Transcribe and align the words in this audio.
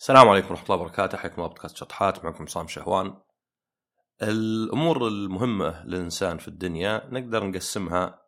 السلام 0.00 0.28
عليكم 0.28 0.48
ورحمة 0.48 0.64
الله 0.64 0.76
وبركاته 0.76 1.18
حياكم 1.18 1.34
الله 1.36 1.48
بودكاست 1.48 1.76
شطحات 1.76 2.24
معكم 2.24 2.44
عصام 2.44 2.68
شهوان. 2.68 3.22
الأمور 4.22 5.08
المهمة 5.08 5.84
للإنسان 5.86 6.38
في 6.38 6.48
الدنيا 6.48 7.08
نقدر 7.10 7.46
نقسمها 7.46 8.22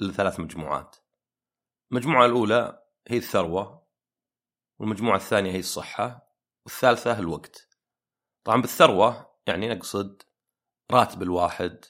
لثلاث 0.00 0.40
مجموعات. 0.40 0.96
المجموعة 1.92 2.26
الأولى 2.26 2.82
هي 3.08 3.16
الثروة 3.16 3.86
والمجموعة 4.78 5.16
الثانية 5.16 5.52
هي 5.52 5.58
الصحة 5.58 6.34
والثالثة 6.64 7.18
الوقت. 7.18 7.68
طبعا 8.44 8.60
بالثروة 8.60 9.36
يعني 9.46 9.68
نقصد 9.68 10.22
راتب 10.90 11.22
الواحد 11.22 11.84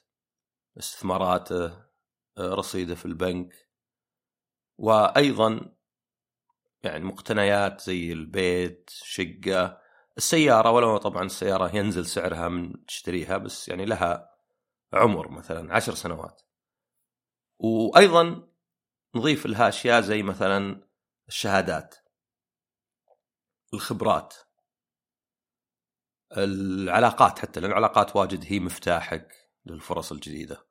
استثماراته 0.78 1.84
رصيده 2.38 2.94
في 2.94 3.06
البنك 3.06 3.68
وأيضا 4.78 5.76
يعني 6.82 7.04
مقتنيات 7.04 7.80
زي 7.80 8.12
البيت 8.12 8.90
شقة 8.92 9.80
السيارة 10.16 10.70
ولو 10.70 10.96
طبعا 10.96 11.24
السيارة 11.24 11.76
ينزل 11.76 12.06
سعرها 12.06 12.48
من 12.48 12.86
تشتريها 12.86 13.38
بس 13.38 13.68
يعني 13.68 13.84
لها 13.84 14.30
عمر 14.92 15.28
مثلا 15.28 15.74
عشر 15.74 15.94
سنوات. 15.94 16.42
وأيضا 17.58 18.48
نضيف 19.14 19.46
لها 19.46 19.68
أشياء 19.68 20.00
زي 20.00 20.22
مثلا 20.22 20.88
الشهادات 21.28 21.94
الخبرات 23.74 24.34
العلاقات 26.36 27.38
حتى 27.38 27.60
لأن 27.60 27.70
العلاقات 27.70 28.16
واجد 28.16 28.44
هي 28.46 28.60
مفتاحك 28.60 29.50
للفرص 29.66 30.12
الجديدة. 30.12 30.66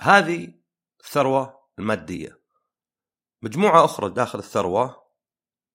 هذه 0.00 0.54
الثروة 1.00 1.60
المادية. 1.78 2.41
مجموعة 3.42 3.84
أخرى 3.84 4.10
داخل 4.10 4.38
الثروة 4.38 5.02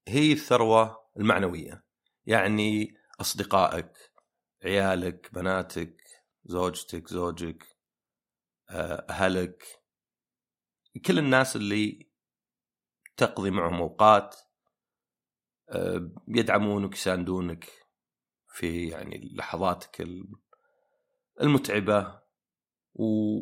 هي 0.08 0.32
الثروة 0.32 1.06
المعنوية. 1.18 1.84
يعني 2.26 2.98
أصدقائك 3.22 3.92
عيالك 4.64 5.34
بناتك 5.34 6.04
زوجتك 6.46 7.08
زوجك 7.08 7.64
آه، 8.70 9.06
أهلك 9.10 9.64
كل 11.06 11.20
الناس 11.20 11.56
اللي 11.56 12.10
تقضي 13.18 13.52
معهم 13.52 13.82
أوقات 13.82 14.36
آه، 15.70 16.12
يدعمونك 16.28 16.94
يساندونك 16.94 17.66
في 18.48 18.88
يعني 18.88 19.30
لحظاتك 19.34 20.08
المتعبة 21.42 22.22
و 22.96 23.42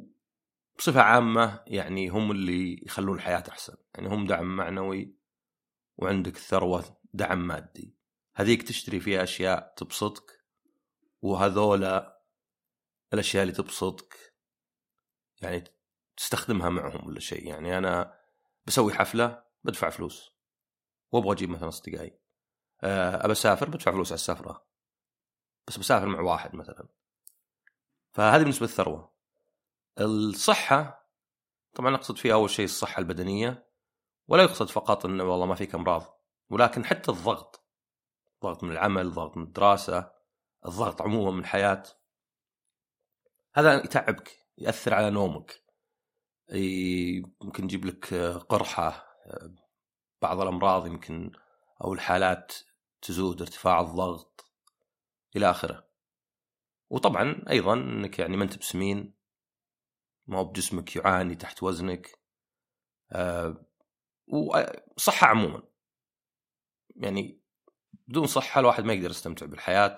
بصفة 0.77 1.01
عامة 1.01 1.63
يعني 1.67 2.09
هم 2.09 2.31
اللي 2.31 2.83
يخلون 2.85 3.15
الحياة 3.15 3.43
أحسن. 3.49 3.75
يعني 3.95 4.07
هم 4.07 4.27
دعم 4.27 4.55
معنوي 4.55 5.15
وعندك 5.97 6.37
ثروة 6.37 6.97
دعم 7.13 7.47
مادي. 7.47 7.95
هذيك 8.35 8.63
تشتري 8.63 8.99
فيها 8.99 9.23
أشياء 9.23 9.73
تبسطك 9.77 10.43
وهذولا 11.21 12.21
الأشياء 13.13 13.43
اللي 13.43 13.53
تبسطك 13.53 14.33
يعني 15.41 15.63
تستخدمها 16.17 16.69
معهم 16.69 17.07
ولا 17.07 17.19
شيء. 17.19 17.47
يعني 17.47 17.77
أنا 17.77 18.19
بسوي 18.65 18.93
حفلة 18.93 19.43
بدفع 19.63 19.89
فلوس. 19.89 20.35
وأبغى 21.11 21.33
أجيب 21.33 21.49
مثلا 21.49 21.67
أصدقائي. 21.67 22.19
آه، 22.83 23.25
أبى 23.25 23.31
أسافر 23.31 23.69
بدفع 23.69 23.91
فلوس 23.91 24.11
على 24.11 24.15
السفرة. 24.15 24.65
بس 25.67 25.77
بسافر 25.77 26.05
مع 26.05 26.19
واحد 26.19 26.55
مثلا. 26.55 26.87
فهذه 28.11 28.41
بالنسبة 28.41 28.65
للثروة. 28.65 29.14
الصحة 29.99 31.09
طبعا 31.73 31.95
أقصد 31.95 32.17
فيها 32.17 32.33
أول 32.33 32.49
شيء 32.49 32.65
الصحة 32.65 32.99
البدنية 32.99 33.69
ولا 34.27 34.43
يقصد 34.43 34.69
فقط 34.69 35.05
إنه 35.05 35.23
والله 35.23 35.45
ما 35.45 35.55
فيك 35.55 35.75
امراض 35.75 36.21
ولكن 36.49 36.85
حتى 36.85 37.11
الضغط 37.11 37.65
ضغط 38.43 38.63
من 38.63 38.71
العمل 38.71 39.11
ضغط 39.11 39.37
من 39.37 39.43
الدراسة 39.43 40.11
الضغط 40.65 41.01
عموما 41.01 41.31
من 41.31 41.39
الحياة 41.39 41.83
هذا 43.53 43.83
يتعبك 43.83 44.39
يأثر 44.57 44.93
على 44.93 45.09
نومك 45.09 45.63
يمكن 46.49 47.63
يجيب 47.63 47.85
لك 47.85 48.13
قرحة 48.49 49.05
بعض 50.21 50.39
الأمراض 50.39 50.87
يمكن 50.87 51.31
أو 51.83 51.93
الحالات 51.93 52.53
تزود 53.01 53.41
ارتفاع 53.41 53.81
الضغط 53.81 54.51
إلى 55.35 55.49
آخره. 55.49 55.87
وطبعا 56.89 57.43
أيضا 57.49 57.73
إنك 57.73 58.19
يعني 58.19 58.37
ما 58.37 58.43
أنت 58.43 58.57
بسمين 58.57 59.14
ما 60.27 60.39
هو 60.39 60.43
بجسمك 60.43 60.95
يعاني 60.95 61.35
تحت 61.35 61.63
وزنك. 61.63 62.19
أه 63.11 63.65
وصحة 64.97 65.27
عموما. 65.27 65.63
يعني 66.95 67.41
بدون 68.07 68.27
صحة 68.27 68.59
الواحد 68.59 68.83
ما 68.83 68.93
يقدر 68.93 69.09
يستمتع 69.09 69.45
بالحياة. 69.45 69.95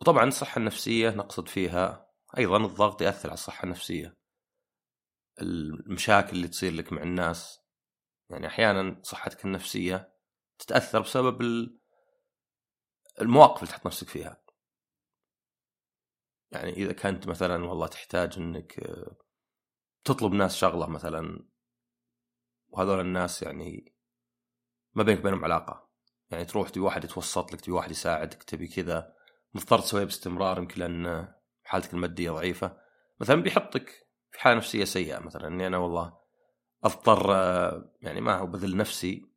وطبعا 0.00 0.24
الصحة 0.24 0.58
النفسية 0.58 1.10
نقصد 1.10 1.48
فيها 1.48 2.10
أيضا 2.38 2.56
الضغط 2.56 3.02
يأثر 3.02 3.28
على 3.28 3.34
الصحة 3.34 3.64
النفسية. 3.64 4.16
المشاكل 5.40 6.36
اللي 6.36 6.48
تصير 6.48 6.72
لك 6.72 6.92
مع 6.92 7.02
الناس. 7.02 7.60
يعني 8.30 8.46
أحيانا 8.46 9.00
صحتك 9.02 9.44
النفسية 9.44 10.14
تتأثر 10.58 11.00
بسبب 11.00 11.42
المواقف 13.20 13.62
اللي 13.62 13.72
تحط 13.72 13.86
نفسك 13.86 14.08
فيها. 14.08 14.41
يعني 16.52 16.72
إذا 16.72 16.92
كنت 16.92 17.28
مثلا 17.28 17.64
والله 17.64 17.86
تحتاج 17.86 18.38
إنك 18.38 18.78
آه، 18.80 19.16
تطلب 20.04 20.32
ناس 20.32 20.56
شغلة 20.56 20.86
مثلا 20.86 21.46
وهذول 22.68 23.00
الناس 23.00 23.42
يعني 23.42 23.94
ما 24.94 25.02
بينك 25.02 25.18
وبينهم 25.20 25.44
علاقة. 25.44 25.88
يعني 26.30 26.44
تروح 26.44 26.68
تبي 26.68 26.80
واحد 26.80 27.04
يتوسط 27.04 27.52
لك 27.52 27.60
تبي 27.60 27.72
واحد 27.72 27.90
يساعدك 27.90 28.42
تبي 28.42 28.68
كذا 28.68 29.14
مضطر 29.54 29.78
تسويها 29.78 30.04
باستمرار 30.04 30.58
يمكن 30.58 30.80
لأن 30.80 31.34
حالتك 31.64 31.94
المادية 31.94 32.30
ضعيفة. 32.30 32.76
مثلا 33.20 33.42
بيحطك 33.42 34.06
في 34.30 34.40
حالة 34.40 34.56
نفسية 34.56 34.84
سيئة 34.84 35.18
مثلا 35.18 35.46
إني 35.48 35.66
أنا 35.66 35.78
والله 35.78 36.18
أضطر 36.84 37.34
آه، 37.34 37.92
يعني 38.00 38.20
ما 38.20 38.36
هو 38.36 38.46
بذل 38.46 38.76
نفسي 38.76 39.32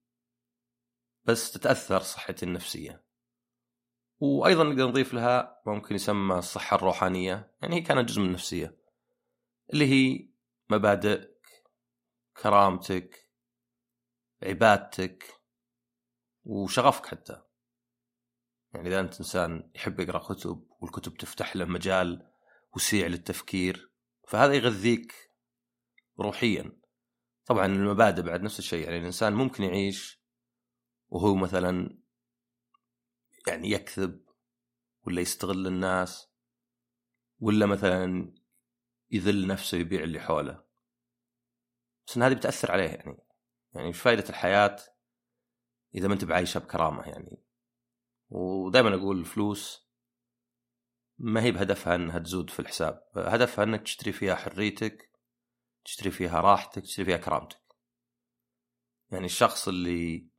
بس 1.25 1.51
تتأثر 1.51 1.99
صحتي 1.99 2.45
النفسية. 2.45 3.04
وأيضا 4.25 4.63
نقدر 4.63 4.87
نضيف 4.87 5.13
لها 5.13 5.61
ممكن 5.65 5.95
يسمى 5.95 6.35
الصحة 6.35 6.75
الروحانية 6.75 7.51
يعني 7.61 7.75
هي 7.75 7.81
كانت 7.81 8.09
جزء 8.09 8.21
من 8.21 8.27
النفسية 8.27 8.77
اللي 9.73 9.85
هي 9.85 10.29
مبادئك 10.69 11.35
كرامتك 12.41 13.29
عبادتك 14.43 15.23
وشغفك 16.43 17.05
حتى. 17.05 17.41
يعني 18.73 18.89
إذا 18.89 18.99
أنت 18.99 19.17
إنسان 19.17 19.71
يحب 19.75 19.99
يقرأ 19.99 20.19
كتب 20.19 20.67
والكتب 20.81 21.17
تفتح 21.17 21.55
له 21.55 21.65
مجال 21.65 22.31
وسيع 22.75 23.07
للتفكير 23.07 23.91
فهذا 24.27 24.53
يغذيك 24.53 25.13
روحيا. 26.19 26.81
طبعا 27.45 27.65
المبادئ 27.65 28.21
بعد 28.21 28.41
نفس 28.41 28.59
الشيء 28.59 28.83
يعني 28.83 28.97
الإنسان 28.97 29.33
ممكن 29.33 29.63
يعيش 29.63 30.21
وهو 31.09 31.35
مثلا 31.35 32.04
يعني 33.47 33.71
يكذب 33.71 34.25
ولا 35.07 35.21
يستغل 35.21 35.67
الناس 35.67 36.29
ولا 37.39 37.65
مثلا 37.65 38.33
يذل 39.11 39.47
نفسه 39.47 39.77
يبيع 39.77 40.03
اللي 40.03 40.19
حوله. 40.19 40.63
بس 42.07 42.17
إن 42.17 42.23
هذه 42.23 42.33
بتأثر 42.33 42.71
عليه 42.71 42.89
يعني. 42.89 43.17
يعني 43.73 43.87
إيش 43.87 44.01
فائدة 44.01 44.29
الحياة 44.29 44.77
إذا 45.95 46.07
ما 46.07 46.13
أنت 46.13 46.25
بعايشها 46.25 46.59
بكرامة 46.59 47.03
يعني. 47.03 47.43
ودائما 48.29 48.95
أقول 48.95 49.19
الفلوس 49.19 49.89
ما 51.17 51.43
هي 51.43 51.51
بهدفها 51.51 51.95
إنها 51.95 52.19
تزود 52.19 52.49
في 52.49 52.59
الحساب. 52.59 53.03
هدفها 53.15 53.63
إنك 53.63 53.81
تشتري 53.81 54.11
فيها 54.11 54.35
حريتك 54.35 55.11
تشتري 55.85 56.11
فيها 56.11 56.41
راحتك 56.41 56.81
تشتري 56.81 57.05
فيها 57.05 57.17
كرامتك. 57.17 57.61
يعني 59.11 59.25
الشخص 59.25 59.67
اللي 59.67 60.29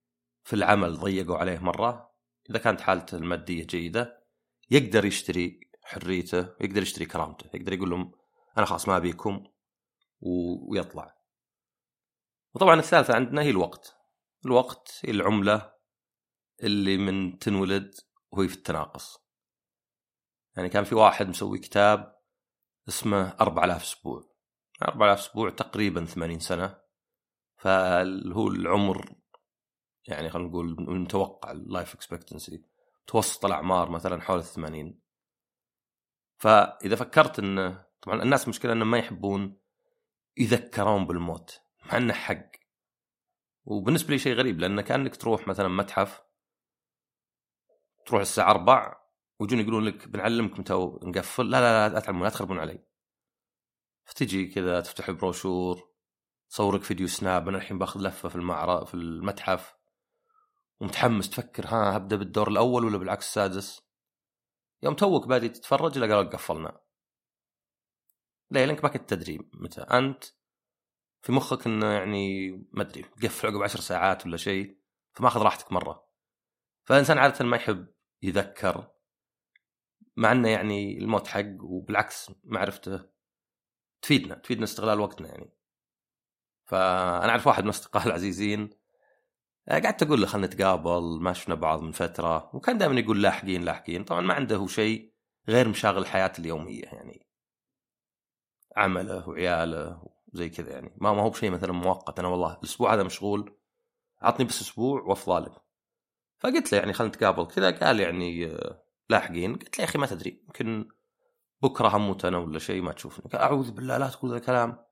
في 0.44 0.52
العمل 0.52 0.96
ضيقوا 0.96 1.36
عليه 1.36 1.58
مرة 1.58 2.15
إذا 2.50 2.58
كانت 2.58 2.80
حالته 2.80 3.18
المادية 3.18 3.64
جيدة 3.64 4.26
يقدر 4.70 5.04
يشتري 5.04 5.60
حريته 5.82 6.38
يقدر 6.60 6.82
يشتري 6.82 7.06
كرامته 7.06 7.50
يقدر 7.54 7.72
يقول 7.72 7.90
لهم 7.90 8.12
أنا 8.58 8.66
خلاص 8.66 8.88
ما 8.88 8.96
أبيكم 8.96 9.44
ويطلع. 10.20 11.16
وطبعا 12.54 12.80
الثالثة 12.80 13.14
عندنا 13.14 13.42
هي 13.42 13.50
الوقت. 13.50 13.96
الوقت 14.44 15.00
هي 15.04 15.10
العملة 15.10 15.72
اللي 16.62 16.96
من 16.96 17.38
تنولد 17.38 17.94
وهي 18.30 18.48
في 18.48 18.54
التناقص. 18.54 19.18
يعني 20.56 20.68
كان 20.68 20.84
في 20.84 20.94
واحد 20.94 21.28
مسوي 21.28 21.58
كتاب 21.58 22.16
اسمه 22.88 23.36
4000 23.40 23.82
أسبوع. 23.82 24.36
4000 24.82 25.18
أسبوع 25.18 25.50
تقريبا 25.50 26.04
80 26.04 26.38
سنة. 26.38 26.80
فهو 27.56 28.48
العمر 28.48 29.14
يعني 30.08 30.30
خلينا 30.30 30.48
نقول 30.48 30.68
المتوقع 30.68 31.50
ال 31.50 31.59
life 31.59 31.94
expectancy 31.94 32.62
متوسط 33.02 33.44
الأعمار 33.44 33.90
مثلا 33.90 34.20
حول 34.20 34.38
الثمانين. 34.38 35.00
فإذا 36.38 36.96
فكرت 36.96 37.38
انه 37.38 37.86
طبعا 38.02 38.22
الناس 38.22 38.48
مشكلة 38.48 38.72
إنهم 38.72 38.90
ما 38.90 38.98
يحبون 38.98 39.58
يذكرون 40.36 41.06
بالموت 41.06 41.60
مع 41.86 41.96
إنه 41.96 42.12
حق. 42.12 42.50
وبالنسبة 43.64 44.10
لي 44.10 44.18
شيء 44.18 44.34
غريب 44.34 44.60
لأن 44.60 44.80
كأنك 44.80 45.16
تروح 45.16 45.48
مثلا 45.48 45.68
متحف 45.68 46.22
تروح 48.06 48.20
الساعة 48.20 48.50
4 48.50 49.12
ويجون 49.38 49.60
يقولون 49.60 49.84
لك 49.84 50.08
بنعلمك 50.08 50.60
متى 50.60 50.72
نقفل 51.02 51.50
لا 51.50 51.60
لا 51.60 51.88
لا 51.88 51.94
لا 51.94 52.00
تعلمون 52.00 52.24
لا 52.24 52.30
تخربون 52.30 52.58
علي. 52.58 52.84
فتجي 54.04 54.46
كذا 54.46 54.80
تفتح 54.80 55.08
البروشور 55.08 55.88
تصورك 56.50 56.82
فيديو 56.82 57.06
Snap 57.06 57.48
أنا 57.48 57.58
الحين 57.58 57.78
باخذ 57.78 58.00
لفة 58.00 58.28
في 58.28 58.36
المعرض 58.36 58.86
في 58.86 58.94
المتحف. 58.94 59.75
ومتحمس 60.80 61.30
تفكر 61.30 61.66
ها 61.66 61.96
هل 61.96 62.03
أبدأ 62.03 62.16
بالدور 62.16 62.48
الأول 62.48 62.84
ولا 62.84 62.98
بالعكس 62.98 63.26
السادس؟ 63.26 63.82
يوم 64.82 64.94
توك 64.94 65.26
بادئ 65.26 65.48
تتفرج 65.48 65.98
الا 65.98 66.16
قالوا 66.16 66.30
قفلنا. 66.30 66.80
ليه؟ 68.50 68.64
لأنك 68.64 68.84
ما 68.84 68.90
كنت 68.90 69.10
تدري 69.10 69.50
متى. 69.52 69.80
أنت 69.80 70.24
في 71.22 71.32
مخك 71.32 71.66
إنه 71.66 71.86
يعني 71.86 72.50
ما 72.72 72.82
أدري 72.82 73.02
تقفل 73.02 73.48
عقب 73.48 73.62
عشر 73.62 73.80
ساعات 73.80 74.26
ولا 74.26 74.36
شيء 74.36 74.78
فماخذ 75.12 75.42
راحتك 75.42 75.72
مرة. 75.72 76.08
فالإنسان 76.84 77.18
عادة 77.18 77.44
ما 77.44 77.56
يحب 77.56 77.86
يذكر 78.22 78.92
مع 80.16 80.32
إنه 80.32 80.48
يعني 80.48 80.98
الموت 80.98 81.26
حق 81.26 81.44
وبالعكس 81.60 82.30
معرفته 82.44 83.06
تفيدنا 84.02 84.34
تفيدنا 84.34 84.64
استغلال 84.64 85.00
وقتنا 85.00 85.28
يعني. 85.28 85.52
فأنا 86.64 87.30
أعرف 87.30 87.46
واحد 87.46 87.62
من 87.62 87.68
اصدقائي 87.68 88.06
العزيزين 88.06 88.70
قعدت 89.68 90.02
أقول 90.02 90.20
له 90.20 90.26
خلينا 90.26 90.46
نتقابل 90.46 91.18
ما 91.20 91.32
شفنا 91.32 91.54
بعض 91.54 91.82
من 91.82 91.92
فترة 91.92 92.50
وكان 92.54 92.78
دائما 92.78 93.00
يقول 93.00 93.22
لاحقين 93.22 93.62
لاحقين 93.62 94.04
طبعا 94.04 94.20
ما 94.20 94.34
عنده 94.34 94.66
شيء 94.66 95.12
غير 95.48 95.68
مشاغل 95.68 95.98
الحياة 95.98 96.32
اليومية 96.38 96.82
يعني. 96.82 97.26
عمله 98.76 99.28
وعياله 99.28 100.02
وزي 100.32 100.48
كذا 100.48 100.70
يعني. 100.72 100.96
ما 100.96 101.12
ما 101.12 101.22
هو 101.22 101.30
بشيء 101.30 101.50
مثلا 101.50 101.72
مؤقت. 101.72 102.18
أنا 102.18 102.28
والله 102.28 102.54
الأسبوع 102.54 102.94
هذا 102.94 103.02
مشغول 103.02 103.56
عطني 104.22 104.46
بس 104.46 104.60
أسبوع 104.60 105.02
وافضى 105.02 105.44
لك. 105.44 105.52
فقلت 106.38 106.72
له 106.72 106.78
يعني 106.78 106.92
خلينا 106.92 107.14
نتقابل 107.14 107.46
كذا 107.46 107.70
قال 107.70 108.00
يعني 108.00 108.46
آه، 108.46 108.82
لاحقين 109.10 109.54
قلت 109.54 109.78
له 109.78 109.84
يا 109.84 109.88
أخي 109.88 109.98
ما 109.98 110.06
تدري 110.06 110.42
يمكن 110.46 110.88
بكرة 111.62 111.88
هموت 111.96 112.24
أنا 112.24 112.38
ولا 112.38 112.58
شيء 112.58 112.82
ما 112.82 112.92
تشوفني. 112.92 113.30
قال 113.32 113.40
أعوذ 113.40 113.70
بالله 113.70 113.98
لا 113.98 114.08
تقول 114.08 114.30
ذا 114.30 114.36
الكلام. 114.36 114.84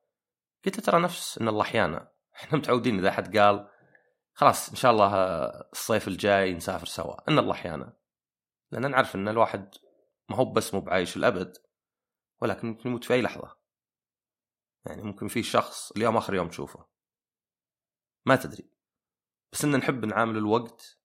قلت 0.64 0.76
له 0.76 0.84
ترى 0.84 1.00
نفس 1.00 1.38
إن 1.38 1.48
الله 1.48 1.62
أحيانا 1.62 2.12
إحنا 2.34 2.58
متعودين 2.58 2.98
إذا 2.98 3.08
أحد 3.08 3.38
قال 3.38 3.68
خلاص 4.34 4.68
إن 4.68 4.76
شاء 4.76 4.92
الله 4.92 5.14
الصيف 5.72 6.08
الجاي 6.08 6.52
نسافر 6.52 6.86
سوا. 6.86 7.28
إن 7.28 7.38
الله 7.38 7.52
أحيانا. 7.52 7.96
لأن 8.70 8.90
نعرف 8.90 9.14
إن 9.14 9.28
الواحد 9.28 9.74
ما 10.30 10.36
هو 10.36 10.52
بس 10.52 10.74
مو 10.74 10.80
بعايش 10.80 11.16
الأبد 11.16 11.56
ولكن 12.42 12.68
ممكن 12.68 12.88
يموت 12.88 13.04
في 13.04 13.14
أي 13.14 13.22
لحظة. 13.22 13.56
يعني 14.86 15.02
ممكن 15.02 15.28
في 15.28 15.42
شخص 15.42 15.92
اليوم 15.92 16.16
آخر 16.16 16.34
يوم 16.34 16.48
تشوفه. 16.48 16.86
ما 18.26 18.36
تدري. 18.36 18.70
بس 19.52 19.64
إن 19.64 19.76
نحب 19.76 20.04
نعامل 20.04 20.36
الوقت 20.36 20.98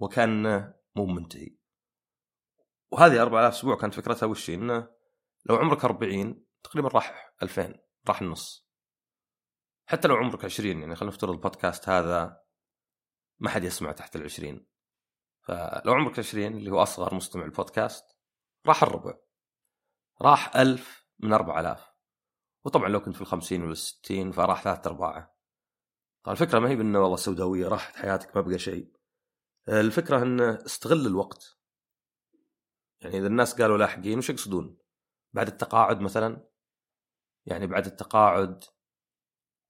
وكأنه 0.00 0.74
مو 0.96 1.06
منتهي. 1.06 1.56
وهذه 2.90 3.22
4000 3.22 3.54
أسبوع 3.54 3.76
كانت 3.76 3.94
فكرتها 3.94 4.26
وش 4.26 4.50
إنه 4.50 4.88
لو 5.46 5.56
عمرك 5.56 5.84
40 5.84 6.46
تقريبا 6.62 6.88
راح 6.88 7.34
2000 7.42 7.74
راح 8.08 8.22
النص. 8.22 8.67
حتى 9.90 10.08
لو 10.08 10.16
عمرك 10.16 10.44
20 10.44 10.80
يعني 10.80 10.96
خلينا 10.96 11.14
نفترض 11.14 11.30
البودكاست 11.30 11.88
هذا 11.88 12.42
ما 13.38 13.50
حد 13.50 13.64
يسمع 13.64 13.92
تحت 13.92 14.16
ال 14.16 14.22
20 14.22 14.66
فلو 15.40 15.92
عمرك 15.92 16.18
20 16.18 16.46
اللي 16.46 16.70
هو 16.70 16.82
أصغر 16.82 17.14
مستمع 17.14 17.44
البودكاست 17.44 18.16
راح 18.66 18.82
الربع. 18.82 19.14
راح 20.22 20.56
1000 20.56 21.06
من 21.18 21.32
4000 21.32 21.92
وطبعا 22.64 22.88
لو 22.88 23.00
كنت 23.00 23.14
في 23.14 23.20
ال 23.20 23.26
50 23.26 23.62
ولا 23.62 23.74
60 23.74 24.32
فراح 24.32 24.62
ثلاث 24.62 24.86
ارباعه 24.86 25.38
طبعا 26.24 26.32
الفكرة 26.32 26.58
ما 26.58 26.68
هي 26.70 26.76
بأنه 26.76 27.00
والله 27.00 27.16
سوداوية 27.16 27.68
راحت 27.68 27.96
حياتك 27.96 28.36
ما 28.36 28.42
بقى 28.42 28.58
شيء. 28.58 28.92
الفكرة 29.68 30.22
أنه 30.22 30.58
استغل 30.66 31.06
الوقت. 31.06 31.58
يعني 33.00 33.18
إذا 33.18 33.26
الناس 33.26 33.60
قالوا 33.62 33.78
لاحقين 33.78 34.18
وش 34.18 34.30
يقصدون؟ 34.30 34.78
بعد 35.32 35.48
التقاعد 35.48 36.00
مثلا؟ 36.00 36.48
يعني 37.46 37.66
بعد 37.66 37.86
التقاعد 37.86 38.64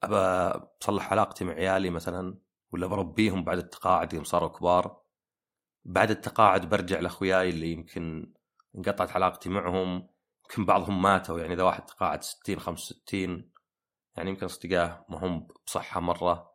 أبى 0.02 0.16
أصلح 0.82 1.12
علاقتي 1.12 1.44
مع 1.44 1.52
عيالي 1.52 1.90
مثلا 1.90 2.38
ولا 2.72 2.86
بربيهم 2.86 3.44
بعد 3.44 3.58
التقاعد 3.58 4.12
يوم 4.12 4.24
صاروا 4.24 4.48
كبار. 4.48 5.02
بعد 5.84 6.10
التقاعد 6.10 6.68
برجع 6.68 7.00
لأخوياي 7.00 7.50
اللي 7.50 7.72
يمكن 7.72 8.32
انقطعت 8.76 9.10
علاقتي 9.10 9.48
معهم. 9.48 10.08
يمكن 10.44 10.64
بعضهم 10.64 11.02
ماتوا 11.02 11.40
يعني 11.40 11.54
إذا 11.54 11.62
واحد 11.62 11.86
تقاعد 11.86 12.22
60 12.22 12.60
65 12.60 13.52
يعني 14.16 14.30
يمكن 14.30 14.44
أصدقائه 14.44 15.04
ما 15.08 15.18
هم 15.18 15.48
بصحة 15.66 16.00
مرة. 16.00 16.52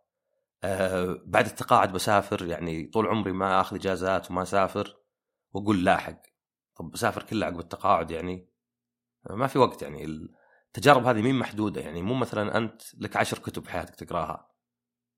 أه 0.64 1.22
بعد 1.26 1.46
التقاعد 1.46 1.94
بسافر 1.94 2.46
يعني 2.46 2.88
طول 2.88 3.08
عمري 3.08 3.32
ما 3.32 3.62
آخذ 3.62 3.76
إجازات 3.76 4.32
وما 4.32 4.42
أسافر 4.42 4.98
وأقول 5.54 5.86
لاحق. 5.86 6.22
طب 6.76 6.92
بسافر 6.92 7.24
كله 7.24 7.46
عقب 7.46 7.60
التقاعد 7.60 8.12
يعني؟ 8.12 8.50
ما 9.30 9.48
في 9.48 9.60
وقت 9.60 9.82
يعني 9.82 10.08
التجارب 10.78 11.06
هذه 11.06 11.22
مين 11.22 11.36
محدودة؟ 11.36 11.82
يعني 11.82 12.02
مو 12.02 12.14
مثلا 12.14 12.58
أنت 12.58 12.82
لك 12.96 13.18
عشر 13.18 13.40
كتب 13.40 13.64
بحياتك 13.64 13.96
تقراها. 13.96 14.52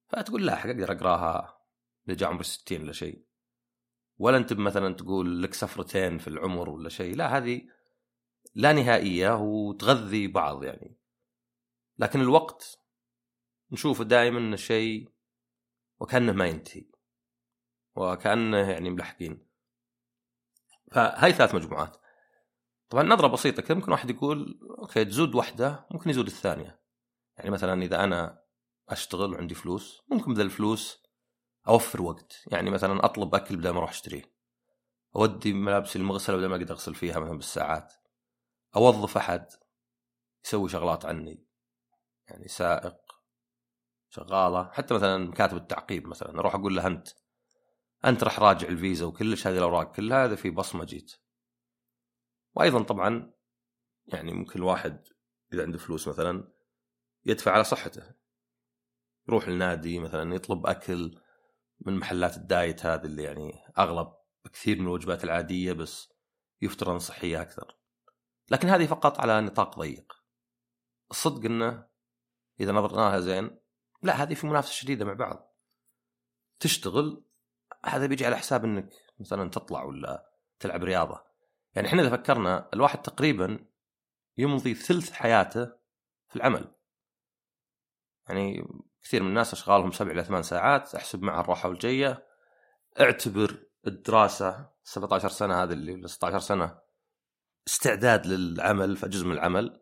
فتقول 0.07 0.45
لا 0.45 0.59
أقدر 0.59 0.91
أقراها 0.91 1.61
اذا 2.09 2.27
عمري 2.27 2.43
60 2.43 2.81
ولا 2.81 2.91
شيء. 2.91 3.25
ولا 4.17 4.37
أنت 4.37 4.53
مثلا 4.53 4.93
تقول 4.93 5.43
لك 5.43 5.53
سفرتين 5.53 6.17
في 6.17 6.27
العمر 6.27 6.69
ولا 6.69 6.89
شيء. 6.89 7.15
لا 7.15 7.37
هذه 7.37 7.61
لا 8.55 8.73
نهائية 8.73 9.35
وتغذي 9.35 10.27
بعض 10.27 10.63
يعني. 10.63 10.97
لكن 11.97 12.21
الوقت 12.21 12.79
نشوفه 13.71 14.03
دائما 14.03 14.55
شيء 14.55 15.11
وكأنه 15.99 16.31
ما 16.31 16.45
ينتهي. 16.45 16.85
وكأنه 17.95 18.71
يعني 18.71 18.89
ملحقين. 18.89 19.47
فهاي 20.91 21.33
ثلاث 21.33 21.55
مجموعات. 21.55 22.04
طبعا 22.89 23.03
نظرة 23.03 23.27
بسيطة 23.27 23.61
كذا 23.61 23.77
ممكن 23.77 23.91
واحد 23.91 24.09
يقول 24.09 24.59
أوكي 24.79 25.05
تزود 25.05 25.35
واحدة 25.35 25.85
ممكن 25.91 26.09
يزود 26.09 26.27
الثانية. 26.27 26.79
يعني 27.37 27.49
مثلا 27.49 27.83
إذا 27.83 28.03
أنا 28.03 28.41
أشتغل 28.89 29.33
وعندي 29.33 29.55
فلوس 29.55 30.01
ممكن 30.11 30.33
بذا 30.33 30.43
الفلوس 30.43 31.03
أوفر 31.67 32.01
وقت. 32.01 32.43
يعني 32.47 32.69
مثلا 32.69 33.05
أطلب 33.05 33.35
أكل 33.35 33.57
بدل 33.57 33.69
ما 33.69 33.77
أروح 33.77 33.89
أشتريه. 33.89 34.35
أودي 35.15 35.53
ملابسي 35.53 35.99
المغسله 35.99 36.37
بدل 36.37 36.45
ما 36.47 36.55
أقدر 36.55 36.73
أغسل 36.73 36.95
فيها 36.95 37.19
مثلا 37.19 37.37
بالساعات. 37.37 37.93
أوظف 38.75 39.17
أحد 39.17 39.47
يسوي 40.45 40.69
شغلات 40.69 41.05
عني. 41.05 41.45
يعني 42.27 42.47
سائق 42.47 42.95
شغالة 44.09 44.71
حتى 44.71 44.93
مثلا 44.93 45.31
كاتب 45.31 45.57
التعقيب 45.57 46.07
مثلا 46.07 46.39
أروح 46.39 46.55
أقول 46.55 46.75
له 46.75 46.87
أنت 46.87 47.07
أنت 48.05 48.23
راح 48.23 48.39
راجع 48.39 48.67
الفيزا 48.67 49.05
وكلش 49.05 49.47
هذه 49.47 49.57
الأوراق 49.57 49.91
كلها 49.91 50.25
هذا 50.25 50.35
في 50.35 50.49
بصمة 50.49 50.85
جيت. 50.85 51.24
وأيضا 52.55 52.83
طبعا 52.83 53.33
يعني 54.07 54.33
ممكن 54.33 54.59
الواحد 54.59 55.07
إذا 55.53 55.63
عنده 55.63 55.77
فلوس 55.77 56.07
مثلا 56.07 56.51
يدفع 57.25 57.51
على 57.51 57.63
صحته. 57.63 58.15
يروح 59.27 59.47
النادي 59.47 59.99
مثلا 59.99 60.35
يطلب 60.35 60.67
أكل 60.67 61.19
من 61.79 61.97
محلات 61.97 62.37
الدايت 62.37 62.85
هذه 62.85 63.05
اللي 63.05 63.23
يعني 63.23 63.53
أغلب 63.77 64.13
بكثير 64.45 64.79
من 64.79 64.83
الوجبات 64.83 65.23
العادية 65.23 65.73
بس 65.73 66.13
يفترض 66.61 66.97
صحية 66.97 67.41
أكثر. 67.41 67.77
لكن 68.49 68.69
هذه 68.69 68.85
فقط 68.85 69.19
على 69.19 69.41
نطاق 69.41 69.79
ضيق. 69.79 70.13
الصدق 71.11 71.45
إنه 71.45 71.87
إذا 72.59 72.71
نظرناها 72.71 73.19
زين 73.19 73.57
لا 74.03 74.23
هذه 74.23 74.33
في 74.33 74.47
منافسة 74.47 74.71
شديدة 74.71 75.05
مع 75.05 75.13
بعض. 75.13 75.55
تشتغل 76.59 77.25
هذا 77.85 78.05
بيجي 78.05 78.25
على 78.25 78.37
حساب 78.37 78.65
إنك 78.65 78.89
مثلا 79.19 79.49
تطلع 79.49 79.83
ولا 79.83 80.31
تلعب 80.59 80.83
رياضة. 80.83 81.34
يعني 81.75 81.87
إحنا 81.87 82.01
إذا 82.01 82.09
فكرنا 82.09 82.69
الواحد 82.73 83.01
تقريبا 83.01 83.65
يمضي 84.37 84.73
ثلث 84.73 85.11
حياته 85.11 85.65
في 86.27 86.35
العمل. 86.35 86.75
يعني 88.29 88.67
كثير 89.01 89.23
من 89.23 89.29
الناس 89.29 89.53
أشغالهم 89.53 89.91
سبع 89.91 90.11
إلى 90.11 90.23
ثمان 90.23 90.43
ساعات 90.43 90.95
أحسب 90.95 91.23
معها 91.23 91.41
الراحة 91.41 91.69
والجية. 91.69 92.27
أعتبر 92.99 93.67
الدراسة 93.87 94.69
17 94.83 95.29
سنة 95.29 95.63
هذه 95.63 95.73
اللي 95.73 96.07
16 96.07 96.39
سنة 96.39 96.79
استعداد 97.67 98.27
للعمل 98.27 98.97
فجزء 98.97 99.25
من 99.25 99.33
العمل. 99.33 99.81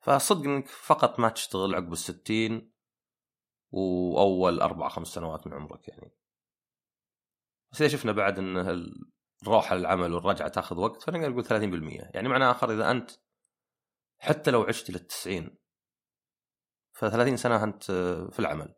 فصدق 0.00 0.44
إنك 0.44 0.66
فقط 0.66 1.20
ما 1.20 1.28
تشتغل 1.28 1.74
عقب 1.74 1.92
الستين 1.92 2.72
وأول 3.70 4.60
أربع 4.60 4.88
خمس 4.88 5.08
سنوات 5.08 5.46
من 5.46 5.52
عمرك 5.52 5.88
يعني. 5.88 6.14
بس 7.72 7.82
إذا 7.82 7.88
شفنا 7.88 8.12
بعد 8.12 8.38
إن 8.38 8.56
الروحه 9.42 9.76
للعمل 9.76 10.12
والرجعة 10.12 10.48
تاخذ 10.48 10.78
وقت 10.78 11.02
فنقدر 11.02 11.30
نقول 11.30 11.44
30% 11.44 12.14
يعني 12.14 12.28
معنى 12.28 12.50
آخر 12.50 12.72
إذا 12.72 12.90
أنت 12.90 13.10
حتى 14.18 14.50
لو 14.50 14.62
عشت 14.62 14.90
لل 14.90 15.06
90 15.06 15.58
ف 16.92 17.04
30 17.04 17.36
سنة 17.36 17.64
أنت 17.64 17.84
في 18.32 18.38
العمل. 18.38 18.74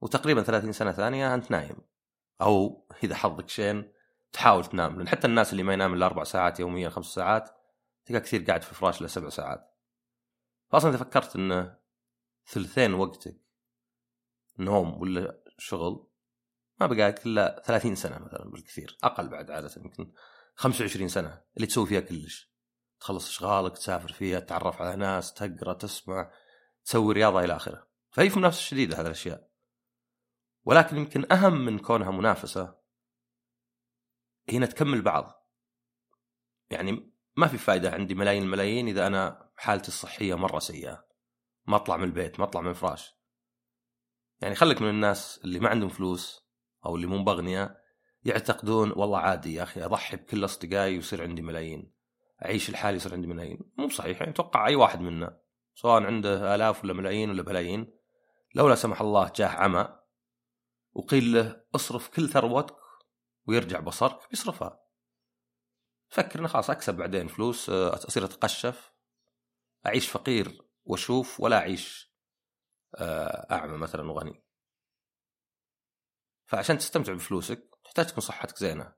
وتقريبا 0.00 0.42
30 0.42 0.72
سنة 0.72 0.92
ثانية 0.92 1.34
أنت 1.34 1.50
نايم. 1.50 1.76
أو 2.40 2.86
إذا 3.04 3.14
حظك 3.14 3.48
شين 3.48 3.92
تحاول 4.32 4.64
تنام. 4.64 4.96
لأن 4.96 5.08
حتى 5.08 5.26
الناس 5.26 5.52
اللي 5.52 5.62
ما 5.62 5.72
ينام 5.72 5.94
إلا 5.94 6.06
أربع 6.06 6.24
ساعات 6.24 6.60
يوميا 6.60 6.88
خمس 6.88 7.06
ساعات 7.06 7.50
تلقى 8.04 8.20
كثير 8.20 8.42
قاعد 8.44 8.62
في 8.62 8.70
الفراش 8.70 9.02
لسبع 9.02 9.28
ساعات. 9.28 9.74
فاصلا 10.68 10.90
إذا 10.90 10.98
فكرت 10.98 11.36
انه 11.36 11.76
ثلثين 12.46 12.94
وقتك 12.94 13.40
نوم 14.58 15.00
ولا 15.00 15.42
شغل 15.58 16.05
ما 16.80 16.86
بقى 16.86 17.14
إلا 17.26 17.62
30 17.66 17.94
سنة 17.94 18.18
مثلا 18.18 18.50
بالكثير 18.50 18.98
أقل 19.04 19.28
بعد 19.28 19.50
عادة 19.50 19.70
يمكن 19.76 20.12
25 20.54 21.08
سنة 21.08 21.42
اللي 21.56 21.66
تسوي 21.66 21.86
فيها 21.86 22.00
كلش. 22.00 22.56
تخلص 23.00 23.28
أشغالك 23.28 23.72
تسافر 23.72 24.12
فيها 24.12 24.40
تتعرف 24.40 24.82
على 24.82 24.96
ناس 24.96 25.34
تقرأ 25.34 25.72
تسمع 25.72 26.32
تسوي 26.84 27.14
رياضة 27.14 27.40
إلى 27.40 27.56
آخره. 27.56 27.88
فهي 28.10 28.30
في 28.30 28.38
منافسة 28.38 28.60
شديدة 28.60 28.96
هذه 28.96 29.06
الأشياء. 29.06 29.50
ولكن 30.64 30.96
يمكن 30.96 31.32
أهم 31.32 31.64
من 31.64 31.78
كونها 31.78 32.10
منافسة 32.10 32.78
هي 34.48 34.66
تكمل 34.66 35.02
بعض. 35.02 35.48
يعني 36.70 37.12
ما 37.36 37.46
في 37.46 37.58
فائده 37.58 37.90
عندي 37.90 38.14
ملايين 38.14 38.42
الملايين 38.42 38.88
إذا 38.88 39.06
أنا 39.06 39.50
حالتي 39.56 39.88
الصحية 39.88 40.34
مرة 40.34 40.58
سيئة. 40.58 41.06
ما 41.66 41.76
أطلع 41.76 41.96
من 41.96 42.04
البيت 42.04 42.40
ما 42.40 42.44
أطلع 42.44 42.60
من 42.60 42.70
الفراش. 42.70 43.16
يعني 44.40 44.54
خليك 44.54 44.82
من 44.82 44.90
الناس 44.90 45.40
اللي 45.44 45.60
ما 45.60 45.68
عندهم 45.68 45.88
فلوس 45.88 46.45
أو 46.86 46.96
اللي 46.96 47.06
مو 47.06 47.24
باغنياء 47.24 47.80
يعتقدون 48.24 48.92
والله 48.96 49.18
عادي 49.18 49.54
يا 49.54 49.62
أخي 49.62 49.84
أضحي 49.84 50.16
بكل 50.16 50.44
أصدقائي 50.44 50.96
ويصير 50.96 51.22
عندي 51.22 51.42
ملايين. 51.42 51.92
أعيش 52.44 52.68
الحال 52.68 52.94
يصير 52.94 53.12
عندي 53.12 53.26
ملايين. 53.26 53.58
مو 53.78 53.88
صحيح 53.88 54.20
يعني 54.20 54.32
أتوقع 54.32 54.66
أي 54.66 54.74
واحد 54.74 55.00
منا 55.00 55.40
سواء 55.74 56.02
عنده 56.02 56.54
آلاف 56.54 56.84
ولا 56.84 56.92
ملايين 56.92 57.30
ولا 57.30 57.42
بلايين 57.42 57.92
لو 58.54 58.68
لا 58.68 58.74
سمح 58.74 59.00
الله 59.00 59.32
جاه 59.36 59.48
عمى 59.48 59.88
وقيل 60.92 61.32
له 61.32 61.64
اصرف 61.74 62.08
كل 62.08 62.28
ثروتك 62.28 62.76
ويرجع 63.46 63.80
بصرك 63.80 64.30
بيصرفها. 64.30 64.80
فكر 66.08 66.38
انه 66.38 66.48
خلاص 66.48 66.70
أكسب 66.70 66.94
بعدين 66.94 67.28
فلوس 67.28 67.70
آه، 67.70 67.94
أصير 67.94 68.24
أتقشف 68.24 68.92
أعيش 69.86 70.08
فقير 70.08 70.62
وأشوف 70.84 71.40
ولا 71.40 71.56
أعيش 71.56 72.12
آه، 72.94 73.46
أعمى 73.50 73.76
مثلا 73.76 74.10
وغني. 74.10 74.45
فعشان 76.46 76.78
تستمتع 76.78 77.12
بفلوسك 77.12 77.70
تحتاج 77.84 78.06
تكون 78.06 78.20
صحتك 78.20 78.56
زينة. 78.56 78.94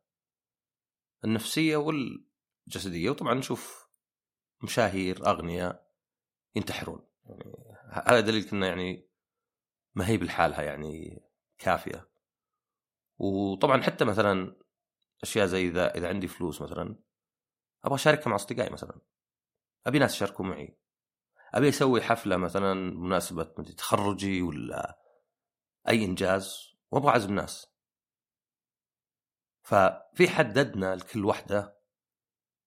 النفسية 1.24 1.76
والجسدية 1.76 3.10
وطبعا 3.10 3.34
نشوف 3.34 3.88
مشاهير 4.62 5.26
أغنياء 5.26 5.92
ينتحرون. 6.54 7.08
يعني 7.24 7.54
هذا 7.90 8.20
دليل 8.20 8.48
انه 8.52 8.66
يعني 8.66 9.08
ما 9.94 10.08
هي 10.08 10.16
بالحالها 10.16 10.62
يعني 10.62 11.22
كافية. 11.58 12.10
وطبعا 13.18 13.82
حتى 13.82 14.04
مثلا 14.04 14.56
أشياء 15.22 15.46
زي 15.46 15.68
إذا 15.68 15.94
إذا 15.94 16.08
عندي 16.08 16.28
فلوس 16.28 16.62
مثلا 16.62 17.02
أبغى 17.84 17.94
اشاركها 17.94 18.30
مع 18.30 18.36
أصدقائي 18.36 18.70
مثلا. 18.70 19.00
أبي 19.86 19.98
ناس 19.98 20.14
يشاركوا 20.14 20.44
معي. 20.44 20.78
أبي 21.54 21.68
أسوي 21.68 22.00
حفلة 22.00 22.36
مثلا 22.36 22.74
مناسبة 22.74 23.44
تخرجي 23.76 24.42
ولا 24.42 25.02
أي 25.88 26.04
إنجاز. 26.04 26.67
وابغى 26.90 27.10
اعزم 27.10 27.34
ناس 27.34 27.66
ففي 29.62 30.28
حد 30.28 30.58
ادنى 30.58 30.94
لكل 30.94 31.24
وحدة 31.24 31.78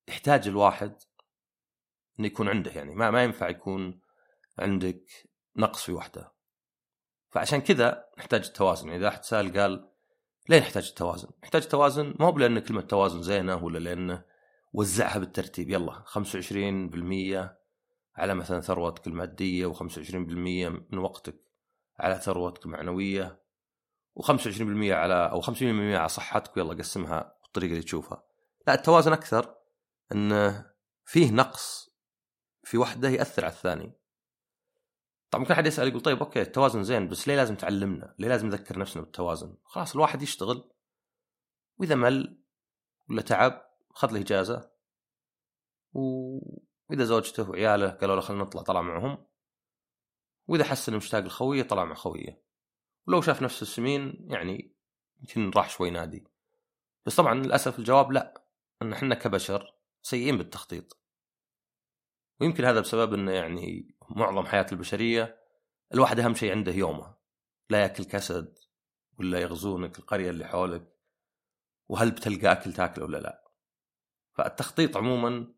يحتاج 0.08 0.48
الواحد 0.48 0.96
إنه 2.18 2.26
يكون 2.26 2.48
عنده 2.48 2.70
يعني 2.70 2.94
ما 2.94 3.10
ما 3.10 3.24
ينفع 3.24 3.48
يكون 3.48 4.00
عندك 4.58 5.10
نقص 5.56 5.84
في 5.84 5.92
وحدة. 5.92 6.32
فعشان 7.30 7.60
كذا 7.60 8.06
نحتاج 8.18 8.44
التوازن. 8.44 8.88
يعني 8.88 8.98
إذا 9.00 9.08
أحد 9.08 9.24
سأل 9.24 9.58
قال 9.58 9.90
ليه 10.48 10.58
نحتاج 10.58 10.88
التوازن؟ 10.88 11.28
نحتاج 11.42 11.62
التوازن 11.62 12.14
مو 12.20 12.32
بلأن 12.32 12.58
كلمة 12.58 12.80
توازن 12.80 13.22
زينة 13.22 13.64
ولا 13.64 13.78
لأنه 13.78 14.24
وزعها 14.72 15.18
بالترتيب. 15.18 15.70
يلا 15.70 16.04
25% 16.06 17.56
على 18.16 18.34
مثلا 18.34 18.60
ثروتك 18.60 19.06
المادية 19.06 19.72
و25% 19.72 20.14
من 20.92 20.98
وقتك 20.98 21.36
على 21.98 22.20
ثروتك 22.20 22.66
المعنوية. 22.66 23.41
و25% 24.20 24.90
على 24.90 25.30
أو 25.30 25.42
50% 25.42 25.62
على 25.62 26.08
صحتك 26.08 26.56
ويلا 26.56 26.74
قسمها 26.74 27.38
بالطريقة 27.42 27.70
اللي 27.70 27.82
تشوفها. 27.82 28.22
لا 28.66 28.74
التوازن 28.74 29.12
أكثر 29.12 29.54
إنه 30.12 30.72
فيه 31.04 31.30
نقص 31.30 31.90
في 32.62 32.78
وحدة 32.78 33.08
يأثر 33.08 33.44
على 33.44 33.52
الثاني. 33.52 34.02
طبعا 35.30 35.42
ممكن 35.42 35.54
أحد 35.54 35.66
يسأل 35.66 35.88
يقول 35.88 36.00
طيب 36.00 36.18
أوكي 36.18 36.40
التوازن 36.40 36.84
زين 36.84 37.08
بس 37.08 37.28
ليه 37.28 37.36
لازم 37.36 37.54
تعلمنا؟ 37.54 38.14
ليه 38.18 38.28
لازم 38.28 38.46
نذكر 38.46 38.78
نفسنا 38.78 39.02
بالتوازن؟ 39.02 39.56
خلاص 39.64 39.94
الواحد 39.94 40.22
يشتغل 40.22 40.70
وإذا 41.78 41.94
مل 41.94 42.42
ولا 43.10 43.22
تعب 43.22 43.62
خذ 43.90 44.12
له 44.12 44.20
إجازة 44.20 44.70
واذا 45.92 47.04
زوجته 47.04 47.50
وعياله 47.50 47.90
قالوا 47.90 48.14
له 48.14 48.20
خلينا 48.20 48.42
نطلع 48.42 48.62
طلع 48.62 48.82
معهم 48.82 49.26
وإذا 50.46 50.64
حس 50.64 50.88
إنه 50.88 50.96
مشتاق 50.96 51.20
لخوية 51.20 51.62
طلع 51.62 51.84
مع 51.84 51.94
خوية 51.94 52.41
ولو 53.06 53.20
شاف 53.20 53.42
نفسه 53.42 53.66
سمين 53.66 54.26
يعني 54.30 54.74
يمكن 55.20 55.50
راح 55.50 55.70
شوي 55.70 55.90
نادي 55.90 56.26
بس 57.06 57.16
طبعا 57.16 57.34
للأسف 57.34 57.78
الجواب 57.78 58.12
لا 58.12 58.44
ان 58.82 58.92
إحنا 58.92 59.14
كبشر 59.14 59.74
سيئين 60.02 60.38
بالتخطيط. 60.38 60.98
ويمكن 62.40 62.64
هذا 62.64 62.80
بسبب 62.80 63.14
إنه 63.14 63.32
يعني 63.32 63.96
معظم 64.10 64.46
حياة 64.46 64.66
البشرية 64.72 65.38
الواحد 65.94 66.20
أهم 66.20 66.34
شيء 66.34 66.52
عنده 66.52 66.72
يومه. 66.72 67.14
لا 67.70 67.82
يأكل 67.82 68.04
كسد 68.04 68.58
ولا 69.18 69.40
يغزونك 69.40 69.98
القرية 69.98 70.30
اللي 70.30 70.44
حولك 70.44 70.96
وهل 71.88 72.10
بتلقى 72.10 72.52
أكل 72.52 72.72
تاكله 72.72 73.04
ولا 73.04 73.18
لا. 73.18 73.52
فالتخطيط 74.32 74.96
عموما 74.96 75.54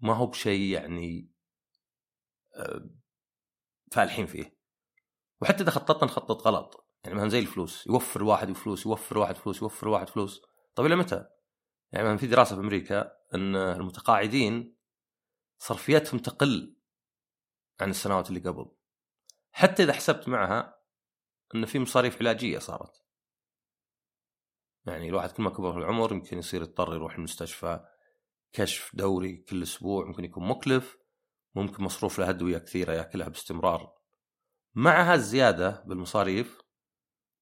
ما 0.00 0.14
هو 0.14 0.26
بشيء 0.26 0.72
يعني 0.74 1.30
آه، 2.54 2.90
فالحين 3.92 4.26
فيه. 4.26 4.53
وحتى 5.44 5.62
إذا 5.62 5.70
خططنا 5.70 6.04
نخطط 6.04 6.46
غلط. 6.46 6.88
يعني 7.04 7.16
مثلا 7.16 7.28
زي 7.28 7.38
الفلوس 7.38 7.86
يوفر 7.86 8.22
واحد 8.22 8.52
فلوس 8.52 8.86
يوفر 8.86 9.18
واحد 9.18 9.36
فلوس 9.36 9.62
يوفر 9.62 9.88
واحد 9.88 10.08
فلوس 10.08 10.42
طيب 10.74 10.86
إلى 10.86 10.96
متى؟ 10.96 11.26
يعني 11.92 12.04
مثلا 12.04 12.18
في 12.18 12.26
دراسة 12.26 12.56
في 12.56 12.60
أمريكا 12.60 13.12
إن 13.34 13.56
المتقاعدين 13.56 14.76
صرفياتهم 15.58 16.20
تقل 16.20 16.76
عن 17.80 17.90
السنوات 17.90 18.28
اللي 18.28 18.40
قبل. 18.40 18.70
حتى 19.52 19.82
إذا 19.82 19.92
حسبت 19.92 20.28
معها 20.28 20.78
إن 21.54 21.66
في 21.66 21.78
مصاريف 21.78 22.16
علاجية 22.16 22.58
صارت. 22.58 23.04
يعني 24.86 25.08
الواحد 25.08 25.30
كل 25.30 25.42
ما 25.42 25.50
كبر 25.50 25.72
في 25.72 25.78
العمر 25.78 26.12
يمكن 26.12 26.38
يصير 26.38 26.62
يضطر 26.62 26.94
يروح 26.94 27.14
المستشفى 27.14 27.84
كشف 28.52 28.96
دوري 28.96 29.36
كل 29.36 29.62
أسبوع 29.62 30.04
ممكن 30.04 30.24
يكون 30.24 30.48
مكلف 30.48 30.96
ممكن 31.54 31.84
مصروف 31.84 32.18
له 32.18 32.30
أدوية 32.30 32.58
كثيرة 32.58 32.92
يأكلها 32.92 33.28
باستمرار. 33.28 34.03
مع 34.74 35.12
هالزيادة 35.12 35.84
بالمصاريف 35.86 36.60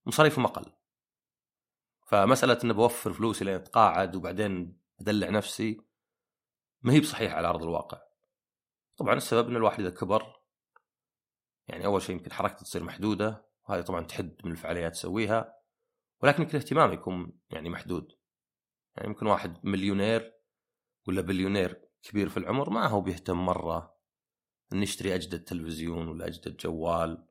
مصاريفهم 0.07 0.45
أقل 0.45 0.73
فمسألة 2.07 2.59
إني 2.65 2.73
بوفر 2.73 3.13
فلوسي 3.13 3.45
لين 3.45 3.55
أتقاعد 3.55 4.17
وبعدين 4.17 4.81
أدلع 5.01 5.31
نفسي 5.31 5.81
ما 6.83 6.93
هي 6.93 7.01
بصحيحه 7.01 7.35
على 7.35 7.49
أرض 7.49 7.63
الواقع. 7.63 8.01
طبعا 8.97 9.15
السبب 9.15 9.49
إن 9.49 9.57
الواحد 9.57 9.81
إذا 9.81 9.91
كبر 9.91 10.41
يعني 11.69 11.85
أول 11.85 12.03
شيء 12.03 12.17
يمكن 12.17 12.33
حركته 12.33 12.63
تصير 12.63 12.85
محدودة 12.85 13.47
وهذه 13.69 13.81
طبعا 13.81 14.05
تحد 14.05 14.37
من 14.45 14.53
الفعاليات 14.53 14.93
تسويها 14.93 15.55
ولكن 16.23 16.43
يمكن 16.43 16.59
اهتمامه 16.59 16.93
يكون 16.93 17.41
يعني 17.51 17.71
محدود. 17.71 18.13
يعني 18.97 19.09
يمكن 19.09 19.27
واحد 19.27 19.67
مليونير 19.67 20.33
ولا 21.09 21.21
بليونير 21.21 21.89
كبير 22.03 22.29
في 22.29 22.37
العمر 22.37 22.71
ما 22.71 22.87
هو 22.87 23.01
بيهتم 23.01 23.47
مرة 23.47 23.92
انه 24.73 24.83
يشتري 24.83 25.15
أجدد 25.15 25.45
تلفزيون 25.45 26.09
ولا 26.09 26.27
أجدد 26.27 26.57
جوال 26.57 27.29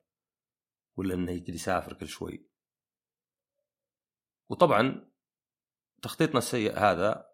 ولا 0.96 1.14
إنه 1.14 1.32
يقدر 1.32 1.54
يسافر 1.54 1.92
كل 1.92 2.08
شوي. 2.08 2.50
وطبعا 4.48 5.12
تخطيطنا 6.02 6.38
السيء 6.38 6.78
هذا 6.78 7.32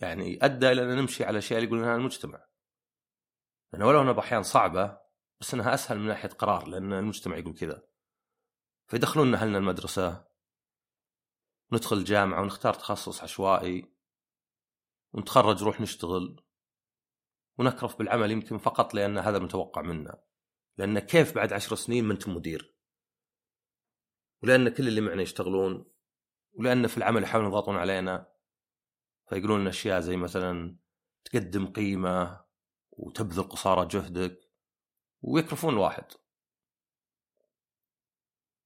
يعني 0.00 0.44
أدى 0.44 0.72
إلى 0.72 0.82
أن 0.82 0.96
نمشي 0.96 1.24
على 1.24 1.30
الاشياء 1.30 1.58
اللي 1.58 1.68
يقولونها 1.68 1.96
المجتمع. 1.96 2.46
لأنه 3.72 3.86
ولو 3.86 4.02
أنها 4.02 4.12
بأحيان 4.12 4.42
صعبة 4.42 5.00
بس 5.40 5.54
إنها 5.54 5.74
أسهل 5.74 5.98
من 5.98 6.06
ناحية 6.06 6.28
قرار 6.28 6.68
لأن 6.68 6.92
المجتمع 6.92 7.36
يقول 7.36 7.54
كذا. 7.54 7.82
فيدخلون 8.86 9.34
أهلنا 9.34 9.58
المدرسة 9.58 10.26
ندخل 11.72 11.96
الجامعة 11.96 12.42
ونختار 12.42 12.74
تخصص 12.74 13.22
عشوائي 13.22 13.94
ونتخرج 15.12 15.62
نروح 15.62 15.80
نشتغل. 15.80 16.49
ونكرف 17.58 17.98
بالعمل 17.98 18.30
يمكن 18.30 18.58
فقط 18.58 18.94
لأن 18.94 19.18
هذا 19.18 19.38
متوقع 19.38 19.82
منا. 19.82 20.22
لأن 20.78 20.98
كيف 20.98 21.34
بعد 21.34 21.52
عشر 21.52 21.76
سنين 21.76 22.04
ما 22.04 22.12
أنت 22.12 22.28
مدير؟ 22.28 22.74
ولأن 24.42 24.68
كل 24.68 24.88
اللي 24.88 25.00
معنا 25.00 25.22
يشتغلون 25.22 25.92
ولأن 26.52 26.86
في 26.86 26.96
العمل 26.96 27.22
يحاولون 27.22 27.50
يضغطون 27.50 27.76
علينا. 27.76 28.32
فيقولون 29.28 29.60
لنا 29.60 29.70
أشياء 29.70 30.00
زي 30.00 30.16
مثلا 30.16 30.76
تقدم 31.24 31.72
قيمة 31.72 32.44
وتبذل 32.90 33.42
قصارى 33.42 33.86
جهدك 33.86 34.40
ويكرفون 35.22 35.74
الواحد. 35.74 36.04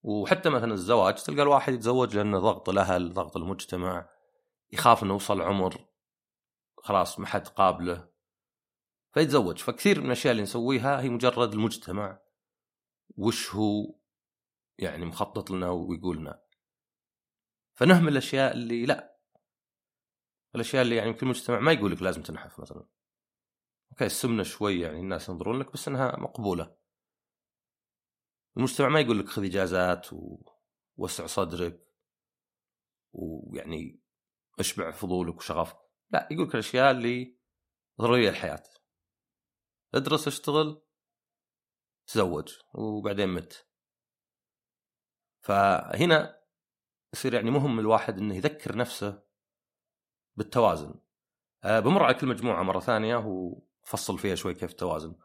وحتى 0.03 0.49
مثلا 0.49 0.73
الزواج 0.73 1.23
تلقى 1.23 1.41
الواحد 1.41 1.73
يتزوج 1.73 2.15
لأنه 2.15 2.39
ضغط 2.39 2.69
الأهل 2.69 3.13
ضغط 3.13 3.37
المجتمع 3.37 4.09
يخاف 4.71 5.03
إنه 5.03 5.13
يوصل 5.13 5.41
عمر 5.41 5.85
خلاص 6.77 7.19
ما 7.19 7.27
حد 7.27 7.47
قابله. 7.47 8.14
فيتزوج. 9.15 9.57
فكثير 9.57 9.99
من 9.99 10.05
الأشياء 10.05 10.31
اللي 10.31 10.43
نسويها 10.43 11.01
هي 11.01 11.09
مجرد 11.09 11.53
المجتمع. 11.53 12.19
وش 13.17 13.55
هو؟ 13.55 13.99
يعني 14.77 15.05
مخطط 15.05 15.51
لنا 15.51 15.69
ويقول 15.69 16.17
لنا 16.17 16.43
فنهمل 17.73 18.11
الأشياء 18.11 18.53
اللي 18.53 18.85
لا. 18.85 19.17
الأشياء 20.55 20.81
اللي 20.81 20.95
يعني 20.95 21.13
كل 21.13 21.25
مجتمع 21.25 21.59
ما 21.59 21.71
يقول 21.71 21.91
لك 21.91 22.01
لازم 22.01 22.21
تنحف 22.21 22.59
مثلا. 22.59 22.87
أوكي 23.91 24.05
السمنة 24.05 24.43
شوي 24.43 24.79
يعني 24.79 24.99
الناس 24.99 25.29
ينظرون 25.29 25.59
لك 25.59 25.73
بس 25.73 25.87
إنها 25.87 26.19
مقبولة. 26.19 26.75
المجتمع 28.57 28.89
ما 28.89 28.99
يقول 28.99 29.19
لك 29.19 29.27
خذ 29.27 29.45
اجازات 29.45 30.07
ووسع 30.97 31.25
صدرك. 31.25 31.87
ويعني 33.13 33.99
أشبع 34.59 34.91
فضولك 34.91 35.37
وشغفك 35.37 35.77
لا 36.09 36.27
يقول 36.31 36.47
لك 36.47 36.53
الأشياء 36.53 36.91
اللي 36.91 37.37
ضرورية 38.01 38.29
للحياه 38.29 38.63
ادرس 39.95 40.27
اشتغل 40.27 40.81
تزوج 42.07 42.57
وبعدين 42.73 43.29
مت. 43.29 43.67
فهنا 45.39 46.41
يصير 47.13 47.33
يعني 47.33 47.51
مهم 47.51 47.79
الواحد 47.79 48.17
إنه 48.17 48.35
يذكر 48.35 48.75
نفسه 48.75 49.23
بالتوازن. 50.35 50.93
أه 51.63 51.79
بمر 51.79 52.03
على 52.03 52.13
كل 52.13 52.27
مجموعة 52.27 52.63
مرة 52.63 52.79
ثانية 52.79 53.15
وفصل 53.15 54.19
فيها 54.19 54.35
شوي 54.35 54.53
كيف 54.53 54.71
التوازن. 54.71 55.15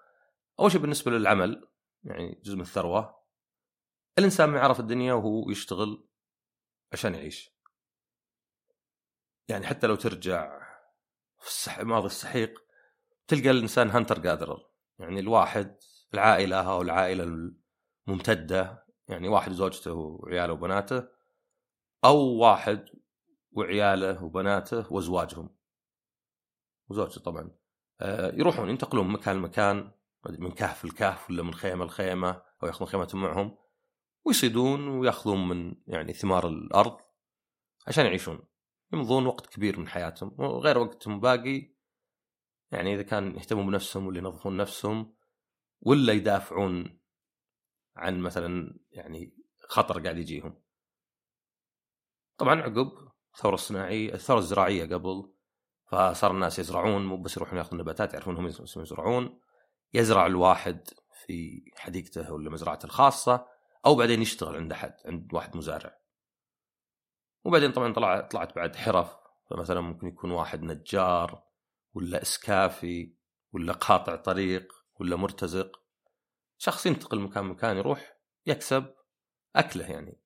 أول 0.61 0.73
شيء 0.73 0.81
بالنسبة 0.81 1.11
للعمل 1.11 1.69
يعني 2.05 2.41
جزء 2.45 2.55
من 2.55 2.61
الثروة 2.61 3.21
الإنسان 4.19 4.51
ما 4.51 4.59
يعرف 4.59 4.81
الدنيا 4.81 5.13
وهو 5.15 5.51
يشتغل 5.51 6.09
عشان 6.93 7.15
يعيش. 7.15 7.51
يعني 9.49 9.67
حتى 9.67 9.87
لو 9.87 9.95
ترجع 9.95 10.61
في 11.39 11.81
الماضي 11.81 12.07
السحيق 12.07 12.70
تلقى 13.31 13.51
الإنسان 13.51 13.91
هانتر 13.91 14.19
جاذرر 14.19 14.67
يعني 14.99 15.21
الواحد 15.21 15.77
العائلة 16.15 16.73
أو 16.73 16.83
العائلة 16.83 17.51
الممتدة 18.09 18.87
يعني 19.09 19.29
واحد 19.29 19.51
وزوجته 19.51 19.93
وعياله 19.93 20.53
وبناته 20.53 21.09
أو 22.05 22.19
واحد 22.19 22.85
وعياله 23.53 24.25
وبناته 24.25 24.93
وأزواجهم. 24.93 25.57
وزوجته 26.89 27.21
طبعا. 27.21 27.51
آه، 28.01 28.33
يروحون 28.35 28.69
ينتقلون 28.69 29.07
من 29.07 29.13
مكان 29.13 29.37
لمكان 29.37 29.91
من 30.27 30.51
كهف 30.51 30.85
لكهف 30.85 31.31
ولا 31.31 31.43
من 31.43 31.55
خيمة 31.55 31.85
لخيمة 31.85 32.43
أو 32.63 32.69
يأخذون 32.69 32.89
خيمتهم 32.89 33.23
معهم 33.23 33.57
ويصيدون 34.25 34.89
ويأخذون 34.89 35.49
من 35.49 35.75
يعني 35.87 36.13
ثمار 36.13 36.49
الأرض 36.49 36.97
عشان 37.87 38.07
يعيشون. 38.07 38.43
يمضون 38.93 39.27
وقت 39.27 39.47
كبير 39.47 39.81
من 39.81 39.89
حياتهم 39.89 40.35
وغير 40.39 40.79
وقتهم 40.79 41.21
باقي 41.21 41.80
يعني 42.73 42.95
إذا 42.95 43.03
كان 43.03 43.37
يهتمون 43.37 43.67
بنفسهم 43.67 44.07
ولا 44.07 44.19
ينظفون 44.19 44.57
نفسهم 44.57 45.15
ولا 45.81 46.13
يدافعون 46.13 47.01
عن 47.97 48.21
مثلا 48.21 48.79
يعني 48.91 49.37
خطر 49.69 50.03
قاعد 50.03 50.19
يجيهم. 50.19 50.63
طبعا 52.37 52.61
عقب 52.61 52.93
الثورة 53.35 53.55
الصناعية 53.55 54.15
الثورة 54.15 54.39
الزراعية 54.39 54.85
قبل 54.85 55.33
فصار 55.87 56.31
الناس 56.31 56.59
يزرعون 56.59 57.07
مو 57.07 57.17
بس 57.23 57.37
يروحون 57.37 57.59
ياخذون 57.59 57.81
نباتات 57.81 58.13
يعرفون 58.15 58.37
هم 58.37 58.47
يزرعون. 58.77 59.41
يزرع 59.95 60.27
الواحد 60.27 60.89
في 61.27 61.65
حديقته 61.77 62.33
ولا 62.33 62.51
مزرعته 62.51 62.87
الخاصة 62.87 63.47
أو 63.87 63.95
بعدين 63.95 64.23
يشتغل 64.23 64.57
عند 64.57 64.73
أحد 64.73 64.95
عند 65.05 65.35
واحد 65.35 65.57
مزارع. 65.57 66.01
وبعدين 67.45 67.73
طبعا 67.73 67.93
طلع 67.93 68.21
طلعت 68.21 68.57
بعد 68.57 68.77
حرف 68.77 69.17
فمثلا 69.51 69.81
ممكن 69.81 70.07
يكون 70.07 70.31
واحد 70.31 70.63
نجار 70.63 71.50
ولا 71.95 72.23
إسكافي 72.23 73.15
ولا 73.53 73.73
قاطع 73.73 74.17
طريق 74.17 74.73
ولا 75.01 75.17
مرتزق. 75.17 75.83
شخص 76.59 76.87
ينتقل 76.87 77.21
مكان 77.21 77.45
مكان 77.45 77.77
يروح 77.77 78.17
يكسب 78.47 78.95
أكله 79.57 79.85
يعني. 79.91 80.21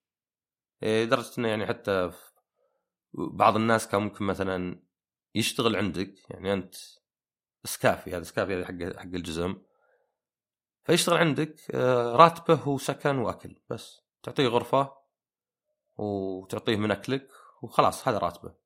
إيه، 0.83 1.05
لدرجة 1.05 1.31
إنه 1.39 1.49
يعني 1.49 1.67
حتى 1.67 2.11
بعض 3.15 3.57
الناس 3.57 3.89
كان 3.89 4.03
ممكن 4.03 4.25
مثلا 4.25 4.83
يشتغل 5.35 5.77
عندك 5.77 6.31
يعني 6.31 6.53
أنت 6.53 6.75
إسكافي 7.65 8.11
هذا 8.11 8.23
إسكافي 8.23 8.55
هذا 8.55 8.67
حق 8.67 8.97
حق 8.97 9.15
الجزم. 9.15 9.63
فيشتغل 10.85 11.17
عندك 11.17 11.61
آه، 11.71 12.17
راتبه 12.17 12.55
هو 12.55 12.79
سكن 12.79 13.19
وأكل 13.19 13.57
بس. 13.71 14.01
تعطيه 14.23 14.47
غرفة 14.47 14.93
وتعطيه 15.97 16.77
من 16.77 16.91
أكلك 16.91 17.29
وخلاص 17.63 18.09
هذا 18.09 18.19
راتبه. 18.19 18.64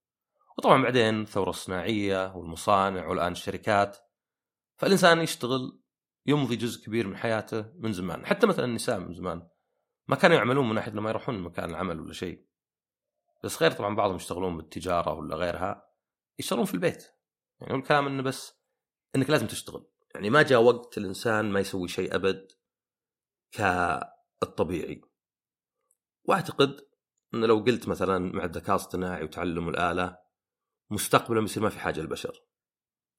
وطبعا 0.59 0.83
بعدين 0.83 1.21
الثورة 1.21 1.51
الصناعية 1.51 2.37
والمصانع 2.37 3.07
والآن 3.07 3.33
الشركات 3.33 3.99
فالإنسان 4.77 5.21
يشتغل 5.21 5.81
يمضي 6.27 6.57
جزء 6.57 6.85
كبير 6.85 7.07
من 7.07 7.17
حياته 7.17 7.73
من 7.75 7.93
زمان. 7.93 8.27
حتى 8.27 8.47
مثلا 8.47 8.65
النساء 8.65 8.99
من 8.99 9.15
زمان 9.15 9.49
ما 10.09 10.17
كانوا 10.17 10.37
يعملون 10.37 10.69
من 10.69 10.75
ناحية 10.75 10.93
لما 10.93 11.11
يروحون 11.11 11.39
مكان 11.39 11.71
العمل 11.71 12.01
ولا 12.01 12.13
شيء. 12.13 12.47
بس 13.45 13.63
غير 13.63 13.71
طبعا 13.71 13.97
بعضهم 13.97 14.17
يشتغلون 14.17 14.57
بالتجارة 14.57 15.13
ولا 15.13 15.37
غيرها 15.37 15.89
يشتغلون 16.39 16.65
في 16.65 16.75
البيت. 16.75 17.07
يعني 17.61 17.75
الكلام 17.75 18.07
إنه 18.07 18.23
بس 18.23 18.55
إنك 19.17 19.31
لازم 19.31 19.47
تشتغل. 19.47 19.87
يعني 20.15 20.31
ما 20.31 20.43
جاء 20.43 20.63
وقت 20.63 20.99
الإنسان 20.99 21.51
ما 21.51 21.61
يسوي 21.61 21.89
شيء 21.89 22.15
أبد 22.15 22.49
كالطبيعي. 23.53 25.03
واعتقد 26.25 26.81
انه 27.35 27.47
لو 27.47 27.59
قلت 27.59 27.89
مثلا 27.89 28.33
مع 28.37 28.45
الذكاء 28.45 28.71
الاصطناعي 28.71 29.25
وتعلم 29.25 29.69
الآلة 29.69 30.28
مستقبلا 30.91 31.41
بيصير 31.41 31.63
ما 31.63 31.69
في 31.69 31.79
حاجة 31.79 32.01
للبشر. 32.01 32.43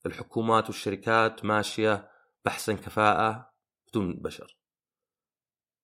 الحكومات 0.05 0.65
والشركات 0.65 1.45
ماشية 1.45 2.11
بأحسن 2.45 2.77
كفاءة 2.77 3.53
بدون 3.87 4.13
بشر. 4.21 4.57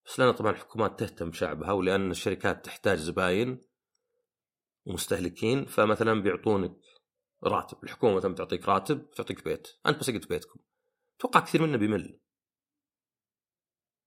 بس 0.06 0.19
لأن 0.19 0.32
طبعا 0.32 0.52
الحكومات 0.52 1.00
تهتم 1.00 1.30
بشعبها 1.30 1.71
ولأن 1.71 2.12
الشركات 2.12 2.65
تحتاج 2.65 2.98
زباين 2.98 3.62
ومستهلكين 4.86 5.65
فمثلا 5.65 6.21
بيعطونك 6.21 6.78
راتب. 7.43 7.84
الحكومة 7.84 8.15
مثلا 8.15 8.34
بتعطيك 8.34 8.69
راتب 8.69 9.12
تعطيك 9.12 9.43
بيت. 9.43 9.67
أنت 9.86 10.00
بس 10.00 10.10
قلت 10.10 10.30
بيتكم. 10.30 10.60
أتوقع 11.19 11.39
كثير 11.39 11.62
منا 11.62 11.78
بيمل. 11.78 12.19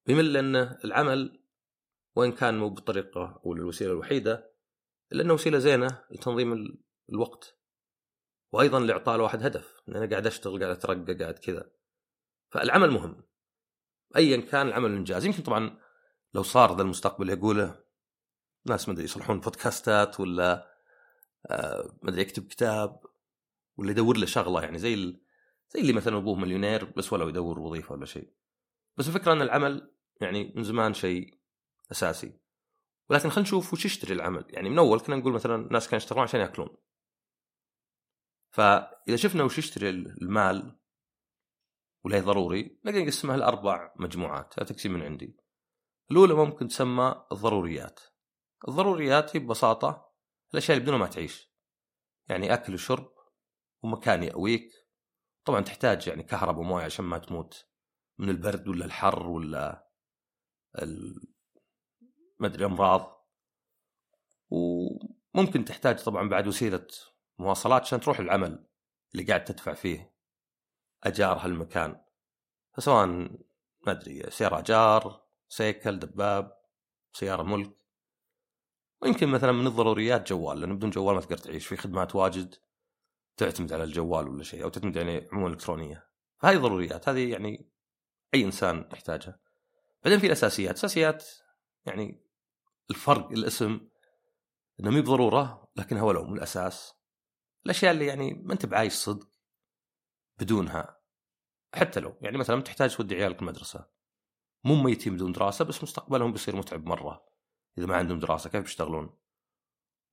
بيمل 0.06 0.32
لأن 0.32 0.56
العمل 0.84 1.44
وإن 2.16 2.32
كان 2.32 2.58
مو 2.58 2.68
بالطريقة 2.68 3.40
أو 3.46 3.52
الوسيله 3.52 3.92
الوحيدة 3.92 4.52
الا 5.12 5.22
انه 5.22 5.34
وسيلة 5.34 5.58
زينة 5.58 6.04
لتنظيم 6.10 6.78
الوقت. 7.10 7.57
وأيضا 8.52 8.80
لإعطاء 8.80 9.16
الواحد 9.16 9.42
هدف 9.42 9.82
إن 9.88 9.96
أنا 9.96 10.10
قاعد 10.10 10.26
أشتغل 10.26 10.62
قاعد 10.62 10.76
أترقى 10.76 11.14
قاعد 11.14 11.38
كذا. 11.38 11.70
فالعمل 12.50 12.90
مهم. 12.90 13.22
ايا 14.16 14.36
كان 14.36 14.68
العمل 14.68 14.90
الانجاز 14.90 15.24
يمكن 15.26 15.42
طبعا 15.42 15.78
لو 16.34 16.42
صار 16.42 16.76
ذا 16.76 16.82
المستقبل 16.82 17.30
يقوله 17.30 17.80
ناس 18.66 18.88
ما 18.88 18.94
أدري 18.94 19.04
يصلحون 19.04 19.40
بودكاستات 19.40 20.20
ولا 20.20 20.78
آه 21.46 21.98
ما 22.02 22.10
أدري 22.10 22.22
يكتب 22.22 22.46
كتاب 22.46 23.00
ولا 23.76 23.90
يدور 23.90 24.16
له 24.16 24.26
شغلة. 24.26 24.62
يعني 24.62 24.78
زي. 24.78 25.20
زي 25.70 25.80
اللي 25.80 25.92
مثلا 25.92 26.16
أبوه 26.16 26.34
مليونير 26.34 26.84
بس 26.84 27.12
ولو 27.12 27.28
يدور 27.28 27.58
وظيفة 27.58 27.92
ولا 27.92 28.06
شيء. 28.06 28.32
بس 28.96 29.08
الفكرة 29.08 29.32
إن 29.32 29.42
العمل 29.42 29.92
يعني 30.20 30.52
من 30.56 30.62
زمان 30.62 30.94
شيء 30.94 31.38
أساسي. 31.92 32.40
ولكن 33.10 33.28
خلينا 33.28 33.48
نشوف 33.48 33.72
وش 33.72 33.84
يشتري 33.84 34.14
العمل. 34.14 34.44
يعني 34.48 34.70
من 34.70 34.78
أول 34.78 35.00
كنا 35.00 35.16
نقول 35.16 35.32
مثلا 35.32 35.54
الناس 35.54 35.88
كانوا 35.88 35.96
يشتغلون 35.96 36.24
عشان 36.24 36.40
يأكلون. 36.40 36.76
فإذا 38.50 39.16
شفنا 39.16 39.44
وش 39.44 39.58
يشتري 39.58 39.90
المال 39.90 40.78
ولا 42.04 42.20
ضروري 42.20 42.80
نقدر 42.84 43.02
نقسمها 43.02 43.36
لأربع 43.36 43.94
مجموعات 43.96 44.58
هذا 44.58 44.68
تقسيم 44.68 44.92
من 44.92 45.02
عندي. 45.02 45.36
الأولى 46.10 46.34
ممكن 46.34 46.68
تسمى 46.68 47.24
الضروريات. 47.32 48.00
الضروريات 48.68 49.36
هي 49.36 49.40
ببساطة 49.40 50.12
الأشياء 50.52 50.76
اللي 50.76 50.82
بدونها 50.82 51.06
ما 51.06 51.12
تعيش. 51.12 51.52
يعني 52.28 52.54
أكل 52.54 52.74
وشرب 52.74 53.12
ومكان 53.82 54.22
يأويك. 54.22 54.70
طبعا 55.44 55.60
تحتاج 55.60 56.08
يعني 56.08 56.22
كهرباء 56.22 56.60
وموية 56.60 56.84
عشان 56.84 57.04
ما 57.04 57.18
تموت 57.18 57.66
من 58.18 58.28
البرد 58.28 58.68
ولا 58.68 58.84
الحر 58.84 59.26
ولا 59.26 59.90
ال... 60.78 61.22
ما 62.38 62.46
أدري 62.46 62.64
أمراض. 62.64 63.28
وممكن 64.50 65.64
تحتاج 65.64 66.04
طبعا 66.04 66.28
بعد 66.28 66.46
وسيلة 66.46 66.86
مواصلات 67.38 67.82
عشان 67.82 68.00
تروح 68.00 68.18
العمل 68.18 68.66
اللي 69.12 69.24
قاعد 69.24 69.44
تدفع 69.44 69.74
فيه 69.74 70.14
أجار 71.04 71.38
هالمكان. 71.38 72.00
فسواء 72.76 73.06
ما 73.06 73.92
أدري 73.92 74.30
سيارة 74.30 74.58
أجار 74.58 75.24
سيكل 75.48 75.98
دباب 75.98 76.58
سيارة 77.12 77.42
ملك. 77.42 77.78
ويمكن 79.02 79.28
مثلا 79.28 79.52
من 79.52 79.66
الضروريات 79.66 80.28
جوال 80.28 80.60
لأن 80.60 80.76
بدون 80.76 80.90
جوال 80.90 81.14
ما 81.14 81.20
تقدر 81.20 81.38
تعيش. 81.38 81.66
في 81.66 81.76
خدمات 81.76 82.14
واجد 82.14 82.54
تعتمد 83.36 83.72
على 83.72 83.84
الجوال 83.84 84.28
ولا 84.28 84.42
شيء 84.42 84.64
أو 84.64 84.68
تعتمد 84.68 84.96
يعني 84.96 85.28
عموما 85.32 85.48
إلكترونية. 85.48 86.08
فهذه 86.38 86.56
ضروريات 86.56 87.08
هذه 87.08 87.32
يعني 87.32 87.70
أي 88.34 88.44
إنسان 88.44 88.88
يحتاجها. 88.92 89.40
بعدين 90.04 90.18
في 90.18 90.26
الأساسيات. 90.26 90.74
اساسيات 90.74 91.28
يعني 91.86 92.24
الفرق 92.90 93.30
الاسم. 93.30 93.88
إنه 94.80 94.90
مو 94.90 95.00
بضرورة 95.00 95.70
لكنها 95.76 96.02
ولو 96.02 96.24
من 96.24 96.36
الأساس. 96.36 96.97
الأشياء 97.68 97.92
اللي 97.92 98.06
يعني 98.06 98.34
ما 98.34 98.52
أنت 98.52 98.66
بعايش 98.66 98.92
صدق 98.92 99.28
بدونها. 100.40 101.00
حتى 101.74 102.00
لو 102.00 102.16
يعني 102.20 102.38
مثلا 102.38 102.62
تحتاج 102.62 102.96
تودي 102.96 103.14
عيالك 103.14 103.42
المدرسة. 103.42 103.86
مو 104.64 104.74
ميتين 104.82 105.14
بدون 105.14 105.32
دراسة 105.32 105.64
بس 105.64 105.82
مستقبلهم 105.82 106.32
بيصير 106.32 106.56
متعب 106.56 106.86
مرة. 106.86 107.26
إذا 107.78 107.86
ما 107.86 107.96
عندهم 107.96 108.18
دراسة 108.18 108.50
كيف 108.50 108.62
بيشتغلون؟ 108.62 109.18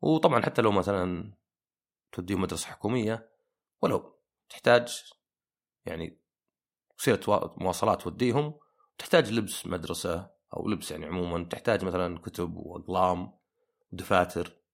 وطبعا 0.02 0.42
حتى 0.42 0.62
لو 0.62 0.72
مثلا 0.72 1.34
توديهم 2.12 2.42
مدرسة 2.42 2.68
حكومية 2.68 3.32
ولو 3.82 4.20
تحتاج 4.50 5.14
يعني 5.86 6.22
وسيله 7.00 7.56
مواصلات 7.58 8.02
توديهم 8.02 8.60
تحتاج 8.98 9.32
لبس 9.34 9.68
مدرسة 9.68 10.32
أو 10.54 10.68
لبس 10.68 10.92
يعني 10.92 11.06
عموما 11.06 11.44
تحتاج 11.44 11.86
مثلا 11.86 12.20
كتب 12.20 12.56
وأقلام 12.56 13.34
ودفاتر. 13.92 14.65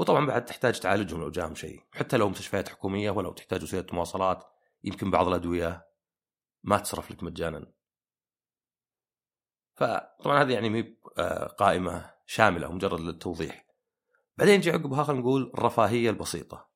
وطبعا 0.00 0.26
بعد 0.26 0.44
تحتاج 0.44 0.80
تعالجهم 0.80 1.20
لو 1.20 1.30
جاهم 1.30 1.54
شيء. 1.54 1.82
حتى 1.92 2.16
لو 2.16 2.28
مستشفيات 2.28 2.68
حكومية 2.68 3.10
ولو 3.10 3.32
تحتاج 3.32 3.62
وسيلة 3.62 3.86
مواصلات 3.92 4.44
يمكن 4.84 5.10
بعض 5.10 5.28
الأدوية 5.28 5.86
ما 6.62 6.78
تصرف 6.78 7.10
لك 7.10 7.22
مجانا. 7.22 7.72
فطبعا 9.74 10.42
هذه 10.42 10.52
يعني 10.52 10.70
مي 10.70 10.96
آه، 11.18 11.46
قائمة 11.46 12.14
شاملة 12.26 12.72
مجرد 12.72 13.00
للتوضيح. 13.00 13.66
بعدين 14.38 14.56
نجي 14.56 14.70
عقبها 14.70 15.04
خلينا 15.04 15.22
نقول 15.22 15.52
الرفاهية 15.54 16.10
البسيطة. 16.10 16.70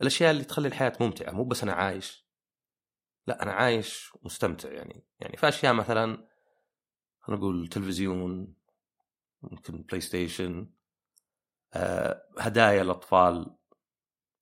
الأشياء 0.00 0.30
اللي 0.30 0.44
تخلي 0.44 0.68
الحياة 0.68 0.92
ممتعة 1.00 1.32
مو 1.32 1.44
بس 1.44 1.62
أنا 1.62 1.72
عايش. 1.72 2.26
لا 3.26 3.42
أنا 3.42 3.52
عايش 3.52 4.12
مستمتع 4.22 4.72
يعني. 4.72 5.06
يعني 5.20 5.36
في 5.36 5.48
أشياء 5.48 5.74
مثلا 5.74 6.28
خلينا 7.20 7.40
نقول 7.40 7.68
تلفزيون 7.68 8.54
ممكن 9.42 9.82
PlayStation 9.82 10.73
هدايا 12.38 12.82
الأطفال 12.82 13.56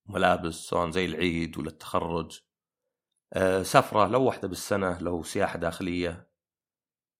ملابس 0.06 0.54
سواء 0.54 0.90
زي 0.90 1.04
العيد 1.04 1.58
ولا 1.58 1.68
التخرج. 1.68 2.40
آه، 3.32 3.62
سفرة 3.62 4.06
لو 4.06 4.24
واحدة 4.24 4.48
بالسنة 4.48 4.98
لو 4.98 5.22
سياحة 5.22 5.58
داخلية 5.58 6.30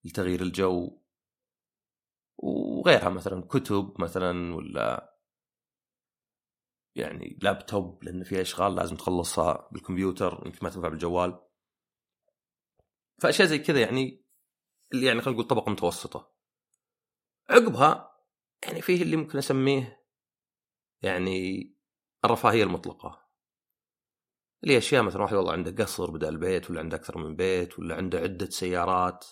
لتغيير 0.05 0.43
الجو. 0.43 1.03
وغيرها 2.39 3.09
مثلا 3.09 3.43
كتب 3.43 3.95
مثلا 3.99 4.55
ولا 4.55 5.17
يعني 6.97 7.39
لابتوب 7.43 8.05
لأن 8.05 8.25
في 8.25 8.41
أشغال 8.41 8.75
لازم 8.75 8.97
تخلصها 8.97 9.69
بالكمبيوتر 9.73 10.43
يمكن 10.47 10.59
ما 10.63 10.71
تنفع 10.71 10.89
بالجوال. 10.89 11.41
فأشياء 13.19 13.49
زي 13.49 13.59
كذا 13.59 13.81
يعني 13.81 14.25
اللي 14.93 15.07
يعني 15.07 15.21
خلينا 15.21 15.39
نقول 15.41 15.49
طبقة 15.49 15.71
متوسطة. 15.71 16.33
عقبها 17.51 18.13
يعني 18.63 18.83
فيه 18.83 19.03
اللي 19.03 19.17
ممكن 19.17 19.39
أسميه 19.39 20.02
يعني 21.03 21.73
الرفاهية 22.25 22.65
المطلقة. 22.65 23.23
اللي 24.65 24.79
اشياء 24.79 25.03
مثلا 25.03 25.23
واحد 25.23 25.35
والله 25.37 25.53
عنده 25.53 25.85
قصر 25.85 26.11
بدل 26.11 26.37
بيت 26.37 26.71
ولا 26.71 26.81
عنده 26.81 26.97
أكثر 26.97 27.19
من 27.19 27.37
بيت 27.37 27.79
ولا 27.79 27.95
عنده 27.95 28.19
عدة 28.19 28.47
سيارات. 28.47 29.27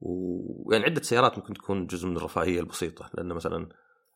ويعني 0.00 0.84
عدة 0.84 1.02
سيارات 1.02 1.38
ممكن 1.38 1.54
تكون 1.54 1.86
جزء 1.86 2.06
من 2.08 2.16
الرفاهية 2.16 2.60
البسيطة. 2.60 3.10
لأن 3.14 3.28
مثلا 3.28 3.68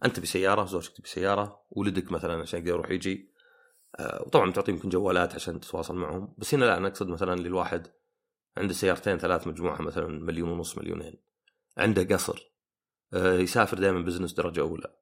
أنت 0.04 0.20
بسيارة 0.20 0.64
زوجتك 0.64 0.96
تبي 0.96 1.08
سياره 1.08 1.62
ولدك 1.70 2.12
مثلا 2.12 2.40
عشان 2.40 2.58
يقدر 2.58 2.70
يروح 2.70 2.90
يجي. 2.90 3.30
آه، 3.98 4.22
وطبعا 4.26 4.52
تعطيه 4.52 4.72
يمكن 4.72 4.88
جوالات 4.88 5.34
عشان 5.34 5.60
تتواصل 5.60 5.96
معهم. 5.96 6.34
بس 6.38 6.54
هنا 6.54 6.64
لا 6.64 6.76
أنا 6.76 6.88
أقصد 6.88 7.08
مثلا 7.08 7.36
للواحد 7.36 7.86
عنده 8.56 8.72
سيارتين 8.72 9.18
ثلاث 9.18 9.46
مجموعة 9.46 9.82
مثلا 9.82 10.06
مليون 10.06 10.48
ونص 10.48 10.78
مليونين. 10.78 11.14
عنده 11.78 12.14
قصر. 12.14 12.52
آه، 13.14 13.34
يسافر 13.34 13.78
دائما 13.78 14.00
business 14.00 14.32
درجة 14.32 14.60
أولى. 14.60 14.94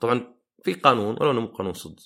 طبعا 0.00 0.34
في 0.64 0.74
قانون 0.74 1.16
ولو 1.20 1.30
إنه 1.30 1.40
مو 1.40 1.46
قانون 1.46 1.72
صدق 1.72 2.02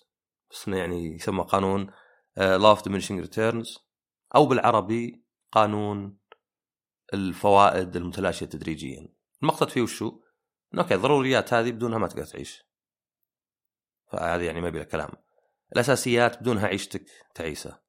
بس 0.50 0.68
إنه 0.68 0.78
يعني 0.78 1.14
يسمى 1.14 1.44
قانون 1.44 1.90
law 2.36 2.68
of 2.68 2.88
returns 2.88 3.78
أو 4.34 4.46
بالعربي 4.46 5.24
قانون 5.52 6.18
الفوائد 7.14 7.96
المتلاشية 7.96 8.46
تدريجيا 8.46 9.08
المقصد 9.42 9.68
فيه 9.68 9.82
وشو؟ 9.82 10.20
إنه 10.74 10.82
okay 10.82 10.94
الضروريات 10.94 11.54
هذه 11.54 11.70
بدونها 11.70 11.98
ما 11.98 12.06
تقدر 12.06 12.24
تعيش. 12.24 12.64
فهذه 14.12 14.42
يعني 14.42 14.60
ما 14.60 14.70
بلا 14.70 14.84
كلام. 14.84 15.10
الأساسيات 15.72 16.40
بدونها 16.40 16.66
عيشتك 16.66 17.06
تعيسة. 17.34 17.80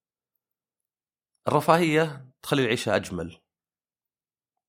الرفاهية 1.47 2.31
تخلي 2.41 2.61
العيشة 2.61 2.95
أجمل. 2.95 3.41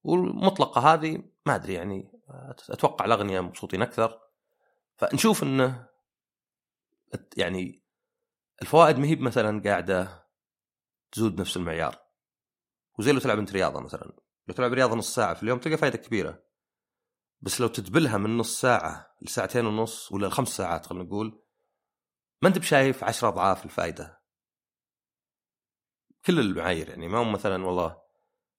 والمطلقة 0.03 0.93
هذه 0.93 1.23
ما 1.45 1.55
أدري 1.55 1.73
يعني 1.73 2.11
أتوقع 2.69 3.05
الأغنياء 3.05 3.41
مبسوطين 3.41 3.81
أكثر. 3.81 4.26
فنشوف 4.97 5.43
انه 5.43 5.87
يعني 7.37 7.83
الفوائد 8.61 8.97
ما 8.97 9.07
هي 9.07 9.15
مثلا 9.15 9.61
قاعدة 9.65 10.27
تزود 11.11 11.41
نفس 11.41 11.57
المعيار. 11.57 11.99
وزي 12.99 13.11
لو 13.11 13.19
تلعب 13.19 13.39
أنت 13.39 13.51
رياضة 13.51 13.79
مثلا. 13.79 14.13
لو 14.47 14.53
تلعب 14.53 14.73
رياضة 14.73 14.95
نص 14.95 15.15
ساعة 15.15 15.33
في 15.33 15.43
اليوم 15.43 15.59
تلقى 15.59 15.77
فائده 15.77 15.97
كبيرة. 15.97 16.43
بس 17.41 17.61
لو 17.61 17.67
تدبلها 17.67 18.17
من 18.17 18.37
نص 18.37 18.61
ساعة 18.61 19.15
لساعتين 19.21 19.65
ونص 19.65 20.11
ولا 20.11 20.29
خمس 20.29 20.47
ساعات 20.47 20.85
خلينا 20.85 21.03
نقول 21.03 21.43
ما 22.41 22.49
أنت 22.49 22.57
بشايف 22.57 23.03
عشرة 23.03 23.27
أضعاف 23.27 23.65
الفائده 23.65 24.21
كل 26.25 26.39
المعايير 26.39 26.89
يعني 26.89 27.07
ما 27.07 27.17
هو 27.17 27.23
مثلا 27.23 27.65
والله 27.65 28.01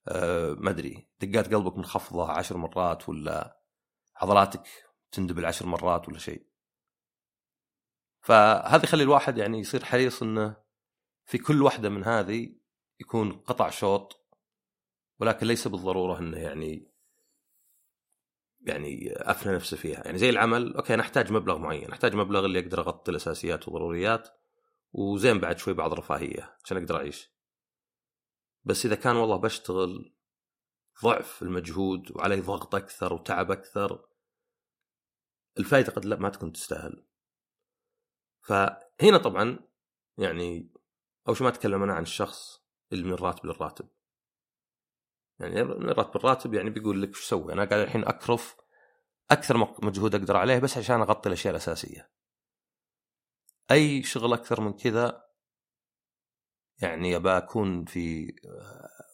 آه 0.08 0.52
ما 0.58 0.70
أدري 0.70 1.08
دقات 1.20 1.54
قلبك 1.54 1.76
منخفضة 1.76 2.30
عشر 2.30 2.56
مرات 2.56 3.08
ولا 3.08 3.60
عضلاتك 4.16 4.87
تندبل 5.12 5.46
عشر 5.46 5.66
مرات 5.66 6.08
ولا 6.08 6.18
شيء. 6.18 6.46
فهذا 8.20 8.84
يخلي 8.84 9.02
الواحد 9.02 9.38
يعني 9.38 9.58
يصير 9.58 9.84
حريص 9.84 10.22
إنه 10.22 10.56
في 11.24 11.38
كل 11.38 11.62
واحدة 11.62 11.88
من 11.88 12.04
هذه 12.04 12.54
يكون 13.00 13.32
قطع 13.32 13.70
شوط 13.70 14.28
ولكن 15.20 15.46
ليس 15.46 15.68
بالضرورة 15.68 16.18
إنه 16.18 16.38
يعني 16.38 16.92
يعني 18.60 19.12
أفنى 19.12 19.54
نفسه 19.54 19.76
فيها. 19.76 20.02
يعني 20.04 20.18
زي 20.18 20.30
العمل 20.30 20.76
أوكي 20.76 20.94
أنا 20.94 21.02
أحتاج 21.02 21.32
مبلغ 21.32 21.58
معين 21.58 21.90
أحتاج 21.90 22.14
مبلغ 22.14 22.44
اللي 22.44 22.58
أقدر 22.58 22.80
أغطي 22.80 23.10
الأساسيات 23.10 23.68
والضروريات 23.68 24.28
وزين 24.92 25.38
بعد 25.38 25.58
شوي 25.58 25.74
بعض 25.74 25.94
رفاهية 25.94 26.56
عشان 26.64 26.76
أقدر 26.76 26.96
أعيش. 26.96 27.32
بس 28.64 28.86
إذا 28.86 28.94
كان 28.94 29.16
والله 29.16 29.36
بشتغل 29.36 30.14
ضعف 31.04 31.42
المجهود 31.42 32.16
وعلي 32.16 32.40
ضغط 32.40 32.74
أكثر 32.74 33.12
وتعب 33.12 33.50
أكثر 33.50 34.07
الفائده 35.58 35.92
قد 35.92 36.04
لا 36.04 36.16
ما 36.16 36.28
تكون 36.28 36.52
تستاهل. 36.52 37.06
فهنا 38.40 39.18
طبعا 39.24 39.58
يعني 40.18 40.72
أول 41.28 41.36
شيء 41.36 41.46
ما 41.46 41.52
أتكلم 41.52 41.82
أنا 41.82 41.94
عن 41.94 42.02
الشخص 42.02 42.62
اللي 42.92 43.04
من 43.04 43.12
الراتب 43.12 43.46
للراتب. 43.46 43.88
يعني 45.40 45.64
من 45.64 45.88
الراتب 45.88 46.16
للراتب 46.16 46.54
يعني 46.54 46.70
بيقول 46.70 47.02
لك 47.02 47.14
شو 47.14 47.22
أسوي؟ 47.22 47.52
أنا 47.52 47.64
قاعد 47.64 47.80
الحين 47.80 48.04
أكرف 48.04 48.56
أكثر 49.30 49.56
مجهود 49.84 50.14
أقدر 50.14 50.36
عليه 50.36 50.58
بس 50.58 50.78
عشان 50.78 51.00
أغطي 51.00 51.28
الأشياء 51.28 51.50
الأساسية. 51.50 52.10
أي 53.70 54.02
شغل 54.02 54.32
أكثر 54.32 54.60
من 54.60 54.72
كذا 54.72 55.28
يعني 56.82 57.16
أبى 57.16 57.30
أكون 57.30 57.84
في 57.84 58.36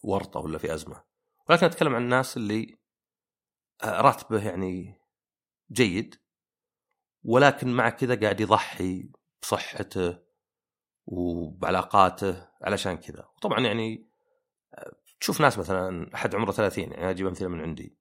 ورطة 0.04 0.40
ولا 0.40 0.58
في 0.58 0.74
أزمة. 0.74 1.04
ولكن 1.48 1.66
أتكلم 1.66 1.94
عن 1.94 2.02
الناس 2.02 2.36
اللي 2.36 2.78
راتبه 3.84 4.46
يعني 4.46 5.00
جيد 5.72 6.23
ولكن 7.24 7.72
مع 7.72 7.88
كذا 7.90 8.20
قاعد 8.20 8.40
يضحي 8.40 9.10
بصحته 9.42 10.18
وبعلاقاته 11.06 12.48
علشان 12.62 12.96
كذا. 12.96 13.28
وطبعا 13.36 13.60
يعني 13.60 14.10
تشوف 15.20 15.40
ناس 15.40 15.58
مثلا 15.58 16.14
احد 16.14 16.34
عمره 16.34 16.52
30 16.52 16.84
يعني 16.84 17.10
أجيب 17.10 17.26
أمثلة 17.26 17.48
من 17.48 17.60
عندي. 17.60 17.98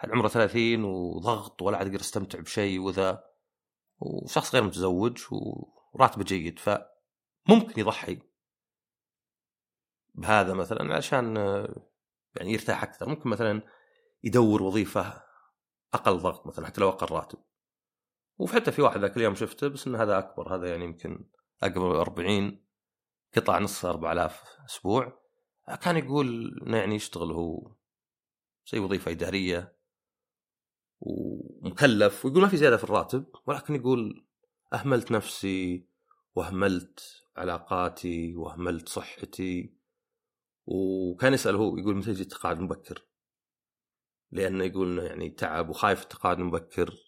احد 0.00 0.10
عمره 0.10 0.28
30 0.28 0.84
وضغط 0.84 1.62
ولا 1.62 1.76
عاد 1.76 1.86
يقدر 1.86 2.00
يستمتع 2.00 2.40
بشيء 2.40 2.80
وذا 2.80 3.24
وشخص 3.98 4.54
غير 4.54 4.64
متزوج 4.64 5.24
وراتبه 5.92 6.24
جيد 6.24 6.58
فممكن 6.58 7.80
يضحي 7.80 8.18
بهذا 10.14 10.54
مثلا 10.54 10.96
عشان 10.96 11.36
يعني 12.36 12.52
يرتاح 12.52 12.82
أكثر. 12.82 13.08
ممكن 13.08 13.30
مثلا 13.30 13.62
يدور 14.24 14.62
وظيفة 14.62 15.22
أقل 15.94 16.18
ضغط 16.18 16.46
مثلا 16.46 16.66
حتى 16.66 16.80
لو 16.80 16.88
أقل 16.88 17.14
راتب. 17.14 17.38
وحتى 18.38 18.72
في 18.72 18.82
واحد 18.82 19.00
ذاك 19.00 19.16
اليوم 19.16 19.34
شفته 19.34 19.68
بس 19.68 19.86
إن 19.86 19.94
هذا 19.94 20.18
أكبر 20.18 20.54
هذا 20.54 20.68
يعني 20.68 20.84
يمكن 20.84 21.28
اقرب 21.62 21.94
40 21.94 22.66
قطع 23.36 23.58
نص 23.58 23.84
4000 23.84 24.42
أسبوع. 24.70 25.26
كان 25.82 25.96
يقول 25.96 26.58
إنه 26.66 26.76
يعني 26.76 26.94
يشتغل 26.94 27.32
هو 27.32 27.74
زي 28.72 28.78
وظيفة 28.78 29.10
إدارية 29.10 29.76
ومكلف 31.00 32.24
ويقول 32.24 32.42
ما 32.42 32.48
في 32.48 32.56
زيادة 32.56 32.76
في 32.76 32.84
الراتب 32.84 33.26
ولكن 33.46 33.74
يقول 33.74 34.26
أهملت 34.72 35.12
نفسي 35.12 35.86
وأهملت 36.34 37.22
علاقاتي 37.36 38.36
وأهملت 38.36 38.88
صحتي. 38.88 39.76
وكان 40.66 41.34
يسأل 41.34 41.56
هو 41.56 41.76
يقول 41.76 41.96
متى 41.96 42.10
يجي 42.10 42.22
التقاعد 42.22 42.60
مبكر 42.60 43.06
لأنه 44.30 44.64
يقول 44.64 44.92
إنه 44.92 45.08
يعني 45.08 45.30
تعب 45.30 45.68
وخايف 45.68 46.02
التقاعد 46.02 46.38
المبكر. 46.38 47.05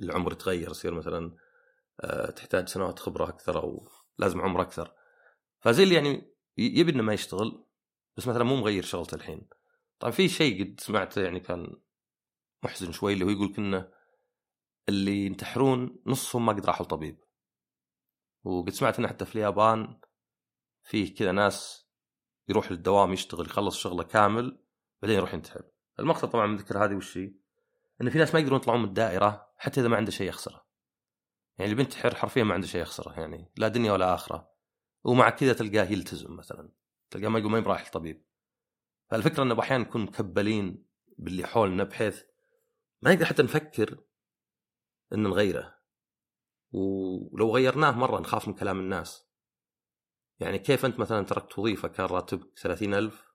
العمر 0.00 0.32
يتغير 0.32 0.70
يصير 0.70 0.94
مثلا 0.94 1.36
آه، 2.00 2.30
تحتاج 2.30 2.68
سنوات 2.68 2.98
خبرة 2.98 3.28
أكثر 3.28 3.62
أو 3.62 3.88
لازم 4.18 4.40
عمر 4.40 4.60
أكثر. 4.62 4.94
فزي 5.60 5.82
اللي 5.82 5.94
يعني 5.94 6.32
يبي 6.58 6.92
إنه 6.92 7.02
ما 7.02 7.14
يشتغل 7.14 7.64
بس 8.16 8.28
مثلا 8.28 8.44
مو 8.44 8.56
مغير 8.56 8.82
شغلته 8.82 9.14
الحين. 9.14 9.48
طبعا 9.98 10.12
في 10.12 10.28
شيء 10.28 10.64
قد 10.64 10.80
سمعته 10.80 11.22
يعني 11.22 11.40
كان 11.40 11.76
محزن 12.62 12.92
شوي 12.92 13.12
اللي 13.12 13.24
هو 13.24 13.28
يقول 13.28 13.54
انه 13.58 13.88
اللي 14.88 15.26
ينتحرون 15.26 16.02
نصهم 16.06 16.46
ما 16.46 16.52
قد 16.52 16.66
راحوا 16.66 16.86
لطبيب. 16.86 17.24
وقد 18.44 18.70
سمعت 18.70 18.98
إنه 18.98 19.08
حتى 19.08 19.24
في 19.24 19.34
اليابان 19.34 20.00
فيه 20.82 21.14
كذا 21.14 21.32
ناس 21.32 21.88
يروح 22.48 22.72
للدوام 22.72 23.12
يشتغل 23.12 23.46
يخلص 23.46 23.76
شغله 23.76 24.02
كامل 24.02 24.58
بعدين 25.02 25.16
يروح 25.16 25.34
ينتحر. 25.34 25.62
المقصد 25.98 26.28
طبعا 26.28 26.46
من 26.46 26.56
ذكر 26.56 26.84
هذه 26.84 26.94
وش 26.94 27.18
هي؟ 27.18 27.45
إن 28.02 28.10
في 28.10 28.18
ناس 28.18 28.34
ما 28.34 28.40
يقدرون 28.40 28.60
يطلعون 28.60 28.80
من 28.80 28.88
الدائرة 28.88 29.52
حتى 29.56 29.80
إذا 29.80 29.88
ما 29.88 29.96
عنده 29.96 30.10
شيء 30.10 30.28
يخسره. 30.28 30.66
يعني 31.58 31.72
اللي 31.72 31.82
بينتحر 31.82 32.14
حرفيا 32.14 32.44
ما 32.44 32.54
عنده 32.54 32.66
شيء 32.66 32.80
يخسره 32.80 33.20
يعني 33.20 33.52
لا 33.56 33.68
دنيا 33.68 33.92
ولا 33.92 34.14
آخرة. 34.14 34.52
ومع 35.04 35.30
كذا 35.30 35.52
تلقاه 35.52 35.84
يلتزم 35.84 36.36
مثلا 36.36 36.72
تلقاه 37.10 37.28
ما 37.28 37.38
يقول 37.38 37.52
ما 37.52 37.60
رايح 37.60 37.84
الطبيب 37.84 38.26
فالفكرة 39.10 39.42
انه 39.42 39.60
أحيانا 39.60 39.84
نكون 39.84 40.02
مكبلين 40.02 40.86
باللي 41.18 41.46
حولنا 41.46 41.84
بحيث 41.84 42.22
ما 43.02 43.14
نقدر 43.14 43.24
حتى 43.24 43.42
نفكر 43.42 44.04
إن 45.12 45.22
نغيره. 45.22 45.76
ولو 46.72 47.54
غيرناه 47.54 47.90
مرة 47.90 48.20
نخاف 48.20 48.48
من 48.48 48.54
كلام 48.54 48.80
الناس. 48.80 49.26
يعني 50.38 50.58
كيف 50.58 50.84
أنت 50.84 50.98
مثلا 50.98 51.24
تركت 51.24 51.58
وظيفة 51.58 51.88
كان 51.88 52.06
راتبك 52.06 52.58
30000 52.58 53.32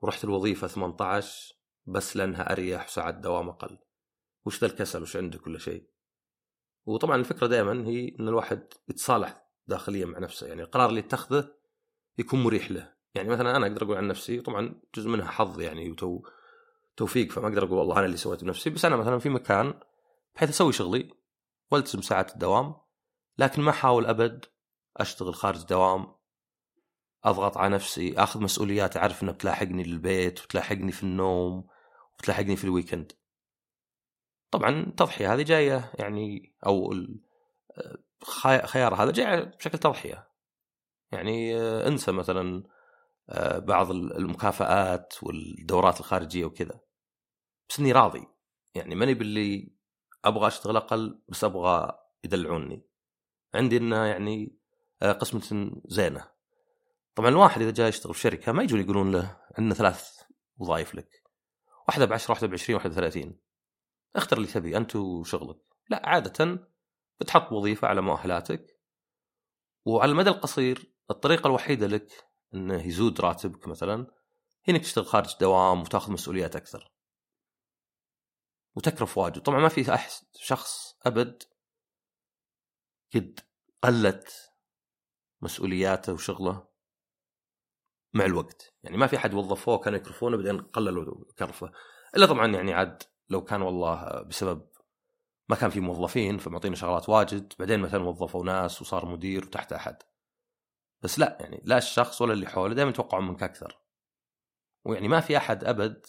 ورحت 0.00 0.24
الوظيفة 0.24 0.66
18 0.66 1.57
بس 1.88 2.16
لأنها 2.16 2.52
أريح 2.52 2.86
وساعات 2.86 3.14
دوام 3.14 3.48
أقل. 3.48 3.78
وش 4.44 4.60
ذا 4.60 4.66
الكسل؟ 4.66 5.02
وش 5.02 5.16
عندك 5.16 5.40
كل 5.40 5.60
شيء؟ 5.60 5.90
وطبعا 6.86 7.16
الفكرة 7.16 7.46
دائما 7.46 7.88
هي 7.88 8.16
إن 8.20 8.28
الواحد 8.28 8.66
يتصالح 8.88 9.48
داخليا 9.66 10.06
مع 10.06 10.18
نفسه. 10.18 10.46
يعني 10.46 10.62
القرار 10.62 10.88
اللي 10.88 11.00
يتخذه 11.00 11.54
يكون 12.18 12.42
مريح 12.42 12.70
له. 12.70 12.92
يعني 13.14 13.28
مثلا 13.28 13.56
أنا 13.56 13.66
أقدر 13.66 13.84
أقول 13.84 13.96
عن 13.96 14.08
نفسي 14.08 14.40
طبعا 14.40 14.80
جزء 14.94 15.08
منها 15.08 15.30
حظ 15.30 15.60
يعني 15.60 15.90
وتو 15.90 16.22
توفيق 16.96 17.32
فما 17.32 17.48
أقدر 17.48 17.64
أقول 17.64 17.78
والله 17.78 17.98
أنا 17.98 18.06
اللي 18.06 18.16
سويت 18.16 18.44
بنفسي. 18.44 18.70
بس 18.70 18.84
أنا 18.84 18.96
مثلا 18.96 19.18
في 19.18 19.28
مكان 19.28 19.74
بحيث 20.34 20.48
أسوي 20.48 20.72
شغلي 20.72 21.10
والتزم 21.70 22.02
ساعات 22.02 22.32
الدوام 22.32 22.74
لكن 23.38 23.62
ما 23.62 23.70
أحاول 23.70 24.06
أبد 24.06 24.44
أشتغل 24.96 25.34
خارج 25.34 25.58
الدوام 25.58 26.14
أضغط 27.24 27.56
على 27.56 27.74
نفسي 27.74 28.14
أخذ 28.18 28.42
مسؤوليات 28.42 28.96
أعرف 28.96 29.22
انها 29.22 29.32
بتلاحقني 29.32 29.82
للبيت 29.82 30.44
وتلاحقني 30.44 30.92
في 30.92 31.02
النوم 31.02 31.66
وتلاحقني 32.18 32.56
في 32.56 32.64
الويكند 32.64 33.12
طبعا 34.50 34.70
التضحيه 34.70 35.34
هذه 35.34 35.42
جاية 35.42 35.92
يعني 35.98 36.54
أو 36.66 36.92
الخيار 38.46 38.94
هذا 38.94 39.12
جاي 39.12 39.44
بشكل 39.44 39.78
تضحية. 39.78 40.28
يعني 41.12 41.56
آه، 41.56 41.88
انسى 41.88 42.12
مثلا 42.12 42.62
آه، 43.28 43.58
بعض 43.58 43.90
المكافآت 43.90 45.14
والدورات 45.22 46.00
الخارجية 46.00 46.44
وكذا. 46.44 46.80
بس 47.68 47.80
إني 47.80 47.92
راضي. 47.92 48.26
يعني 48.74 48.94
ماني 48.94 49.14
باللي 49.14 49.72
أبغى 50.24 50.46
أشتغل 50.46 50.76
أقل 50.76 51.22
بس 51.28 51.44
أبغى 51.44 51.98
يدلعوني. 52.24 52.86
عندي 53.54 53.76
إنه 53.76 54.04
يعني 54.04 54.58
آه، 55.02 55.12
قسمة 55.12 55.70
زينة. 55.86 56.28
طبعا 57.14 57.28
الواحد 57.28 57.62
إذا 57.62 57.70
جاي 57.70 57.88
يشتغل 57.88 58.14
في 58.14 58.20
شركة 58.20 58.52
ما 58.52 58.62
يجون 58.62 58.80
يقولون 58.80 59.12
له 59.12 59.36
عندنا 59.58 59.74
ثلاث 59.74 60.22
وظائف 60.58 60.94
لك. 60.94 61.27
واحدة 61.88 62.04
ب 62.04 62.12
10 62.12 62.32
واحدة 62.32 62.46
ب 62.46 62.52
20 62.52 62.76
واحدة 62.76 62.90
ب 62.90 62.94
30 62.94 63.38
اختر 64.16 64.36
اللي 64.36 64.48
تبي 64.48 64.76
أنت 64.76 64.96
وشغلك. 64.96 65.60
لا 65.90 66.08
عادة 66.08 66.68
بتحط 67.20 67.52
وظيفة 67.52 67.88
على 67.88 68.00
مؤهلاتك 68.00 68.80
وعلى 69.86 70.12
المدى 70.12 70.30
القصير 70.30 70.92
الطريقة 71.10 71.46
الوحيدة 71.46 71.86
لك 71.86 72.12
إنه 72.54 72.86
يزود 72.86 73.20
راتبك 73.20 73.68
مثلا 73.68 74.06
هي 74.64 74.74
إنك 74.74 74.82
تشتغل 74.82 75.06
خارج 75.06 75.32
الدوام 75.32 75.80
وتاخذ 75.80 76.12
مسؤوليات 76.12 76.56
أكثر. 76.56 76.92
وتكرف 78.76 79.18
واجد. 79.18 79.42
طبعا 79.42 79.60
ما 79.60 79.68
في 79.68 79.94
أحد 79.94 80.10
شخص 80.34 80.98
أبد 81.02 81.42
قد 83.14 83.40
قلت 83.82 84.52
مسؤولياته 85.42 86.12
وشغله 86.12 86.68
مع 88.18 88.24
الوقت. 88.24 88.74
يعني 88.82 88.96
ما 88.96 89.06
في 89.06 89.16
أحد 89.16 89.34
وظفوه 89.34 89.78
كانوا 89.78 89.98
يكرفونه 89.98 90.36
بعدين 90.36 90.60
قللوا 90.60 91.24
كرفه. 91.38 91.72
إلا 92.16 92.26
طبعا 92.26 92.46
يعني 92.46 92.74
عاد 92.74 93.02
لو 93.30 93.44
كان 93.44 93.62
والله 93.62 94.22
بسبب 94.22 94.68
ما 95.48 95.56
كان 95.56 95.70
في 95.70 95.80
موظفين 95.80 96.38
فمعطينا 96.38 96.76
شغلات 96.76 97.08
واجد 97.08 97.52
بعدين 97.58 97.80
مثلا 97.80 98.02
وظفوا 98.02 98.44
ناس 98.44 98.82
وصار 98.82 99.06
مدير 99.06 99.44
وتحت 99.44 99.72
أحد. 99.72 99.96
بس 101.02 101.18
لا 101.18 101.38
يعني 101.40 101.62
لا 101.64 101.78
الشخص 101.78 102.22
ولا 102.22 102.32
اللي 102.32 102.46
حوله 102.46 102.74
دائما 102.74 102.90
يتوقعون 102.90 103.28
منك 103.28 103.42
أكثر. 103.42 103.78
ويعني 104.84 105.08
ما 105.08 105.20
في 105.20 105.36
أحد 105.36 105.64
أبد 105.64 106.06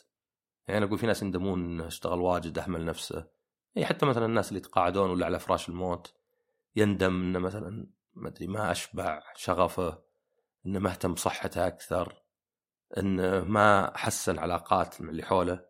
يعني 0.67 0.77
أنا 0.77 0.85
أقول 0.85 0.97
في 0.99 1.07
ناس 1.07 1.23
يندمون 1.23 1.81
اشتغل 1.81 2.19
واجد 2.19 2.59
أهمل 2.59 2.85
نفسه. 2.85 3.27
يعني 3.75 3.87
حتى 3.87 4.05
مثلا 4.05 4.25
الناس 4.25 4.49
اللي 4.49 4.59
يتقاعدون 4.59 5.09
ولا 5.09 5.25
على 5.25 5.39
فراش 5.39 5.69
الموت 5.69 6.13
يندم 6.75 7.21
إنه 7.21 7.39
مثلا 7.39 7.87
ما 8.13 8.29
أدري 8.29 8.47
ما 8.47 8.71
أشبع 8.71 9.23
شغفه. 9.35 10.08
إنه 10.65 10.79
ما 10.79 10.89
اهتم 10.89 11.13
بصحته 11.13 11.67
أكثر 11.67 12.23
إنه 12.97 13.43
ما 13.43 13.97
حسن 13.97 14.39
علاقات 14.39 15.01
مع 15.01 15.09
اللي 15.09 15.23
حوله 15.23 15.65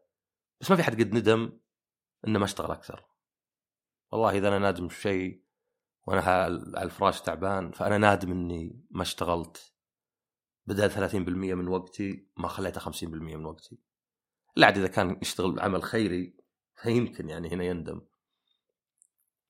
بس 0.62 0.71
ما 0.71 0.78
في 0.78 0.84
حد 0.84 1.02
قد 1.02 1.13
ندم 1.13 1.60
إنه 2.28 2.39
ما 2.39 2.45
اشتغل 2.45 2.71
أكثر. 2.71 3.06
والله 4.12 4.30
إذا 4.38 4.47
أنا 4.47 4.60
نادم 4.60 4.88
في 4.88 5.02
شيء 5.02 5.43
وأنا 6.08 6.21
على 6.21 6.84
الفراش 6.84 7.21
تعبان 7.21 7.71
فأنا 7.71 7.97
نادم 7.97 8.32
إني 8.32 8.86
ما 8.91 9.02
اشتغلت. 9.02 9.73
بدل 10.65 10.91
30% 10.91 11.15
من 11.15 11.67
وقتي 11.67 12.28
ما 12.38 12.47
خليته 12.47 12.91
50% 12.91 13.04
من 13.04 13.45
وقتي. 13.45 13.80
لا 14.56 14.65
عاد 14.65 14.78
إذا 14.78 14.88
كان 14.88 15.19
يشتغل 15.21 15.60
عمل 15.60 15.84
خيري 15.84 16.38
فيمكن 16.75 17.30
يعني 17.30 17.49
هنا 17.49 17.63
يندم. 17.63 18.02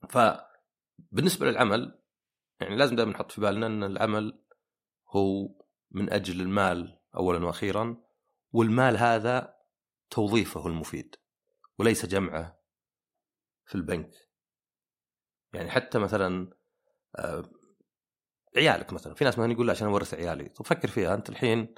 فبالنسبة 0.10 1.46
للعمل 1.46 2.02
يعني 2.60 2.76
لازم 2.76 2.96
دائما 2.96 3.12
نحط 3.12 3.32
في 3.32 3.42
بالنا 3.42 3.68
إن 3.68 3.84
العمل 3.84 4.42
هو 5.10 5.50
من 5.92 6.14
أجل 6.14 6.42
المال 6.42 7.00
اولا 7.16 7.46
وأخيرا 7.46 7.98
والمال 8.52 8.98
هذا 8.98 9.56
توظيفه 10.10 10.68
المفيد 10.68 11.16
وليس 11.78 12.06
جمعه 12.06 12.60
في 13.66 13.76
البنك. 13.76 14.12
يعني 15.54 15.72
حتى 15.72 16.00
مثلا 16.00 16.54
آه، 17.16 17.50
عيالك 18.58 18.94
مثلا 18.94 19.14
في 19.14 19.24
ناس 19.24 19.40
مثلا 19.40 19.52
يقول 19.52 19.70
عشان 19.70 19.88
أورث 19.88 20.14
عيالي. 20.14 20.50
طب 20.50 20.66
فكر 20.66 20.88
فيها 20.88 21.16
أنت 21.16 21.30
الحين 21.30 21.76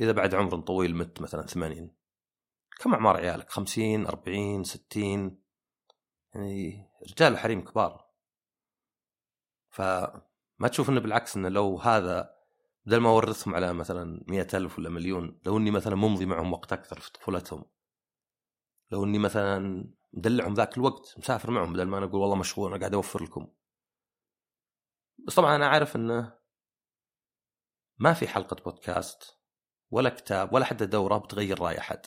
إذا 0.00 0.12
بعد 0.12 0.34
عمر 0.34 0.60
طويل 0.60 0.96
مت 0.96 1.20
مثلا 1.20 1.42
80 1.42 1.94
كم 2.80 2.94
أعمار 2.94 3.16
عيالك؟ 3.16 3.50
50 3.50 4.06
40 4.06 4.64
60 4.64 5.42
يعني 6.34 6.88
رجال 7.10 7.38
حريم 7.38 7.64
كبار. 7.64 8.10
فما 9.70 10.68
تشوف 10.70 10.90
إنه 10.90 11.00
بالعكس 11.00 11.36
إنه 11.36 11.48
لو 11.48 11.78
هذا 11.78 12.39
بدل 12.86 12.96
ما 12.96 13.08
اورثهم 13.08 13.54
على 13.54 13.72
مثلا 13.72 14.24
مئة 14.28 14.58
ألف 14.58 14.78
ولا 14.78 14.90
مليون. 14.90 15.40
لو 15.46 15.56
إني 15.56 15.70
مثلا 15.70 15.94
ممضي 15.94 16.26
معهم 16.26 16.52
وقت 16.52 16.72
أكثر 16.72 17.00
في 17.00 17.12
طفولتهم. 17.12 17.64
لو 18.90 19.04
إني 19.04 19.18
مثلا 19.18 19.90
مدلعهم 20.12 20.54
ذاك 20.54 20.78
الوقت 20.78 21.14
مسافر 21.18 21.50
معهم 21.50 21.72
بدل 21.72 21.84
ما 21.84 21.98
أنا 21.98 22.06
أقول 22.06 22.20
والله 22.20 22.36
مشغول 22.36 22.70
أنا 22.70 22.80
قاعد 22.80 22.94
أوفر 22.94 23.22
لكم. 23.22 23.52
بس 25.26 25.34
طبعا 25.34 25.56
أنا 25.56 25.68
عارف 25.68 25.96
إنه 25.96 26.38
ما 27.98 28.12
في 28.12 28.28
حلقة 28.28 28.56
بودكاست 28.64 29.38
ولا 29.90 30.10
كتاب 30.10 30.52
ولا 30.52 30.64
حتى 30.64 30.86
دورة 30.86 31.18
بتغير 31.18 31.60
رأي 31.60 31.78
أحد 31.78 32.06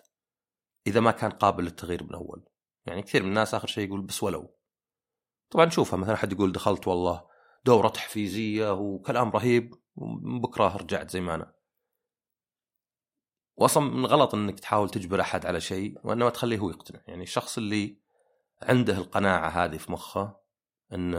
إذا 0.88 1.00
ما 1.00 1.12
كان 1.12 1.32
قابل 1.32 1.64
للتغيير 1.64 2.04
من 2.04 2.14
أول. 2.14 2.46
يعني 2.86 3.02
كثير 3.02 3.24
من 3.24 3.30
الناس 3.30 3.54
آخر 3.54 3.68
شيء 3.68 3.88
يقول 3.88 4.02
بس 4.02 4.24
ولو. 4.24 4.58
طبعا 5.50 5.66
نشوفها 5.66 6.00
مثلا 6.00 6.16
حد 6.16 6.32
يقول 6.32 6.52
دخلت 6.52 6.88
والله 6.88 7.28
دورة 7.66 7.88
تحفيزية 7.88 8.74
وكلام 8.74 9.30
رهيب 9.30 9.76
بكرة 10.42 10.78
رجعت 10.78 11.10
زي 11.10 11.22
ما 11.22 11.36
أنا. 11.36 11.54
واصلا 13.56 13.84
من 13.84 14.06
غلط 14.06 14.36
إنك 14.36 14.60
تحاول 14.60 14.90
تجبر 14.90 15.22
أحد 15.22 15.46
على 15.46 15.62
شيء 15.62 16.00
وإنما 16.04 16.30
تخليه 16.30 16.58
هو 16.58 16.70
يقتنع. 16.70 17.02
يعني 17.08 17.24
الشخص 17.24 17.58
اللي 17.58 18.02
عنده 18.62 18.98
القناعة 18.98 19.50
هذه 19.50 19.78
في 19.78 19.92
مخه 19.92 20.40
ان 20.94 21.12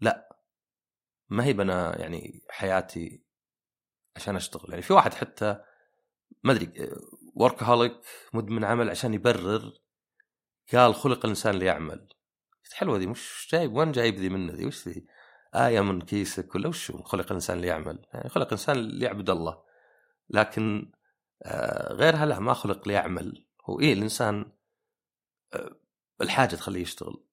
لا 0.00 0.38
ما 1.28 1.44
هي 1.44 1.52
بنا 1.52 2.00
يعني 2.00 2.44
حياتي 2.50 3.24
عشان 4.16 4.36
أشتغل. 4.36 4.70
يعني 4.70 4.82
في 4.82 4.92
واحد 4.92 5.14
حتى 5.14 5.62
ما 6.44 6.52
أدري 6.52 6.90
وركهوليك 7.34 8.00
مدمن 8.32 8.64
عمل 8.64 8.90
عشان 8.90 9.14
يبرر 9.14 9.72
قال 10.72 10.94
خلق 10.94 11.18
الإنسان 11.18 11.54
ليعمل. 11.54 12.08
حلوة 12.72 12.98
ذي 12.98 13.06
مش 13.06 13.48
جايب 13.52 13.76
وين 13.76 13.92
جايب 13.92 14.14
ذي 14.14 14.28
منه 14.28 14.52
ذي 14.52 14.66
وش 14.66 14.88
ذي 14.88 15.06
آية 15.56 15.80
من 15.80 16.00
كيسك 16.00 16.54
ولا 16.54 16.68
وش 16.68 16.90
خلق 16.92 17.26
الإنسان 17.26 17.60
ليعمل 17.60 18.06
يعني 18.14 18.28
خلق 18.28 18.46
الإنسان 18.46 18.76
ليعبد 18.76 19.30
الله 19.30 19.62
لكن 20.30 20.92
آه، 21.42 21.92
غيرها 21.92 22.26
لا 22.26 22.38
ما 22.38 22.54
خلق 22.54 22.88
ليعمل 22.88 23.46
هو 23.64 23.80
إيه 23.80 23.92
الإنسان 23.92 24.52
آه، 25.52 25.76
الحاجة 26.20 26.54
تخليه 26.54 26.80
يشتغل 26.80 27.26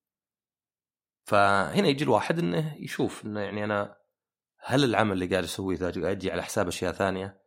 فهنا 1.25 1.87
يجي 1.87 2.03
الواحد 2.03 2.39
إنه 2.39 2.75
يشوف 2.79 3.25
إنه 3.25 3.39
يعني 3.39 3.63
أنا 3.63 3.97
هل 4.57 4.83
العمل 4.83 5.11
اللي 5.11 5.25
قاعد 5.25 5.43
أسويه 5.43 5.77
ذا 5.77 6.01
قاعد 6.01 6.17
يجي 6.17 6.31
على 6.31 6.43
حساب 6.43 6.67
أشياء 6.67 6.91
ثانية؟ 6.91 7.41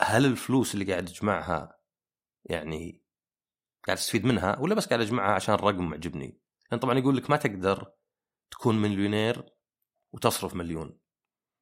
هل 0.00 0.26
الفلوس 0.26 0.74
اللي 0.74 0.84
قاعد 0.84 1.08
أجمعها 1.08 1.78
يعني 2.44 3.02
قاعد 3.86 3.98
أستفيد 3.98 4.24
منها 4.24 4.58
ولا 4.58 4.74
بس 4.74 4.86
قاعد 4.86 5.00
أجمعها 5.00 5.34
عشان 5.34 5.54
الرقم 5.54 5.88
معجبني؟ 5.88 6.40
لأن 6.70 6.80
طبعا 6.80 6.98
يقول 6.98 7.16
لك 7.16 7.30
ما 7.30 7.36
تقدر 7.36 7.92
تكون 8.50 8.82
مليونير 8.82 9.57
وتصرف 10.12 10.54
مليون. 10.54 10.98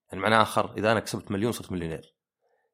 يعني 0.09 0.23
معنى 0.23 0.43
آخر 0.43 0.75
إذا 0.79 0.93
أنا 0.93 1.01
كسبت 1.01 1.31
مليون 1.31 1.53
صرت 1.53 1.73
مليونير. 1.73 2.15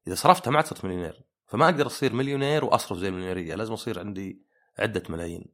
إذا 0.07 0.15
صرفتها 0.15 0.51
ما 0.51 0.57
عاد 0.57 0.65
صرت 0.65 0.85
مليونير. 0.85 1.23
فما 1.47 1.65
أقدر 1.65 1.87
أصير 1.87 2.13
مليونير 2.13 2.65
وأصرف 2.65 2.97
زي 2.97 3.07
المليونيرية. 3.07 3.55
لازم 3.55 3.73
أصير 3.73 3.99
عندي 3.99 4.45
عدة 4.79 5.03
ملايين. 5.09 5.53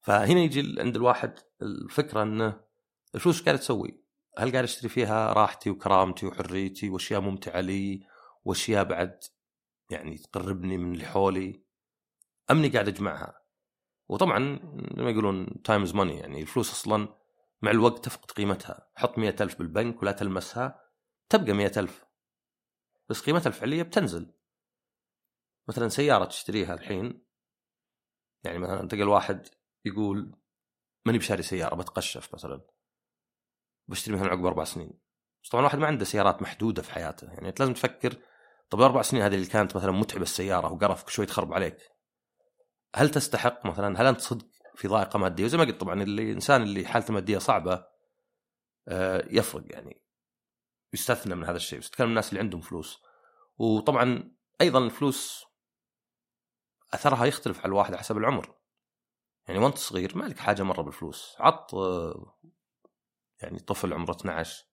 فهنا 0.00 0.40
يجي 0.40 0.80
عند 0.80 0.96
الواحد 0.96 1.38
الفكرة 1.62 2.22
إنه 2.22 2.60
الفلوس 3.14 3.42
قاعدة 3.42 3.60
تسوي؟ 3.60 4.02
هل 4.38 4.52
قاعد 4.52 4.64
أشتري 4.64 4.88
فيها 4.88 5.32
راحتي 5.32 5.70
وكرامتي 5.70 6.26
وحريتي 6.26 6.88
وأشياء 6.90 7.20
ممتعة 7.20 7.60
لي 7.60 8.06
وأشياء 8.44 8.84
بعد 8.84 9.20
يعني 9.90 10.18
تقربني 10.18 10.78
من 10.78 10.92
اللي 10.92 11.04
حولي؟ 11.04 11.62
أم 12.50 12.59
إني 12.59 12.68
قاعد 12.68 12.88
أجمعها. 12.88 13.42
وطبعا 14.08 14.38
لما 14.96 15.10
يقولون 15.10 15.62
time 15.62 15.82
is 15.82 15.94
money 15.94 16.18
يعني 16.18 16.42
الفلوس 16.42 16.70
أصلا 16.70 17.17
مع 17.62 17.70
الوقت 17.70 18.04
تفقد 18.04 18.30
قيمتها. 18.30 18.90
حط 18.96 19.18
مئة 19.18 19.42
ألف 19.42 19.58
بالبنك 19.58 20.02
ولا 20.02 20.12
تلمسها 20.12 20.80
تبقى 21.28 21.52
مئة 21.52 21.80
ألف. 21.80 22.04
بس 23.08 23.20
قيمتها 23.20 23.48
الفعلية 23.48 23.82
بتنزل. 23.82 24.34
مثلا 25.68 25.88
سيارة 25.88 26.24
تشتريها 26.24 26.74
الحين 26.74 27.24
يعني 28.44 28.58
مثلا 28.58 28.88
تلقى 28.88 29.02
الواحد 29.02 29.48
يقول 29.84 30.36
ماني 31.06 31.18
بشاري 31.18 31.42
سيارة 31.42 31.74
بتقشف 31.74 32.34
مثلا. 32.34 32.66
بشتري 33.88 34.14
مثلا 34.14 34.28
عقب 34.28 34.46
أربع 34.46 34.64
سنين. 34.64 35.00
بس 35.42 35.48
طبعا 35.48 35.60
الواحد 35.60 35.78
ما 35.78 35.86
عنده 35.86 36.04
سيارات 36.04 36.42
محدودة 36.42 36.82
في 36.82 36.92
حياته. 36.92 37.32
يعني 37.32 37.48
أنت 37.48 37.60
لازم 37.60 37.72
تفكر 37.72 38.16
طب 38.70 38.78
الأربع 38.78 39.02
سنين 39.02 39.22
هذه 39.22 39.34
اللي 39.34 39.46
كانت 39.46 39.76
مثلا 39.76 39.92
متعبة 39.92 40.22
السيارة 40.22 40.72
وقرفك 40.72 41.08
شوي 41.08 41.26
تخرب 41.26 41.52
عليك. 41.52 41.78
هل 42.94 43.10
تستحق 43.10 43.66
مثلا؟ 43.66 44.00
هل 44.00 44.06
أنت 44.06 44.20
صدق؟ 44.20 44.46
في 44.78 44.88
ضائقة 44.88 45.18
مادية 45.18 45.44
وزي 45.44 45.58
ما 45.58 45.64
قلت 45.64 45.80
طبعا 45.80 46.02
اللي 46.02 46.22
الإنسان 46.22 46.62
اللي 46.62 46.86
حالته 46.86 47.08
المادية 47.08 47.38
صعبة 47.38 47.86
آه، 48.88 49.24
يفرق 49.30 49.64
يعني. 49.70 50.02
يستثنى 50.92 51.34
من 51.34 51.44
هذا 51.44 51.56
الشيء 51.56 51.78
بس 51.78 51.90
تكلم 51.90 52.08
الناس 52.08 52.28
اللي 52.28 52.40
عندهم 52.40 52.60
فلوس. 52.60 53.02
وطبعا 53.58 54.32
أيضا 54.60 54.78
الفلوس 54.78 55.44
أثرها 56.94 57.24
يختلف 57.24 57.58
على 57.58 57.66
الواحد 57.66 57.94
حسب 57.94 58.16
العمر. 58.16 58.54
يعني 59.48 59.60
وأنت 59.60 59.78
صغير 59.78 60.18
ما 60.18 60.24
لك 60.24 60.38
حاجة 60.38 60.62
مرة 60.62 60.82
بالفلوس. 60.82 61.36
عط 61.38 61.74
يعني 63.42 63.58
طفل 63.58 63.92
عمره 63.92 64.12
12 64.12 64.64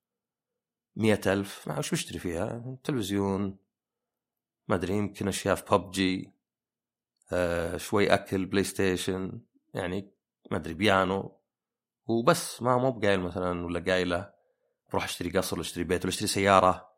مئة 0.96 1.32
ألف 1.32 1.68
ما 1.68 1.78
وش 1.78 1.90
بيشتري 1.90 2.18
فيها؟ 2.18 2.76
تلفزيون 2.84 3.58
ما 4.68 4.74
أدري 4.74 4.94
يمكن 4.94 5.28
أشياء 5.28 5.54
في 5.54 5.76
ببجي 5.76 6.32
آه 7.32 7.76
شوي 7.76 8.14
أكل 8.14 8.46
PlayStation. 8.46 9.46
يعني 9.76 10.12
ما 10.50 10.56
أدري 10.56 10.74
بيانو. 10.74 11.40
وبس 12.06 12.62
ما 12.62 12.76
مو 12.76 12.92
بقايل 12.92 13.20
مثلا 13.20 13.64
ولا 13.66 13.80
قايله 13.80 14.32
بروح 14.90 15.04
اشتري 15.04 15.30
قصر 15.30 15.56
ولا 15.56 15.62
اشتري 15.62 15.84
بيت 15.84 16.04
ولا 16.04 16.08
اشتري 16.08 16.28
سيارة. 16.28 16.88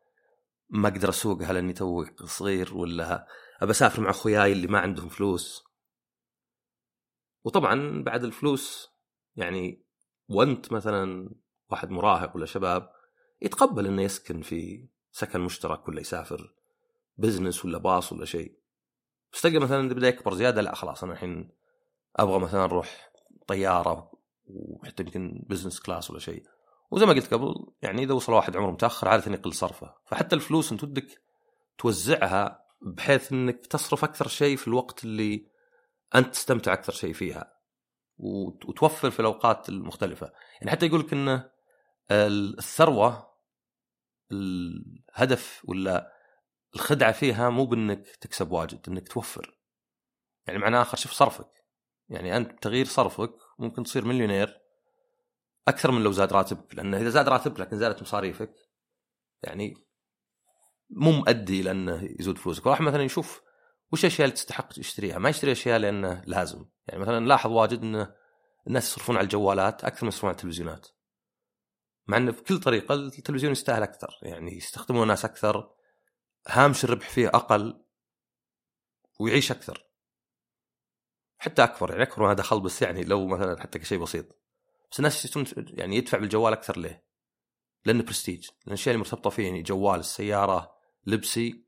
ما 0.69 0.87
أقدر 0.87 1.09
أسوقها 1.09 1.53
لاني 1.53 1.73
تو 1.73 2.05
صغير 2.25 2.77
ولا 2.77 3.27
ابى 3.61 3.71
أسافر 3.71 4.01
مع 4.01 4.09
أخوياي 4.09 4.51
اللي 4.51 4.67
ما 4.67 4.79
عندهم 4.79 5.09
فلوس. 5.09 5.63
وطبعا 7.43 8.03
بعد 8.03 8.23
الفلوس 8.23 8.89
يعني 9.35 9.85
وأنت 10.29 10.71
مثلا 10.71 11.35
واحد 11.71 11.89
مراهق 11.89 12.35
ولا 12.35 12.45
شباب 12.45 12.91
يتقبل 13.41 13.87
إنه 13.87 14.01
يسكن 14.01 14.41
في 14.41 14.89
سكن 15.11 15.39
مشترك 15.39 15.87
ولا 15.87 15.99
يسافر 15.99 16.53
business 17.17 17.65
ولا 17.65 17.77
باص 17.77 18.13
ولا 18.13 18.25
شيء. 18.25 18.59
بس 19.33 19.41
تلقى 19.41 19.59
مثلا 19.59 19.89
بدأ 19.89 20.07
يكبر 20.07 20.33
زيادة 20.33 20.61
لا 20.61 20.75
خلاص 20.75 21.03
أنا 21.03 21.13
الحين 21.13 21.51
أبغى 22.15 22.39
مثلا 22.39 22.63
أروح 22.63 23.11
طيارة 23.47 24.11
وحتى 24.45 25.03
يمكن 25.03 25.45
business 25.49 25.79
class 25.79 26.11
ولا 26.11 26.19
شيء. 26.19 26.43
وزي 26.91 27.05
ما 27.05 27.13
قلت 27.13 27.33
قبل 27.33 27.53
يعني 27.81 28.03
إذا 28.03 28.13
وصل 28.13 28.33
واحد 28.33 28.57
عمره 28.57 28.71
متأخر 28.71 29.07
عادة 29.07 29.31
يقل 29.31 29.53
صرفه. 29.53 29.95
فحتى 30.05 30.35
الفلوس 30.35 30.71
انت 30.71 30.83
ودك 30.83 31.21
توزعها 31.77 32.65
بحيث 32.81 33.31
إنك 33.31 33.65
تصرف 33.65 34.03
أكثر 34.03 34.27
شيء 34.27 34.57
في 34.57 34.67
الوقت 34.67 35.03
اللي 35.03 35.47
أنت 36.15 36.27
تستمتع 36.33 36.73
أكثر 36.73 36.93
شيء 36.93 37.13
فيها. 37.13 37.53
وتوفر 38.17 39.11
في 39.11 39.19
الأوقات 39.19 39.69
المختلفة. 39.69 40.31
يعني 40.61 40.71
حتى 40.71 40.85
يقول 40.85 40.99
لك 40.99 41.13
ان 41.13 41.49
الثروة 42.11 43.29
الهدف 44.31 45.61
ولا 45.67 46.13
الخدعة 46.75 47.11
فيها 47.11 47.49
مو 47.49 47.65
بإنك 47.65 48.07
تكسب 48.07 48.51
واجد 48.51 48.89
إنك 48.89 49.07
توفر. 49.07 49.59
يعني 50.47 50.59
معناه 50.59 50.81
آخر 50.81 50.97
شوف 50.97 51.11
صرفك. 51.11 51.58
يعني 52.09 52.37
أنت 52.37 52.51
بتغيير 52.51 52.85
صرفك 52.85 53.33
ممكن 53.59 53.83
تصير 53.83 54.05
مليونير 54.05 54.59
أكثر 55.67 55.91
من 55.91 56.03
لو 56.03 56.11
زاد 56.11 56.33
راتبك 56.33 56.75
لأن 56.75 56.93
إذا 56.93 57.09
زاد 57.09 57.29
راتبك 57.29 57.59
لكن 57.59 57.77
زادت 57.77 58.01
مصاريفك 58.01 58.53
يعني 59.43 59.73
مو 60.89 61.11
مؤدي 61.11 61.61
لأنه 61.61 62.09
يزود 62.19 62.37
فلوسك. 62.37 62.65
واحد 62.65 62.81
مثلا 62.81 63.03
يشوف 63.03 63.41
وش 63.91 64.05
الأشياء 64.05 64.25
اللي 64.25 64.35
تستحق 64.35 64.73
تشتريها؟ 64.73 65.17
ما 65.17 65.29
يشتري 65.29 65.51
أشياء 65.51 65.79
لأنه 65.79 66.23
لازم. 66.25 66.65
يعني 66.87 67.01
مثلا 67.01 67.25
لاحظ 67.25 67.51
واجد 67.51 67.81
ان 67.81 68.13
الناس 68.67 68.87
يصرفون 68.87 69.17
على 69.17 69.23
الجوالات 69.23 69.83
أكثر 69.83 70.03
من 70.03 70.07
يصرفون 70.07 70.27
على 70.27 70.35
التلفزيونات. 70.35 70.87
مع 72.07 72.17
إنه 72.17 72.31
بكل 72.31 72.59
طريقة 72.59 72.95
التلفزيون 72.95 73.51
يستاهل 73.51 73.83
أكثر. 73.83 74.19
يعني 74.21 74.57
يستخدمونه 74.57 75.03
الناس 75.03 75.25
أكثر 75.25 75.69
هامش 76.47 76.83
الربح 76.83 77.09
فيه 77.09 77.27
أقل 77.27 77.85
ويعيش 79.19 79.51
أكثر. 79.51 79.88
حتى 81.39 81.63
اكبر 81.63 81.91
يعني 81.91 82.03
اكبر 82.03 82.27
ما 82.27 82.33
دخل 82.33 82.59
بس 82.59 82.81
يعني 82.81 83.03
لو 83.03 83.27
مثلا 83.27 83.61
حتى 83.61 83.79
كشيء 83.79 83.99
بسيط. 83.99 84.25
بس 84.91 84.99
الناس 84.99 85.37
يعني 85.57 85.95
يدفع 85.95 86.17
بالجوال 86.17 86.53
أكثر 86.53 86.77
ليه؟ 86.77 87.05
لأنه 87.85 88.03
برستيج 88.03 88.47
لأن 88.47 88.67
الأشياء 88.67 88.95
اللي 88.95 89.03
مرتبطة 89.05 89.29
فيه 89.29 89.43
يعني 89.43 89.61
جوال 89.61 89.99
السيارة 89.99 90.75
لبسي 91.07 91.65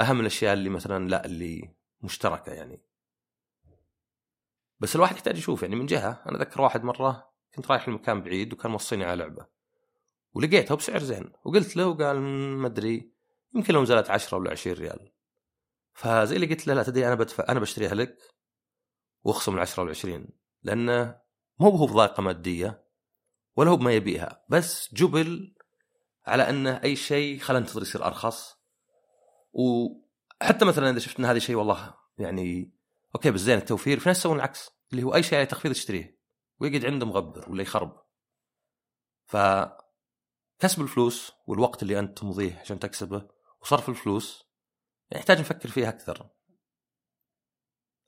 أهم 0.00 0.14
من 0.14 0.20
الأشياء 0.20 0.52
اللي 0.52 0.70
مثلا 0.70 1.08
لا 1.08 1.24
اللي 1.24 1.74
مشتركة 2.02 2.52
يعني. 2.52 2.82
بس 4.80 4.96
الواحد 4.96 5.14
يحتاج 5.16 5.38
يشوف 5.38 5.62
يعني 5.62 5.76
من 5.76 5.86
جهة 5.86 6.22
أنا 6.28 6.38
أذكر 6.38 6.60
واحد 6.60 6.84
مرة 6.84 7.30
كنت 7.54 7.70
رايح 7.70 7.88
لمكان 7.88 8.22
بعيد 8.22 8.52
وكان 8.52 8.72
موصيني 8.72 9.04
على 9.04 9.22
لعبة. 9.22 9.46
ولقيتها 10.34 10.74
بسعر 10.74 10.98
زين 10.98 11.32
وقلت 11.44 11.76
له 11.76 11.86
وقال 11.86 12.20
ما 12.20 12.66
أدري 12.66 13.12
يمكن 13.54 13.74
لو 13.74 13.82
نزلت 13.82 14.10
10 14.10 14.38
ولا 14.38 14.50
20 14.50 14.76
ريال. 14.76 15.12
فزي 15.92 16.36
اللي 16.36 16.46
قلت 16.46 16.66
له 16.66 16.74
لا 16.74 16.82
تدري 16.82 17.06
أنا 17.06 17.14
بدفع 17.14 17.44
أنا 17.48 17.60
بشتريها 17.60 17.94
لك 17.94 18.33
واخصم 19.24 19.54
ال 19.54 19.60
10 19.60 19.82
وال 19.82 19.90
20 19.90 20.28
لأنه 20.62 21.20
مو 21.60 21.70
هو 21.70 21.86
بضائقة 21.86 22.20
مادية 22.20 22.84
ولا 23.56 23.70
هو 23.70 23.76
بما 23.76 23.92
يبيها 23.92 24.44
بس 24.48 24.94
جبل 24.94 25.54
على 26.26 26.48
أنه 26.48 26.80
أي 26.84 26.96
شيء 26.96 27.38
خلينا 27.38 27.60
ننتظر 27.60 27.82
يصير 27.82 28.06
أرخص. 28.06 28.56
وحتى 29.52 30.64
مثلا 30.64 30.90
إذا 30.90 30.98
شفت 30.98 31.18
إن 31.18 31.24
هذا 31.24 31.38
شيء 31.38 31.56
والله 31.56 31.94
يعني 32.18 32.74
أوكي 33.14 33.30
بس 33.30 33.40
زين 33.40 33.58
التوفير 33.58 33.98
في 34.00 34.08
ناس 34.08 34.18
يسوون 34.18 34.36
العكس 34.36 34.70
اللي 34.92 35.02
هو 35.02 35.14
أي 35.14 35.22
شيء 35.22 35.38
عليه 35.38 35.48
تخفيض 35.48 35.70
اشتريه 35.70 36.18
ويقعد 36.60 36.84
عنده 36.84 37.06
مغبر 37.06 37.50
ولا 37.50 37.62
يخرب. 37.62 38.04
ف 39.24 39.36
كسب 40.58 40.82
الفلوس 40.82 41.32
والوقت 41.46 41.82
اللي 41.82 41.98
أنت 41.98 42.18
تمضيه 42.18 42.58
عشان 42.58 42.78
تكسبه 42.78 43.28
وصرف 43.62 43.88
الفلوس 43.88 44.44
يحتاج 45.12 45.40
نفكر 45.40 45.68
فيها 45.68 45.88
أكثر. 45.88 46.30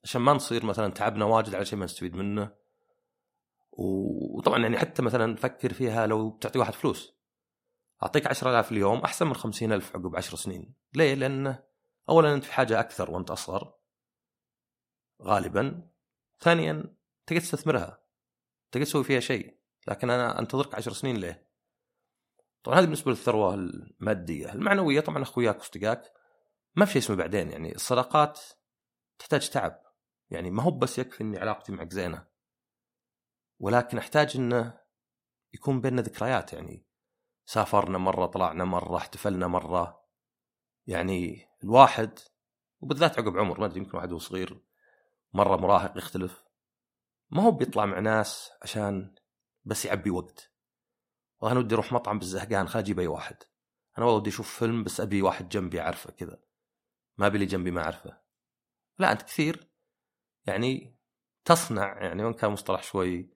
عشان 0.07 0.21
ما 0.21 0.33
نصير 0.33 0.65
مثلا 0.65 0.93
تعبنا 0.93 1.25
واجد 1.25 1.55
على 1.55 1.65
شيء 1.65 1.79
ما 1.79 1.85
نستفيد 1.85 2.17
منه. 2.17 2.53
وطبعا 3.73 4.59
يعني 4.59 4.79
حتى 4.79 5.03
مثلا 5.03 5.37
فكر 5.37 5.73
فيها 5.73 6.07
لو 6.07 6.31
بتعطي 6.31 6.59
واحد 6.59 6.73
فلوس. 6.73 7.15
أعطيك 8.03 8.27
10000 8.27 8.73
اليوم 8.73 8.99
أحسن 8.99 9.27
من 9.27 9.35
50000 9.35 9.97
عقب 9.97 10.17
10 10.17 10.37
سنين. 10.37 10.75
ليه؟ 10.95 11.15
لأنه 11.15 11.63
اولا 12.09 12.35
أنت 12.35 12.45
في 12.45 12.53
حاجة 12.53 12.81
أكثر 12.81 13.11
وأنت 13.11 13.31
أصغر. 13.31 13.75
غالبا. 15.23 15.89
ثانيا 16.41 16.97
تقدر 17.27 17.41
تستثمرها. 17.41 18.01
تقدر 18.73 18.87
تسوي 18.87 19.05
فيها 19.05 19.21
شيء. 19.21 19.59
لكن 19.89 20.11
أنا 20.11 20.39
أنتظرك 20.39 20.75
10 20.75 20.93
سنين 20.93 21.17
ليه؟ 21.17 21.49
طبعا 22.63 22.79
هذه 22.79 22.85
بالنسبة 22.85 23.11
للثروة 23.11 23.55
المادية. 23.55 24.53
المعنوية 24.53 25.01
طبعا 25.01 25.23
أخوياك 25.23 25.57
وأصدقائك. 25.59 26.03
ما 26.77 26.85
في 26.85 26.93
شيء 26.93 27.03
اسمه 27.03 27.17
بعدين 27.17 27.51
يعني. 27.51 27.75
الصداقات 27.75 28.41
تحتاج 29.19 29.51
تعب. 29.51 29.86
يعني 30.31 30.51
ما 30.51 30.63
هو 30.63 30.71
بس 30.71 30.99
يكفي 30.99 31.21
إني 31.21 31.39
علاقتي 31.39 31.73
معك 31.73 31.93
زينة 31.93 32.27
ولكن 33.59 33.99
أحتاج 33.99 34.37
إنه 34.37 34.81
يكون 35.55 35.81
بيننا 35.81 36.03
ذكريات 36.03 36.53
يعني 36.53 36.87
سافرنا 37.45 37.99
مرة 37.99 38.27
طلعنا 38.27 38.65
مرة 38.65 38.97
احتفلنا 38.97 39.47
مرة 39.47 40.07
يعني 40.87 41.49
الواحد 41.65 42.19
وبالذات 42.81 43.19
عقب 43.19 43.37
عمر 43.37 43.61
ما 43.61 43.67
أدري 43.67 43.79
يمكن 43.79 43.97
واحد 43.97 44.15
صغير 44.15 44.63
مرة 45.33 45.57
مراهق 45.57 45.99
يختلف. 45.99 46.45
ما 47.31 47.43
هو 47.43 47.51
بيطلع 47.51 47.87
مع 47.87 47.99
ناس 47.99 48.51
عشان 48.63 49.15
بس 49.65 49.85
يعبي 49.85 50.11
وقت. 50.11 50.53
أنا 51.43 51.59
ودي 51.59 51.75
أروح 51.75 51.93
مطعم 51.93 52.19
بالزهقان 52.19 52.69
خليني 52.69 52.85
أجيب 52.85 53.01
أي 53.01 53.07
واحد. 53.07 53.37
أنا 53.99 54.07
والله 54.07 54.21
ودي 54.21 54.31
أشوف 54.31 54.59
فيلم 54.59 54.85
بس 54.85 55.01
أبي 55.01 55.23
واحد 55.23 55.49
جنبي 55.49 55.81
أعرفه 55.81 56.11
كذا. 56.11 56.43
ما 57.19 57.27
أبي 57.27 57.39
لي 57.39 57.47
جنبي 57.47 57.71
ما 57.71 57.83
أعرفه. 57.83 58.21
لا 58.99 59.13
أنت 59.13 59.23
كثير. 59.23 59.71
يعني 60.47 60.97
تصنع 61.45 62.03
يعني 62.03 62.25
وإن 62.25 62.35
كان 62.35 62.51
مصطلح 62.51 62.83
شوي 62.83 63.31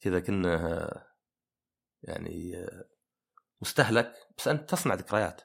كذا 0.00 0.20
كنه 0.20 0.88
يعني 2.02 2.66
مستهلك 3.62 4.14
بس 4.38 4.48
أنت 4.48 4.70
تصنع 4.70 4.94
ذكريات 4.94 5.42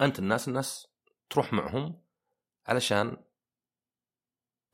أنت 0.00 0.18
الناس 0.18 0.48
الناس 0.48 0.86
تروح 1.30 1.52
معهم 1.52 2.02
علشان 2.66 3.24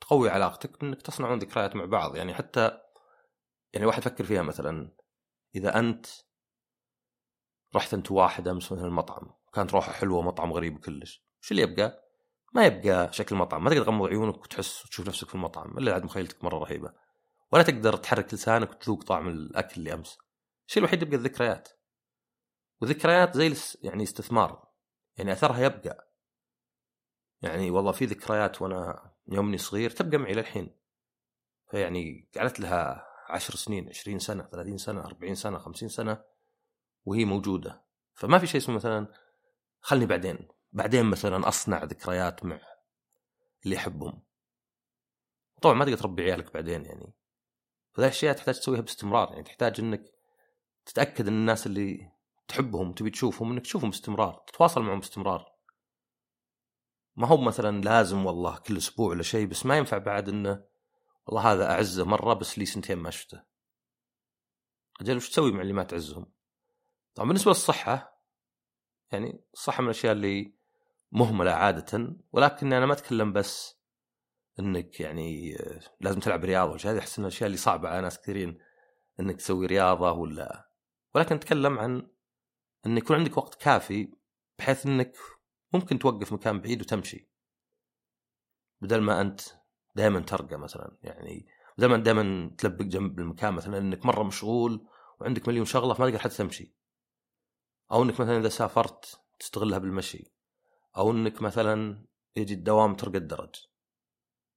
تقوي 0.01 0.29
علاقتك 0.29 0.83
انك 0.83 1.01
تصنعون 1.01 1.39
ذكريات 1.39 1.75
مع 1.75 1.85
بعض 1.85 2.15
يعني 2.15 2.33
حتى 2.33 2.81
يعني 3.73 3.85
واحد 3.85 4.01
فكر 4.01 4.23
فيها 4.23 4.41
مثلا 4.41 4.91
إذا 5.55 5.79
أنت 5.79 6.05
رحت 7.75 7.93
أنت 7.93 8.11
واحد 8.11 8.47
أمس 8.47 8.71
مثلا 8.71 8.85
المطعم 8.87 9.33
كانت 9.53 9.73
روحه 9.73 9.91
حلوة 9.91 10.21
مطعم 10.21 10.53
غريب 10.53 10.79
كلش 10.79 11.25
شو 11.41 11.51
اللي 11.51 11.61
يبقى؟ 11.61 12.08
ما 12.53 12.65
يبقى 12.65 13.13
شكل 13.13 13.35
المطعم 13.35 13.63
ما 13.63 13.69
تقدر 13.69 13.83
تغمض 13.83 14.07
عيونك 14.07 14.37
وتحس 14.37 14.85
وتشوف 14.85 15.07
نفسك 15.07 15.27
في 15.27 15.35
المطعم 15.35 15.77
إلا 15.77 15.93
عاد 15.93 16.03
مخيلتك 16.03 16.43
مرة 16.43 16.57
رهيبة. 16.57 16.93
ولا 17.51 17.63
تقدر 17.63 17.95
تحرك 17.95 18.33
لسانك 18.33 18.71
وتذوق 18.71 19.03
طعم 19.03 19.27
الأكل 19.27 19.73
اللي 19.77 19.93
أمس. 19.93 20.17
الشيء 20.67 20.83
الوحيد 20.83 21.01
يبقى 21.01 21.15
الذكريات. 21.15 21.69
وذكريات 22.81 23.37
زي 23.37 23.55
يعني 23.81 24.03
استثمار 24.03 24.67
يعني 25.17 25.31
أثرها 25.31 25.59
يبقى. 25.59 26.13
يعني 27.41 27.71
والله 27.71 27.91
في 27.91 28.05
ذكريات 28.05 28.61
وأنا 28.61 29.11
يومني 29.27 29.57
صغير 29.57 29.89
تبقى 29.89 30.17
معي 30.17 30.33
للحين. 30.33 30.75
فيعني 31.71 32.29
قعدت 32.35 32.59
لها 32.59 33.05
عشر 33.29 33.55
سنين 33.55 33.89
عشرين 33.89 34.19
سنة 34.19 34.43
ثلاثين 34.51 34.77
سنة 34.77 35.05
أربعين 35.05 35.35
سنة 35.35 35.57
خمسين 35.57 35.89
سنة 35.89 36.23
وهي 37.05 37.25
موجودة. 37.25 37.85
فما 38.13 38.39
في 38.39 38.47
شيء 38.47 38.61
اسمه 38.61 38.75
مثلا 38.75 39.07
خلني 39.81 40.05
بعدين. 40.05 40.47
بعدين 40.71 41.05
مثلا 41.05 41.47
أصنع 41.47 41.83
ذكريات 41.83 42.45
مع 42.45 42.59
اللي 43.65 43.77
أحبهم 43.77 44.21
طبعا 45.61 45.73
ما 45.73 45.85
تقدر 45.85 45.97
تربي 45.97 46.23
عيالك 46.23 46.53
بعدين 46.53 46.85
يعني. 46.85 47.13
فذا 47.93 48.05
الأشياء 48.05 48.35
تحتاج 48.35 48.59
تسويها 48.59 48.81
باستمرار 48.81 49.31
يعني. 49.31 49.43
تحتاج 49.43 49.79
إنك 49.79 50.11
تتأكد 50.85 51.27
إن 51.27 51.33
الناس 51.33 51.67
اللي 51.67 52.11
تحبهم 52.47 52.93
تبي 52.93 53.09
تشوفهم 53.09 53.51
إنك 53.51 53.61
تشوفهم 53.61 53.89
باستمرار 53.89 54.43
تتواصل 54.47 54.81
معهم 54.81 54.99
باستمرار. 54.99 55.51
ما 57.15 57.27
هو 57.27 57.37
مثلا 57.37 57.81
لازم 57.81 58.25
والله 58.25 58.57
كل 58.57 58.77
أسبوع 58.77 59.09
ولا 59.09 59.23
شيء 59.23 59.47
بس 59.47 59.65
ما 59.65 59.77
ينفع 59.77 59.97
بعد 59.97 60.29
إنه 60.29 60.63
والله 61.25 61.53
هذا 61.53 61.71
أعزه 61.71 62.05
مرة 62.05 62.33
بس 62.33 62.59
لي 62.59 62.65
سنتين 62.65 62.97
ما 62.97 63.09
شفته. 63.09 63.43
أجل 65.01 65.15
وش 65.15 65.29
تسوي 65.29 65.51
مع 65.51 65.61
اللي 65.61 65.73
ما 65.73 65.83
تعزهم؟ 65.83 66.31
طبعا 67.15 67.27
بالنسبة 67.27 67.51
للصحة 67.51 68.23
يعني 69.11 69.43
الصحة 69.53 69.81
من 69.81 69.89
الأشياء 69.89 70.13
اللي 70.13 70.58
مهملة 71.11 71.51
عادة 71.51 72.15
ولكن 72.31 72.73
أنا 72.73 72.85
ما 72.85 72.93
أتكلم 72.93 73.33
بس 73.33 73.79
إنك 74.59 74.99
يعني 74.99 75.57
لازم 76.01 76.19
تلعب 76.19 76.45
رياضة 76.45 76.91
هذه 76.91 76.99
أحس 76.99 77.19
إن 77.19 77.25
الأشياء 77.25 77.47
اللي 77.47 77.57
صعبة 77.57 77.89
على 77.89 78.01
ناس 78.01 78.21
كثيرين 78.21 78.59
إنك 79.19 79.35
تسوي 79.35 79.65
رياضة 79.65 80.11
ولا. 80.11 80.69
ولكن 81.15 81.35
نتكلم 81.35 81.79
عن 81.79 82.07
إن 82.85 82.97
يكون 82.97 83.17
عندك 83.17 83.37
وقت 83.37 83.55
كافي 83.55 84.13
بحيث 84.59 84.85
إنك 84.85 85.17
ممكن 85.73 85.99
توقف 85.99 86.33
مكان 86.33 86.61
بعيد 86.61 86.81
وتمشي. 86.81 87.29
بدل 88.81 89.01
ما 89.01 89.21
أنت 89.21 89.41
دائما 89.95 90.19
ترقى 90.19 90.57
مثلا 90.57 90.97
يعني 91.01 91.47
بدل 91.77 91.87
ما 91.87 91.97
دائما 91.97 92.55
تلبق 92.57 92.85
جنب 92.85 93.19
المكان 93.19 93.53
مثلا 93.53 93.77
إنك 93.77 94.05
مرة 94.05 94.23
مشغول 94.23 94.87
وعندك 95.19 95.47
مليون 95.47 95.65
شغلة 95.65 95.93
فما 95.93 96.09
تقدر 96.09 96.19
حتى 96.19 96.37
تمشي. 96.37 96.75
أو 97.91 98.03
إنك 98.03 98.19
مثلا 98.19 98.37
إذا 98.37 98.49
سافرت 98.49 99.21
تستغلها 99.39 99.77
بالمشي. 99.77 100.38
أو 100.97 101.11
إنك 101.11 101.41
مثلا 101.41 102.05
يجي 102.35 102.53
الدوام 102.53 102.95
ترقى 102.95 103.17
الدرج 103.17 103.55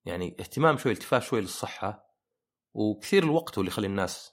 يعني 0.04 0.36
اهتمام 0.40 0.76
شوي 0.76 0.92
التفاف 0.92 1.24
شوي 1.26 1.40
للصحة 1.40 2.12
وكثير 2.74 3.22
الوقت 3.22 3.58
هو 3.58 3.60
اللي 3.60 3.72
يخلي 3.72 3.86
الناس 3.86 4.32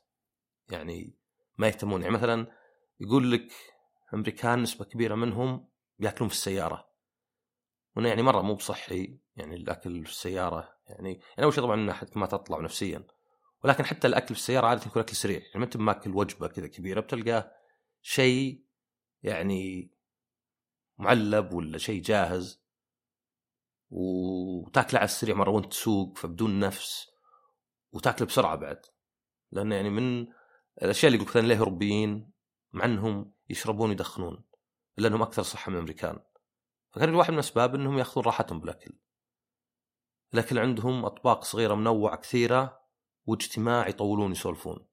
يعني 0.69 1.17
ما 1.57 1.67
يهتمون. 1.67 2.01
يعني 2.01 2.13
مثلا 2.13 2.47
يقول 2.99 3.31
لك 3.31 3.53
أمريكان 4.13 4.61
نسبة 4.61 4.85
كبيرة 4.85 5.15
منهم 5.15 5.69
يأكلون 5.99 6.29
في 6.29 6.35
السيارة. 6.35 6.89
وأنا 7.95 8.09
يعني 8.09 8.21
مرة 8.21 8.41
مو 8.41 8.55
بصحي 8.55 9.19
يعني 9.35 9.55
الأكل 9.55 10.05
في 10.05 10.11
السيارة. 10.11 10.69
يعني 10.87 11.09
يعني 11.09 11.43
أول 11.43 11.53
شيء 11.53 11.63
طبعا 11.63 11.75
إنه 11.75 11.99
ما 12.15 12.25
تطلع 12.25 12.59
نفسيا. 12.59 13.07
ولكن 13.63 13.85
حتى 13.85 14.07
الأكل 14.07 14.27
في 14.27 14.41
السيارة 14.41 14.67
عادة 14.67 14.85
يكون 14.85 15.01
أكل 15.01 15.15
سريع. 15.15 15.39
يعني 15.39 15.59
ما 15.59 15.65
أنت 15.65 15.77
ماكل 15.77 16.11
وجبة 16.11 16.47
كذا 16.47 16.67
كبيرة 16.67 16.99
بتلقاه 16.99 17.51
شيء 18.01 18.65
يعني 19.23 19.91
معلب 20.99 21.53
ولا 21.53 21.77
شيء 21.77 22.01
جاهز. 22.01 22.63
وتاكله 23.89 24.99
على 24.99 25.05
السريع 25.05 25.35
مرة 25.35 25.49
وانت 25.49 25.65
تسوق 25.65 26.17
فبدون 26.17 26.59
نفس. 26.59 27.11
وتاكله 27.91 28.27
بسرعة 28.27 28.55
بعد. 28.55 28.81
لأنه 29.51 29.75
يعني 29.75 29.89
من 29.89 30.27
الأشياء 30.81 31.13
اللي 31.13 31.25
يقول 31.25 31.45
ليه 31.45 31.59
اوروبيين 31.59 32.31
مع 32.71 32.85
إنهم 32.85 33.33
يشربون 33.49 33.89
ويدخنون. 33.89 34.43
الا 34.99 35.07
انهم 35.07 35.21
أكثر 35.21 35.43
صحة 35.43 35.69
من 35.69 35.75
الأمريكان. 35.75 36.19
فكان 36.91 37.15
واحد 37.15 37.31
من 37.31 37.39
الأسباب 37.39 37.75
إنهم 37.75 37.97
يأخذون 37.97 38.25
راحتهم 38.25 38.59
بالأكل. 38.59 38.99
لكن 40.33 40.57
عندهم 40.57 41.05
أطباق 41.05 41.43
صغيرة 41.43 41.75
منوعة 41.75 42.17
كثيرة 42.17 42.81
واجتماع 43.25 43.87
يطولون 43.87 44.31
يسولفون. 44.31 44.87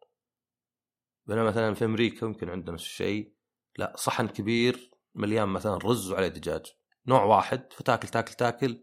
بينما 1.27 1.45
مثلا 1.45 1.75
في 1.75 1.85
أمريكا 1.85 2.25
يمكن 2.25 2.49
عندنا 2.49 2.73
نفس 2.73 2.85
الشيء. 2.85 3.35
لا 3.79 3.97
صحن 3.97 4.29
كبير 4.29 4.96
مليان 5.17 5.49
مثلا 5.49 5.77
رز 5.77 6.13
وعليه 6.13 6.29
دجاج. 6.29 6.67
نوع 7.07 7.25
واحد 7.25 7.73
فتاكل 7.73 8.09
تاكل 8.09 8.33
تاكل 8.33 8.83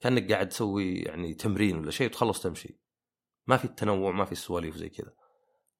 كأنك 0.00 0.32
قاعد 0.32 0.48
تسوي 0.48 0.94
يعني 0.94 1.34
تمرين 1.34 1.78
ولا 1.78 1.90
شيء 1.90 2.06
وتخلص 2.06 2.42
تمشي. 2.42 2.80
ما 3.46 3.56
في 3.56 3.64
التنوع 3.64 4.12
ما 4.12 4.24
في 4.24 4.32
السواليف 4.32 4.76
زي 4.76 4.88
كذا. 4.88 5.12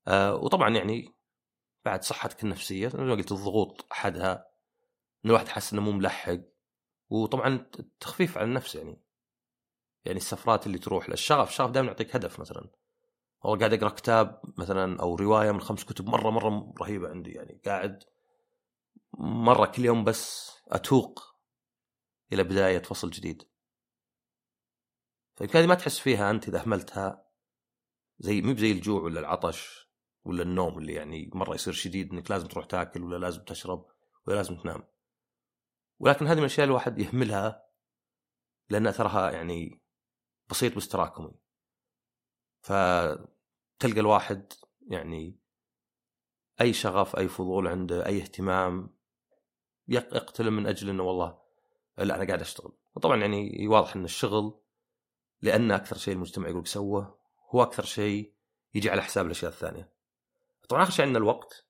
آه 0.09 0.35
وطبعا 0.35 0.71
يعني 0.71 1.15
بعد 1.85 2.05
صحتك 2.05 2.45
النفسية 2.45 2.89
زي 2.89 2.99
ما 2.99 3.13
قلت 3.13 3.33
الضغوط 3.33 3.87
أحدها 3.93 4.33
إن 5.25 5.31
الواحد 5.31 5.49
حاسس 5.49 5.73
إنه 5.73 5.83
مو 5.83 5.93
ملحق. 5.93 6.39
وطبعا 7.09 7.67
التخفيف 7.79 8.39
على 8.39 8.45
النفس 8.45 8.75
يعني. 8.75 9.01
يعني 10.05 10.19
السفرات 10.19 10.67
اللي 10.67 10.79
تروح 10.79 11.11
للشغف 11.11 11.49
الشغف 11.49 11.71
دائما 11.71 11.89
يعطيك 11.89 12.17
هدف 12.17 12.41
مثلا. 12.41 12.71
والله 13.43 13.59
قاعد 13.59 13.73
أقرأ 13.73 13.89
كتاب 13.89 14.41
مثلا 14.59 15.01
أو 15.01 15.15
رواية 15.15 15.53
من 15.53 15.61
خمس 15.61 15.85
كتب 15.85 16.09
مرة 16.09 16.31
مرة 16.31 16.75
رهيبة 16.81 17.09
عندي 17.09 17.31
يعني. 17.31 17.61
قاعد 17.67 18.05
مرة 19.19 19.67
كل 19.67 19.85
يوم 19.85 20.05
بس 20.05 20.53
أتوق 20.69 21.23
إلى 22.33 22.45
بداية 22.45 22.83
فصل 22.83 23.11
جديد. 23.11 23.43
فيمكن 25.37 25.59
هذه 25.59 25.67
ما 25.67 25.75
تحس 25.75 25.99
فيها 25.99 26.31
أنت 26.31 26.49
إذا 26.49 26.63
أهملتها 26.63 27.27
زي 28.19 28.43
مو 28.43 28.55
زي 28.57 28.73
الجوع 28.73 29.03
ولا 29.03 29.21
العطش 29.21 29.91
ولا 30.25 30.43
النوم 30.43 30.79
اللي 30.79 30.93
يعني 30.93 31.31
مرة 31.35 31.55
يصير 31.55 31.73
شديد 31.73 32.13
إنك 32.13 32.31
لازم 32.31 32.49
تروح 32.49 32.65
تاكل 32.65 33.03
ولا 33.03 33.17
لازم 33.17 33.45
تشرب 33.45 33.87
ولا 34.27 34.37
لازم 34.37 34.57
تنام. 34.57 34.83
ولكن 35.99 36.27
هذه 36.27 36.35
من 36.35 36.41
الأشياء 36.41 36.67
الواحد 36.67 36.99
يهملها 36.99 37.65
لأن 38.71 38.87
اثرها 38.87 39.31
يعني 39.31 39.83
بسيط 40.51 40.77
بس 40.77 40.89
تراكمي 40.89 41.35
فتلقى 42.63 44.01
الواحد 44.01 44.53
يعني 44.89 45.39
أي 46.61 46.73
شغف 46.73 47.17
أي 47.17 47.29
فضول 47.29 47.69
عنده 47.69 48.07
أي 48.07 48.23
اهتمام 48.23 48.97
يقتل 49.89 50.51
من 50.51 50.67
أجل 50.67 50.89
إنه 50.89 51.03
والله 51.03 51.43
لا 51.99 52.17
أنا 52.17 52.27
قاعد 52.27 52.41
أشتغل. 52.41 52.73
وطبعا 52.95 53.17
يعني 53.17 53.69
واضح 53.69 53.97
إن 53.97 54.05
الشغل 54.05 54.61
لأن 55.43 55.71
أكثر 55.71 55.97
شيء 55.97 56.15
المجتمع 56.15 56.49
يقول 56.49 56.67
سوى 56.67 57.19
هو 57.51 57.63
أكثر 57.63 57.85
شيء 57.85 58.35
يجي 58.75 58.91
على 58.91 59.03
حساب 59.03 59.27
الأشياء 59.27 59.51
الثانية. 59.51 59.93
طبعا 60.69 60.83
آخر 60.83 60.91
شيء 60.91 61.05
عندنا 61.05 61.19
الوقت 61.19 61.67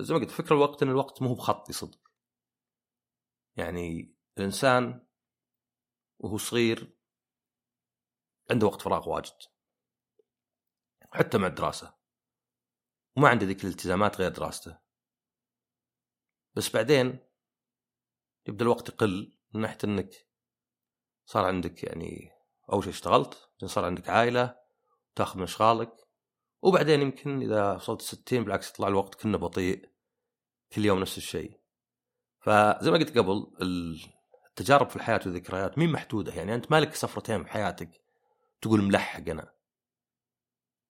زي 0.00 0.14
ما 0.14 0.20
قلت 0.20 0.30
فكره 0.30 0.56
الوقت 0.56 0.82
إن 0.82 0.88
الوقت 0.88 1.22
مو 1.22 1.28
هو 1.28 1.34
بخطي 1.34 1.72
صدق. 1.72 2.10
يعني 3.56 4.14
الإنسان 4.38 5.06
وهو 6.18 6.38
صغير 6.38 6.96
عنده 8.50 8.66
وقت 8.66 8.82
فراغ 8.82 9.08
واجد. 9.08 9.36
حتى 11.12 11.38
مع 11.38 11.46
الدراسة. 11.46 11.94
وما 13.16 13.28
عنده 13.28 13.46
ذيك 13.46 13.64
الالتزامات 13.64 14.20
غير 14.20 14.30
دراسته. 14.30 14.78
بس 16.54 16.70
بعدين 16.76 17.18
يبدأ 18.46 18.64
الوقت 18.64 18.88
يقل 18.88 19.32
من 19.54 19.60
ناحية 19.60 19.78
إنك 19.84 20.26
صار 21.26 21.44
عندك 21.44 21.84
يعني 21.84 22.30
أول 22.72 22.82
شيء 22.82 22.92
اشتغلت 22.92 23.48
صار 23.64 23.84
عندك 23.84 24.08
عائلة 24.08 24.56
تاخذ 25.14 25.36
من 25.36 25.42
أشغالك 25.42 25.92
وبعدين 26.62 27.00
يمكن 27.00 27.42
إذا 27.42 27.74
وصلت 27.74 28.02
60 28.02 28.44
بالعكس 28.44 28.70
يطلع 28.70 28.88
الوقت 28.88 29.14
كنا 29.14 29.36
بطيء 29.36 29.90
كل 30.72 30.84
يوم 30.84 30.98
نفس 30.98 31.18
الشيء 31.18 31.60
فزي 32.40 32.90
ما 32.90 32.98
قلت 32.98 33.18
قبل 33.18 33.46
التجارب 34.48 34.88
في 34.88 34.96
الحياة 34.96 35.20
والذكريات 35.26 35.78
مين 35.78 35.92
محدودة؟ 35.92 36.32
يعني 36.34 36.54
أنت 36.54 36.72
مالك 36.72 36.94
سفرتين 36.94 37.44
في 37.44 37.50
حياتك 37.50 37.90
تقول 38.62 38.82
ملحق 38.82 39.28
أنا؟ 39.28 39.52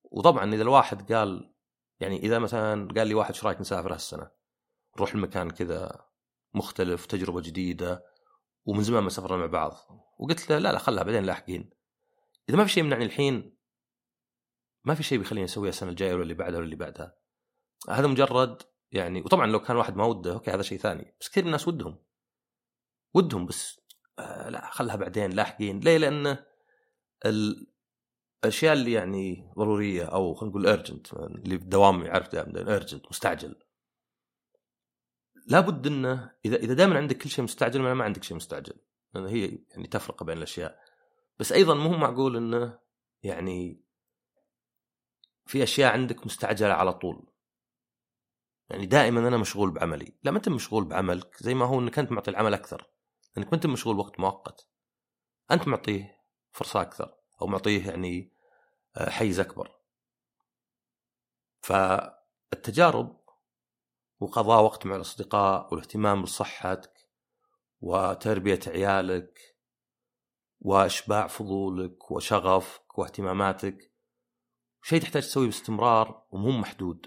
وطبعا 0.04 0.54
إذا 0.54 0.62
الواحد 0.62 1.12
قال 1.12 1.54
يعني 2.00 2.16
إذا 2.16 2.38
مثلا 2.38 2.88
قال 2.96 3.06
لي 3.06 3.14
واحد 3.14 3.34
إيش 3.34 3.44
رأيك 3.44 3.60
نسافر 3.60 3.94
هالسنة؟ 3.94 4.30
نروح 4.96 5.16
لمكان 5.16 5.50
كذا 5.50 6.06
مختلف 6.54 7.06
تجربة 7.06 7.40
جديدة 7.40 8.04
ومن 8.64 8.82
زمان 8.82 9.02
ما 9.02 9.08
سافرنا 9.08 9.36
مع 9.36 9.46
بعض. 9.46 9.76
وقلت 10.18 10.50
له 10.50 10.58
لا 10.58 10.72
لا 10.72 10.78
خلها 10.78 11.02
بعدين 11.02 11.24
لاحقين. 11.24 11.70
إذا 12.48 12.58
ما 12.58 12.64
في 12.64 12.72
شيء 12.72 12.84
يمنعني 12.84 13.04
الحين 13.04 13.56
ما 14.84 14.94
في 14.94 15.02
شيء 15.02 15.18
بيخليني 15.18 15.44
اسويها 15.44 15.68
السنة 15.68 15.90
الجاية 15.90 16.14
ولا 16.14 16.22
اللي 16.22 16.34
بعدها 16.34 16.56
ولا 16.56 16.64
اللي 16.64 16.76
بعدها. 16.76 17.14
هذا 17.88 18.06
مجرد 18.06 18.62
يعني 18.92 19.20
وطبعا 19.20 19.46
لو 19.46 19.60
كان 19.60 19.76
واحد 19.76 19.96
ما 19.96 20.04
وده 20.04 20.32
okay 20.32 20.50
هذا 20.50 20.62
شيء 20.62 20.78
ثاني. 20.78 21.16
بس 21.20 21.28
كثير 21.28 21.42
من 21.42 21.48
الناس 21.48 21.68
ودهم. 21.68 21.98
ودهم 23.14 23.46
بس 23.46 23.80
آه 24.18 24.48
لا 24.48 24.70
خلها 24.70 24.96
بعدين 24.96 25.30
لاحقين. 25.30 25.80
ليه؟ 25.80 25.96
لأن 25.98 26.36
الأشياء 27.26 28.72
اللي 28.72 28.92
يعني 28.92 29.52
ضرورية 29.58 30.04
أو 30.04 30.34
خلينا 30.34 30.50
نقول 30.50 30.66
urgent 30.66 31.12
اللي 31.12 31.56
بالدوام 31.56 32.02
يعرف 32.02 32.28
دائما 32.28 32.76
urgent 32.76 33.06
مستعجل. 33.10 33.56
لابد 35.50 35.86
إنه 35.86 36.32
اذا 36.44 36.56
إذا 36.56 36.74
دائما 36.74 36.96
عندك 36.96 37.16
كل 37.16 37.30
شيء 37.30 37.44
مستعجل 37.44 37.82
ما 37.82 38.04
عندك 38.04 38.24
شيء 38.24 38.36
مستعجل. 38.36 38.74
لأن 39.14 39.26
هي 39.26 39.58
يعني 39.70 39.86
تفرق 39.86 40.24
بين 40.24 40.36
الأشياء. 40.38 40.80
بس 41.38 41.52
أيضا 41.52 41.74
مو 41.74 41.88
معقول 41.88 42.36
إنه 42.36 42.78
يعني 43.22 43.84
في 45.46 45.62
أشياء 45.62 45.92
عندك 45.92 46.26
مستعجلة 46.26 46.72
على 46.72 46.92
طول. 46.92 47.30
يعني 48.70 48.86
دائما 48.86 49.28
أنا 49.28 49.36
مشغول 49.36 49.70
بعملي. 49.70 50.18
لا 50.22 50.30
ما 50.30 50.36
أنت 50.36 50.48
مشغول 50.48 50.84
بعملك 50.84 51.36
زي 51.42 51.54
ما 51.54 51.64
هو 51.64 51.80
إنك 51.80 51.98
أنت 51.98 52.12
معطي 52.12 52.30
العمل 52.30 52.54
أكثر. 52.54 52.90
لأنك 53.36 53.48
ما 53.48 53.54
أنت 53.54 53.66
مشغول 53.66 53.98
وقت 53.98 54.20
مؤقت. 54.20 54.68
أنت 55.50 55.68
معطيه 55.68 56.18
فرصة 56.52 56.80
أكثر 56.80 57.14
أو 57.42 57.46
معطيه 57.46 57.88
يعني 57.88 58.32
آه، 58.96 59.10
حيز 59.10 59.40
أكبر. 59.40 59.76
فالتجارب 61.60 63.19
وقضاء 64.20 64.62
وقت 64.62 64.86
مع 64.86 64.96
الأصدقاء 64.96 65.68
والاهتمام 65.70 66.22
بصحتك 66.22 66.92
وتربية 67.80 68.60
عيالك 68.66 69.38
وإشباع 70.60 71.26
فضولك 71.26 72.10
وشغفك 72.10 72.98
واهتماماتك. 72.98 73.92
شيء 74.82 75.00
تحتاج 75.00 75.22
تسويه 75.22 75.46
باستمرار 75.46 76.26
ومو 76.30 76.50
محدود. 76.50 77.06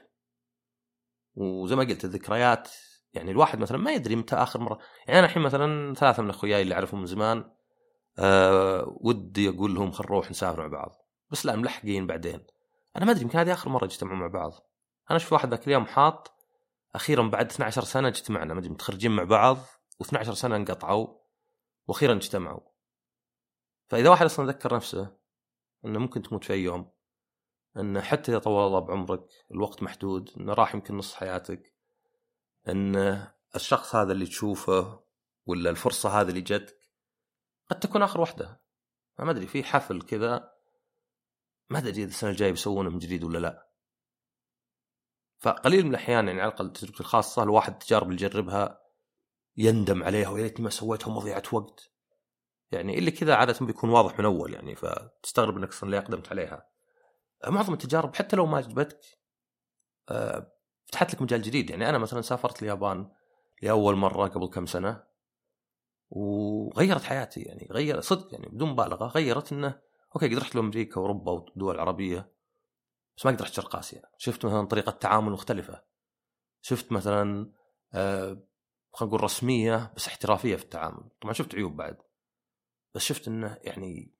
وزي 1.36 1.76
ما 1.76 1.84
قلت 1.84 2.06
الذكريات 2.06 2.70
يعني 3.14 3.32
الواحد 3.32 3.60
مثلا 3.60 3.78
ما 3.78 3.92
يدري 3.92 4.16
متى 4.16 4.36
آخر 4.36 4.60
مرة. 4.60 4.80
يعني 5.08 5.20
أنا 5.20 5.28
الحين 5.28 5.44
مثلا 5.44 5.94
ثلاثة 5.94 6.24
من 6.24 6.30
أخوياي 6.30 6.62
اللي 6.62 6.76
أعرفهم 6.76 7.00
من 7.00 7.06
زمان 7.06 7.52
أه 8.20 8.98
ودي 9.02 9.50
أقول 9.50 9.76
لهم 9.76 9.92
خل 9.92 10.04
نروح 10.04 10.32
نسافر 10.32 10.62
مع 10.62 10.68
بعض. 10.68 10.96
بس 11.30 11.46
لا 11.46 11.56
ملحقين 11.56 12.08
بعدين. 12.08 12.46
أنا 12.98 13.06
ما 13.06 13.12
أدري 13.12 13.24
يمكن 13.24 13.40
هذه 13.40 13.54
آخر 13.54 13.70
مرة 13.70 13.86
اجتمعوا 13.86 14.18
مع 14.18 14.28
بعض. 14.28 14.52
أنا 15.10 15.18
أشوف 15.18 15.34
واحد 15.34 15.50
ذاك 15.50 15.68
اليوم 15.68 15.86
حاط 15.86 16.33
أخيرا 16.96 17.28
بعد 17.28 17.52
12 17.52 17.84
سنة 17.84 18.08
اجتمعنا 18.08 18.54
ما 18.54 18.60
أدري 18.60 18.70
متخرجين 18.70 19.12
مع 19.12 19.24
بعض 19.24 19.58
و12 20.04 20.32
سنة 20.32 20.56
انقطعوا 20.56 21.08
وأخيرا 21.88 22.14
اجتمعوا. 22.14 22.74
فإذا 23.90 24.10
واحد 24.10 24.26
أصلا 24.26 24.48
ذكر 24.48 24.76
نفسه 24.76 25.18
إنه 25.86 26.00
ممكن 26.00 26.22
تموت 26.22 26.44
في 26.44 26.54
أي 26.54 26.64
يوم 26.64 26.92
إنه 27.78 28.02
حتى 28.02 28.32
إذا 28.32 28.40
طول 28.40 28.68
الله 28.68 28.80
بعمرك 28.80 29.28
الوقت 29.52 29.84
محدود 29.84 30.30
إنه 30.38 30.54
راح 30.54 30.76
يمكن 30.76 30.98
نص 30.98 31.14
حياتك 31.16 31.74
ان 32.68 33.28
الشخص 33.56 33.96
هذا 33.96 34.12
اللي 34.12 34.26
تشوفه 34.26 35.04
ولا 35.46 35.70
الفرصة 35.70 36.22
هذه 36.22 36.30
اللي 36.30 36.42
جتك 36.42 36.78
قد 37.70 37.80
تكون 37.80 38.04
آخر 38.04 38.22
واحدة 38.22 38.62
ما 39.20 39.32
أدري 39.32 39.48
في 39.48 39.64
حفل 39.64 40.02
كذا 40.02 40.54
ما 41.70 41.78
أدري 41.78 41.92
إذا 41.92 42.04
السنة 42.04 42.30
الجاية 42.30 42.52
بيسوونه 42.52 42.90
من 42.90 43.00
جديد 43.00 43.24
ولا 43.24 43.38
لا. 43.38 43.73
فقليل 45.44 45.84
من 45.86 45.90
الأحيان 45.90 46.28
يعني 46.28 46.42
على 46.42 46.52
الأقل 46.52 46.74
تجربتي 46.74 47.00
الخاصة 47.00 47.44
الواحد 47.44 47.72
التجارب 47.72 48.12
اللي 48.12 48.26
يجربها 48.26 48.80
يندم 49.58 50.04
عليها 50.04 50.30
ويا 50.30 50.44
ريتني 50.44 50.64
ما 50.64 50.70
سويتها 50.70 51.12
مضيعه 51.12 51.44
وقت. 51.52 51.92
يعني 52.72 52.98
اللي 53.00 53.12
كذا 53.12 53.36
عادة 53.36 53.66
بيكون 53.66 53.90
واضح 53.90 54.20
من 54.20 54.26
أول 54.26 54.54
يعني 54.54 54.76
فتستغرب 54.76 55.58
إنك 55.58 55.70
أصلا 55.70 55.90
ليه 55.90 55.98
اقدمت 55.98 56.30
عليها. 56.30 56.68
معظم 57.48 57.74
التجارب 57.74 58.16
حتى 58.16 58.36
لو 58.36 58.46
ما 58.46 58.58
عجبتك 58.58 59.00
آه، 60.10 60.52
فتحت 60.86 61.14
لك 61.14 61.22
مجال 61.22 61.42
جديد. 61.42 61.70
يعني 61.70 61.90
أنا 61.90 61.98
مثلا 61.98 62.22
سافرت 62.22 62.64
اليابان 62.64 63.12
لأول 63.62 63.96
مرة 63.96 64.28
قبل 64.28 64.48
كم 64.48 64.66
سنة 64.66 65.04
وغيرت 66.10 67.04
حياتي 67.04 67.42
يعني 67.42 67.68
غير 67.72 68.02
صدق 68.02 68.34
يعني 68.34 68.48
بدون 68.50 68.70
مبالغة 68.70 69.08
غيرت 69.08 69.54
إنه 69.54 69.82
أوكي 70.16 70.28
قد 70.28 70.42
رحت 70.42 70.56
لأمريكا 70.56 71.00
وأوروبا 71.00 71.32
ودول 71.32 71.80
عربية 71.80 72.33
بس 73.18 73.26
ما 73.26 73.32
قد 73.32 73.42
رحت 73.42 73.54
شرق 73.54 73.76
اسيا 73.76 74.02
شفت 74.18 74.46
مثلا 74.46 74.68
طريقة 74.68 74.92
تعامل 74.92 75.32
مختلفة. 75.32 75.84
شفت 76.62 76.92
مثلا 76.92 77.52
آه 77.94 78.48
خلينا 78.94 79.14
نقول 79.14 79.24
رسمية 79.24 79.94
بس 79.96 80.08
احترافية 80.08 80.56
في 80.56 80.64
التعامل. 80.64 81.10
طبعا 81.22 81.34
شفت 81.34 81.56
عيوب 81.56 81.76
بعد. 81.76 81.98
بس 82.96 83.02
شفت 83.02 83.28
إنه 83.28 83.58
يعني 83.62 84.14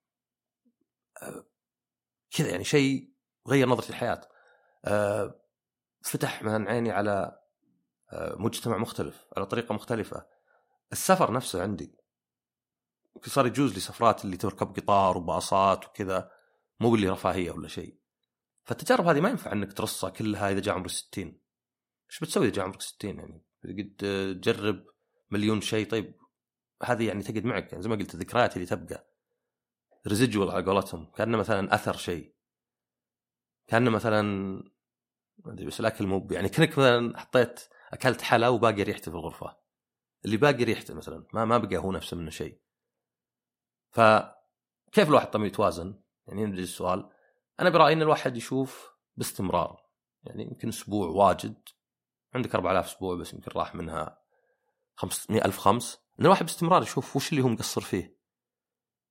آه 1.22 1.46
كذا 2.32 2.50
يعني 2.50 2.64
شيء 2.64 3.14
غير 3.48 3.68
نظرتي 3.70 3.90
للحياه 3.90 4.22
آه 4.86 5.40
فتح 6.02 6.44
مثلا 6.44 6.72
عيني 6.72 6.92
على 6.92 7.40
آه 8.12 8.36
مجتمع 8.36 8.78
مختلف 8.78 9.26
على 9.38 9.46
طريقة 9.46 9.76
مختلفة. 9.76 10.26
السفر 10.92 11.32
نفسه 11.32 11.62
عندي. 11.62 11.98
صار 13.26 13.48
يجوز 13.48 13.74
لي 13.74 13.80
سفرات 13.80 14.26
اللي 14.26 14.38
تركب 14.38 14.76
قطار 14.76 15.18
وباصات 15.18 15.86
وكذا 15.88 16.32
مو 16.80 16.96
اللي 16.96 17.10
رفاهية 17.10 17.52
ولا 17.52 17.68
شيء. 17.68 18.03
فالتجارب 18.64 19.08
هذه 19.08 19.20
ما 19.20 19.30
ينفع 19.30 19.52
إنك 19.52 19.74
ترصها 19.74 20.10
كلها 20.10 20.52
إذا 20.52 20.60
جاء 20.60 20.76
عمرك 20.76 20.90
60 20.90 21.40
إيش 22.10 22.20
بتسوي 22.20 22.46
إذا 22.46 22.54
جاء 22.54 22.66
عمرك 22.66 22.82
60 22.82 23.18
يعني؟ 23.18 23.46
قد 23.64 23.96
تجرب 24.42 24.86
مليون 25.32 25.62
شيء. 25.62 25.90
طيب 25.90 26.16
هذه 26.84 27.08
يعني 27.08 27.24
تقعد 27.24 27.46
معك 27.46 27.72
يعني 27.72 27.84
زي 27.84 27.90
ما 27.90 27.96
قلت 27.96 28.14
الذكريات 28.16 28.56
اللي 28.56 28.66
تبقى. 28.66 29.10
ريزيجوال 30.08 30.52
على 30.52 30.66
قولتهم 30.66 31.12
كأنه 31.12 31.38
مثلا 31.38 31.76
أثر 31.76 31.98
شيء. 31.98 32.36
كأنه 33.68 33.90
مثلا 33.90 34.22
ما 35.38 35.54
أدري 35.54 35.66
بس 35.66 35.80
الأكل 35.80 36.08
مو 36.08 36.28
يعني 36.32 36.50
كأنك 36.50 36.70
مثلا 36.72 37.20
حطيت 37.20 37.60
أكلت 37.94 38.22
حلا 38.22 38.50
وباقي 38.50 38.84
ريحته 38.84 39.12
في 39.12 39.18
الغرفة. 39.18 39.58
اللي 40.26 40.38
باقي 40.38 40.64
ريحته 40.64 40.94
مثلا 40.94 41.26
ما 41.34 41.46
ما 41.46 41.58
بقى 41.58 41.78
هو 41.78 41.92
نفسه 41.92 42.18
منه 42.18 42.30
شيء. 42.30 42.62
فكيف 43.92 45.08
الواحد 45.10 45.32
طبعا 45.32 45.46
يتوازن؟ 45.46 46.02
يعني 46.28 46.42
ينجي 46.42 46.62
السؤال 46.62 47.10
أنا 47.60 47.70
برأيي 47.70 47.94
إن 47.94 48.02
الواحد 48.02 48.38
يشوف 48.38 48.90
باستمرار. 49.16 49.84
يعني 50.24 50.44
يمكن 50.44 50.68
أسبوع 50.68 51.08
واجد. 51.08 51.62
عندك 52.34 52.56
4000 52.56 52.86
أسبوع 52.86 53.16
بس 53.16 53.34
يمكن 53.34 53.52
راح 53.56 53.76
منها 53.76 54.20
500 54.96 55.46
ألف 55.46 55.58
خمس. 55.58 56.00
إن 56.20 56.26
الواحد 56.26 56.46
باستمرار 56.46 56.84
يشوف 56.84 57.16
وش 57.16 57.32
اللي 57.32 57.44
هو 57.44 57.48
مقصر 57.48 57.82
فيه. 57.82 58.18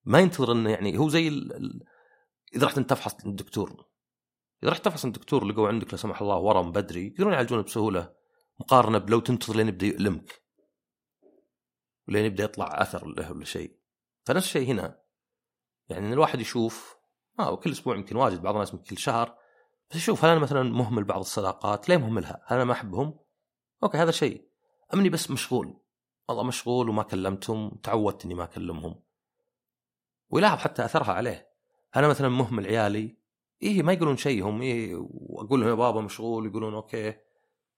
ما 0.05 0.21
ينتظر 0.21 0.53
إنه 0.53 0.71
يعني 0.71 0.99
هو 0.99 1.09
زي 1.09 1.29
ال... 1.29 1.57
ال... 1.57 1.85
إذا 2.55 2.67
رحت 2.67 2.79
انت 2.79 2.91
تفحص 2.91 3.27
الدكتور. 3.27 3.87
إذا 4.63 4.73
رحت 4.73 4.85
تفحص 4.85 5.05
الدكتور 5.05 5.45
لقوا 5.45 5.69
عندك 5.69 5.93
لا 5.93 5.97
سمح 5.97 6.23
الله 6.23 6.37
ورم 6.37 6.73
بدري 6.73 7.07
يقدرون 7.07 7.33
يعالجونه 7.33 7.63
بسهولة. 7.63 8.15
مقارنة 8.61 8.99
بلو 8.99 9.21
تنتظر 9.21 9.57
لين 9.57 9.69
يبدأ 9.69 9.87
يؤلمك 9.87 10.43
ولين 12.09 12.25
يبدأ 12.25 12.45
يطلع 12.45 12.83
أثر 12.83 13.07
له 13.07 13.33
ولا 13.33 13.45
شيء 13.45 13.79
فنفس 14.25 14.47
الشيء 14.47 14.67
هنا. 14.67 15.03
يعني 15.89 16.07
إن 16.07 16.13
الواحد 16.13 16.41
يشوف 16.41 16.97
آه 17.39 17.57
كل 17.57 17.71
أسبوع 17.71 17.97
يمكن 17.97 18.17
واجد 18.17 18.43
بعض 18.43 18.55
الناس 18.55 18.77
كل 18.77 18.99
شهر. 18.99 19.37
بس 19.91 19.97
يشوف 19.97 20.25
هل 20.25 20.31
أنا 20.31 20.41
مثلا 20.41 20.63
مهمل 20.63 21.05
بعض 21.05 21.21
الصداقات؟ 21.21 21.89
ليه 21.89 21.97
مهملها؟ 21.97 22.43
هل 22.47 22.57
أنا 22.57 22.65
ما 22.65 22.73
أحبهم؟ 22.73 23.19
okay 23.83 23.99
هذا 23.99 24.11
شيء. 24.11 24.49
أم 24.95 25.00
أني 25.00 25.09
بس 25.09 25.31
مشغول. 25.31 25.81
والله 26.29 26.43
مشغول 26.43 26.89
وما 26.89 27.03
كلمتهم 27.03 27.71
تعودت 27.83 28.25
إني 28.25 28.35
ما 28.35 28.45
أكلمهم. 28.45 29.03
ويلاحظ 30.31 30.59
حتى 30.59 30.85
أثرها 30.85 31.13
عليه. 31.13 31.49
أنا 31.97 32.09
مثلا 32.09 32.29
مهمل 32.29 32.67
عيالي 32.67 33.17
إيه 33.63 33.83
ما 33.83 33.93
يقولون 33.93 34.17
شيء 34.17 34.45
هم. 34.45 34.63
إيه 34.63 34.95
وأقول 35.11 35.61
لهم 35.61 35.69
يا 35.69 35.75
بابا 35.75 36.01
مشغول 36.01 36.47
يقولون 36.47 36.75
أوكي. 36.75 37.11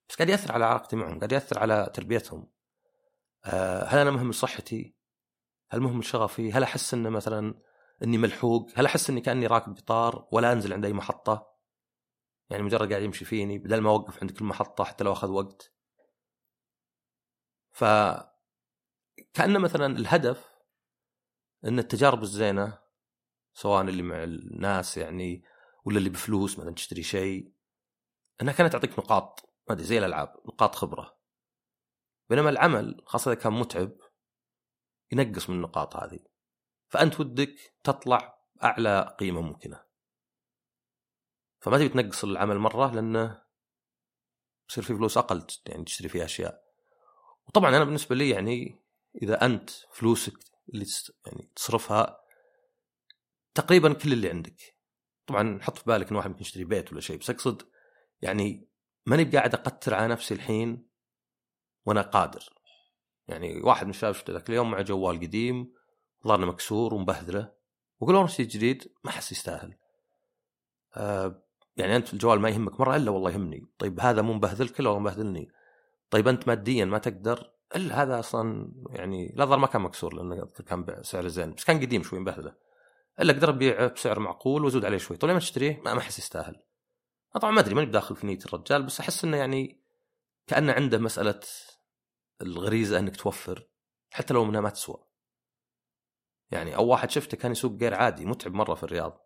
بس 0.08 0.16
قاعد 0.16 0.28
يأثر 0.28 0.52
على 0.52 0.64
علاقتي 0.64 0.96
معهم 0.96 1.18
قاعد 1.18 1.32
يأثر 1.32 1.58
على 1.58 1.90
تربيتهم. 1.94 2.46
آه 3.44 3.84
هل 3.84 3.98
أنا 3.98 4.10
مهمل 4.10 4.34
صحتي 4.34 4.94
هل 5.70 5.80
مهمل 5.80 6.04
شغفي 6.04 6.52
هل 6.52 6.62
أحس 6.62 6.94
إنه 6.94 7.08
مثلا 7.08 7.54
إني 8.04 8.18
ملحوق. 8.18 8.70
هل 8.74 8.86
أحس 8.86 9.10
إني 9.10 9.20
كأني 9.20 9.46
راكب 9.46 9.76
قطار 9.76 10.28
ولا 10.32 10.52
أنزل 10.52 10.72
عند 10.72 10.84
أي 10.84 10.92
محطة؟ 10.92 11.54
يعني 12.50 12.62
مجرد 12.62 12.90
قاعد 12.90 13.02
يمشي 13.02 13.24
فيني 13.24 13.58
بدل 13.58 13.80
ما 13.80 13.90
أوقف 13.90 14.20
عند 14.22 14.30
كل 14.30 14.44
محطة 14.44 14.84
حتى 14.84 15.04
لو 15.04 15.12
أخذ 15.12 15.30
وقت. 15.30 15.72
ف 17.70 17.84
كأنه 19.34 19.58
مثلا 19.58 19.86
الهدف 19.86 20.54
إن 21.64 21.78
التجارب 21.78 22.22
الزينة 22.22 22.78
سواء 23.54 23.82
اللي 23.82 24.02
مع 24.02 24.24
الناس 24.24 24.96
يعني 24.96 25.44
ولا 25.84 25.98
اللي 25.98 26.10
بفلوس 26.10 26.58
مثلا 26.58 26.74
تشتري 26.74 27.02
شيء 27.02 27.52
إنها 28.42 28.52
كانت 28.52 28.72
تعطيك 28.72 28.98
نقاط 28.98 29.54
ما 29.68 29.74
أدري 29.74 29.86
زي 29.86 29.98
الألعاب 29.98 30.36
نقاط 30.46 30.74
خبرة. 30.74 31.18
بينما 32.30 32.50
العمل 32.50 33.02
خاصة 33.06 33.32
إذا 33.32 33.40
كان 33.40 33.52
متعب 33.52 33.92
ينقص 35.12 35.50
من 35.50 35.56
النقاط 35.56 35.96
هذه. 35.96 36.33
فأنت 36.88 37.20
ودك 37.20 37.74
تطلع 37.84 38.38
أعلى 38.64 39.16
قيمة 39.18 39.40
ممكنة. 39.40 39.84
فما 41.60 41.78
تبي 41.78 41.88
تنقص 41.88 42.24
العمل 42.24 42.58
مرة 42.58 42.94
لأنه 42.94 43.42
يصير 44.70 44.84
في 44.84 44.94
فلوس 44.94 45.18
أقل 45.18 45.46
يعني 45.66 45.84
تشتري 45.84 46.08
فيها 46.08 46.24
أشياء. 46.24 46.64
وطبعا 47.46 47.76
أنا 47.76 47.84
بالنسبة 47.84 48.16
لي 48.16 48.30
يعني 48.30 48.84
إذا 49.22 49.44
أنت 49.44 49.70
فلوسك 49.70 50.34
اللي 50.68 50.86
يعني 51.26 51.50
تصرفها 51.56 52.20
تقريبا 53.54 53.92
كل 53.92 54.12
اللي 54.12 54.30
عندك. 54.30 54.76
طبعا 55.26 55.62
حط 55.62 55.78
في 55.78 55.84
بالك 55.86 56.10
إن 56.10 56.16
واحد 56.16 56.30
ممكن 56.30 56.40
يشتري 56.40 56.64
بيت 56.64 56.92
ولا 56.92 57.00
شيء 57.00 57.18
بس 57.18 57.30
أقصد 57.30 57.62
يعني 58.22 58.68
ماني 59.06 59.24
بقاعد 59.24 59.54
اقتر 59.54 59.94
على 59.94 60.08
نفسي 60.08 60.34
الحين 60.34 60.88
وأنا 61.86 62.02
قادر. 62.02 62.44
يعني 63.28 63.60
واحد 63.60 63.84
من 63.84 63.90
الشباب 63.90 64.14
شفت 64.14 64.30
ذاك 64.30 64.50
اليوم 64.50 64.70
مع 64.70 64.80
جوال 64.80 65.20
قديم 65.20 65.74
ظهرنا 66.26 66.46
مكسور 66.46 66.94
ومبهذله. 66.94 67.52
له 68.02 68.26
شيء 68.26 68.46
جديد 68.46 68.92
ما 69.04 69.10
احس 69.10 69.32
يستاهل. 69.32 69.74
آه 70.96 71.42
يعني 71.76 71.96
أنت 71.96 72.12
الجوال 72.12 72.40
ما 72.40 72.48
يهمك 72.48 72.80
مرة؟ 72.80 72.96
إلا 72.96 73.10
والله 73.10 73.30
يهمني. 73.30 73.66
طيب 73.78 74.00
هذا 74.00 74.22
مو 74.22 74.32
مبهذلك 74.32 74.80
الا 74.80 74.98
مبهذلني. 74.98 75.52
طيب 76.10 76.28
أنت 76.28 76.48
ماديا 76.48 76.84
ما 76.84 76.98
تقدر؟ 76.98 77.50
إلا 77.76 78.02
هذا 78.02 78.18
أصلا 78.18 78.72
يعني 78.90 79.32
لا 79.36 79.44
ظهر 79.44 79.58
ما 79.58 79.66
كان 79.66 79.82
مكسور 79.82 80.14
لأنه 80.14 80.46
كان 80.66 80.84
بسعر 80.84 81.28
زين. 81.28 81.54
بس 81.54 81.64
كان 81.64 81.80
قديم 81.80 82.02
شوي 82.02 82.18
مبهذله. 82.18 82.54
إلا 83.20 83.32
أقدر 83.32 83.48
ابيعه 83.48 83.86
بسعر 83.86 84.18
معقول 84.18 84.64
وأزود 84.64 84.84
عليه 84.84 84.98
شوي. 84.98 85.16
طيب 85.16 85.30
لما 85.30 85.38
تشتريه 85.38 85.80
ما 85.84 85.98
أحس 85.98 86.18
يستاهل. 86.18 86.62
طبعا 87.34 87.50
ما 87.50 87.60
أدري 87.60 87.74
ماني 87.74 87.86
بداخل 87.86 88.16
في 88.16 88.26
نيه 88.26 88.38
الرجال 88.46 88.82
بس 88.82 89.00
أحس 89.00 89.24
إنه 89.24 89.36
يعني 89.36 89.80
كأنه 90.46 90.72
عنده 90.72 90.98
مسألة 90.98 91.40
الغريزة 92.42 92.98
إنك 92.98 93.16
توفر 93.16 93.66
حتى 94.10 94.34
لو 94.34 94.44
منها 94.44 94.60
ما 94.60 94.70
تسوى. 94.70 95.04
يعني 96.54 96.76
أو 96.76 96.86
واحد 96.86 97.10
شفته 97.10 97.36
كان 97.36 97.52
يسوق 97.52 97.72
غير 97.80 97.94
عادي 97.94 98.24
متعب 98.24 98.54
مرة 98.54 98.74
في 98.74 98.82
الرياض. 98.82 99.20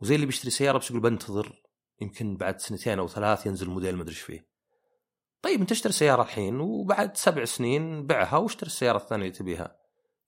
وزي 0.00 0.14
اللي 0.14 0.26
بيشتري 0.26 0.50
سيارة 0.50 0.78
بس 0.78 0.90
يقول 0.90 1.02
بنتظر 1.02 1.62
يمكن 2.00 2.36
بعد 2.36 2.60
سنتين 2.60 2.98
أو 2.98 3.08
ثلاث 3.08 3.46
ينزل 3.46 3.70
موديل 3.70 3.96
ما 3.96 4.02
أدري 4.02 4.14
إيش 4.14 4.20
فيه. 4.20 4.48
طيب 5.42 5.60
أنت 5.60 5.72
اشتري 5.72 5.92
سيارة 5.92 6.22
الحين 6.22 6.60
وبعد 6.60 7.16
سبع 7.16 7.44
سنين 7.44 8.06
بعها 8.06 8.36
واشتري 8.36 8.66
السيارة 8.66 8.96
الثانية 8.96 9.26
اللي 9.26 9.38
تبيها. 9.38 9.76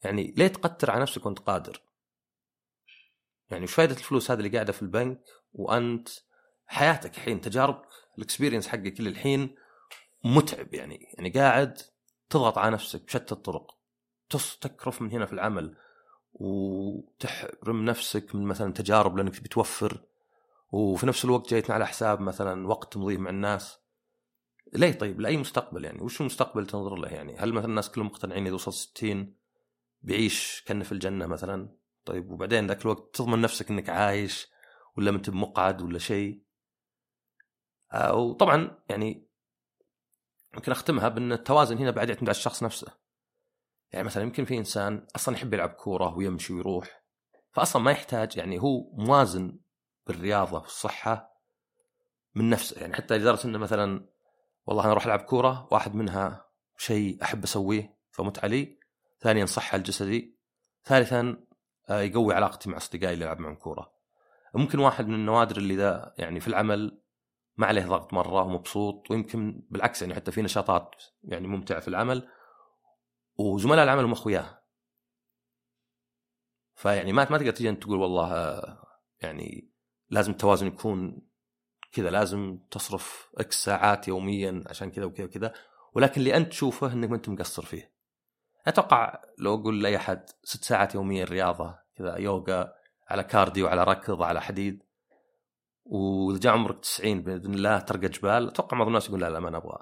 يعني 0.04 0.34
ليه 0.36 0.48
تقتر 0.48 0.90
على 0.90 1.02
نفسك 1.02 1.26
وأنت 1.26 1.38
قادر؟ 1.38 1.82
يعني 3.50 3.64
وش 3.64 3.74
فائده 3.74 3.94
الفلوس 3.94 4.30
هذه 4.30 4.38
اللي 4.38 4.50
قاعدة 4.50 4.72
في 4.72 4.82
البنك 4.82 5.20
وأنت 5.52 6.08
حياتك 6.66 7.16
الحين 7.16 7.40
تجاربك 7.40 7.88
ال 8.18 8.23
experience 8.23 8.68
حقك 8.68 8.94
كل 8.94 9.06
الحين 9.06 9.54
متعب 10.24 10.74
يعني 10.74 11.06
يعني 11.14 11.30
قاعد 11.30 11.78
تضغط 12.30 12.58
على 12.58 12.70
نفسك 12.70 13.04
بشتى 13.04 13.34
الطرق 13.34 13.80
تكرف 14.60 15.02
من 15.02 15.10
هنا 15.10 15.26
في 15.26 15.32
العمل. 15.32 15.76
وتحرم 16.32 17.84
نفسك 17.84 18.34
من 18.34 18.44
مثلا 18.44 18.72
تجارب 18.72 19.16
لأنك 19.16 19.38
تبي 19.38 19.48
توفر 19.48 20.04
وفي 20.72 21.06
نفس 21.06 21.24
الوقت 21.24 21.50
جايتنا 21.50 21.74
على 21.74 21.86
حساب 21.86 22.20
مثلا 22.20 22.68
وقت 22.68 22.92
تمضيه 22.92 23.18
مع 23.18 23.30
الناس. 23.30 23.78
ليه 24.72 24.92
طيب؟ 24.92 25.20
لأي 25.20 25.36
مستقبل 25.36 25.84
يعني؟ 25.84 26.02
وش 26.02 26.20
المستقبل 26.20 26.66
تنظر 26.66 26.94
له 26.94 27.08
يعني؟ 27.08 27.36
هل 27.36 27.52
مثلا 27.52 27.68
الناس 27.68 27.90
كلهم 27.90 28.06
مقتنعين 28.06 28.46
إذا 28.46 28.54
وصل 28.54 28.72
60 28.72 29.34
بيعيش 30.02 30.64
كأنه 30.66 30.84
في 30.84 30.92
الجنة 30.92 31.26
مثلا؟ 31.26 31.76
طيب 32.04 32.30
وبعدين 32.30 32.66
ذاك 32.66 32.82
الوقت 32.82 33.14
تضمن 33.14 33.40
نفسك 33.40 33.70
إنك 33.70 33.88
عايش 33.88 34.48
ولا 34.96 35.10
انت 35.10 35.30
مقعد 35.30 35.82
ولا 35.82 35.98
شيء. 35.98 36.42
آه، 37.92 38.14
وطبعا 38.14 38.78
يعني 38.88 39.26
ممكن 40.54 40.72
أختمها 40.72 41.08
بأن 41.08 41.32
التوازن 41.32 41.78
هنا 41.78 41.90
بعد 41.90 42.08
يعتمد 42.08 42.28
على 42.28 42.36
الشخص 42.36 42.62
نفسه. 42.62 42.92
يعني 43.92 44.06
مثلا 44.06 44.22
يمكن 44.22 44.44
في 44.44 44.58
إنسان 44.58 45.06
أصلا 45.16 45.34
يحب 45.34 45.54
يلعب 45.54 45.68
كورة 45.68 46.16
ويمشي 46.16 46.52
ويروح 46.52 47.02
فاصلا 47.52 47.82
ما 47.82 47.90
يحتاج 47.90 48.36
يعني 48.36 48.58
هو 48.58 48.92
موازن 48.92 49.58
بالرياضة 50.06 50.60
والصحة 50.60 51.30
من 52.34 52.50
نفسه. 52.50 52.80
يعني 52.80 52.94
حتى 52.94 53.18
لدرجة 53.18 53.44
إنه 53.44 53.58
مثلا 53.58 54.08
والله 54.66 54.84
أنا 54.84 54.92
أروح 54.92 55.06
ألعب 55.06 55.20
كورة 55.20 55.68
واحد 55.70 55.94
منها 55.94 56.46
شيء 56.76 57.18
أحب 57.22 57.44
أسويه 57.44 57.96
فمت 58.10 58.44
علي 58.44 58.78
ثانيا 59.20 59.46
صحة 59.46 59.76
الجسدي 59.76 60.38
ثالثا 60.84 61.36
آه، 61.90 62.00
يقوي 62.00 62.34
علاقتي 62.34 62.70
مع 62.70 62.76
أصدقائي 62.76 63.14
اللي 63.14 63.24
ألعب 63.24 63.40
معهم 63.40 63.54
كورة. 63.54 63.92
ممكن 64.54 64.78
واحد 64.78 65.06
من 65.06 65.14
النوادر 65.14 65.56
اللي 65.56 65.76
ذا 65.76 66.14
يعني 66.18 66.40
في 66.40 66.48
العمل 66.48 67.00
ما 67.56 67.66
عليه 67.66 67.86
ضغط 67.86 68.12
مرة 68.14 68.42
ومبسوط 68.42 69.10
ويمكن 69.10 69.62
بالعكس 69.70 70.02
يعني 70.02 70.14
حتى 70.14 70.32
في 70.32 70.42
نشاطات 70.42 70.94
يعني 71.24 71.48
ممتعة 71.48 71.80
في 71.80 71.88
العمل 71.88 72.28
وزملاء 73.40 73.84
العمل 73.84 74.04
هم 74.04 74.12
اخوياه 74.12 74.62
فيعني 76.74 77.12
ما 77.12 77.30
ما 77.30 77.38
تقدر 77.38 77.50
تجي 77.50 77.68
أنت 77.68 77.82
تقول 77.82 77.98
والله 77.98 78.32
آه، 78.34 78.86
يعني 79.20 79.70
لازم 80.10 80.32
التوازن 80.32 80.66
يكون 80.66 81.22
كذا 81.92 82.10
لازم 82.10 82.58
تصرف 82.70 83.30
إكس 83.38 83.64
ساعات 83.64 84.08
يوميا 84.08 84.64
عشان 84.66 84.90
كذا 84.90 85.04
وكذا 85.04 85.26
وكذا. 85.26 85.52
ولكن 85.94 86.20
اللي 86.20 86.36
أنت 86.36 86.48
تشوفه 86.48 86.92
إنك 86.92 87.10
ما 87.10 87.16
أنت 87.16 87.28
مقصر 87.28 87.64
فيه. 87.64 87.92
أتوقع 88.66 89.22
لو 89.38 89.54
أقول 89.54 89.82
لأي 89.82 89.96
أحد 89.96 90.30
ست 90.44 90.64
ساعات 90.64 90.94
يوميا 90.94 91.24
رياضة 91.24 91.78
كذا 91.94 92.16
يوغا 92.16 92.72
على 93.08 93.24
كارديو 93.24 93.66
على 93.66 93.84
ركض 93.84 94.22
على 94.22 94.40
حديد 94.40 94.82
وإذا 95.84 96.38
جاء 96.40 96.52
عمرك 96.52 96.80
90 96.80 97.22
بإذن 97.22 97.54
الله 97.54 97.78
ترقى 97.78 98.08
جبال 98.08 98.48
أتوقع 98.48 98.76
معظم 98.76 98.88
الناس 98.88 99.08
يقول 99.08 99.20
لا 99.20 99.30
لا 99.30 99.40
ما 99.40 99.50
نبغى 99.50 99.78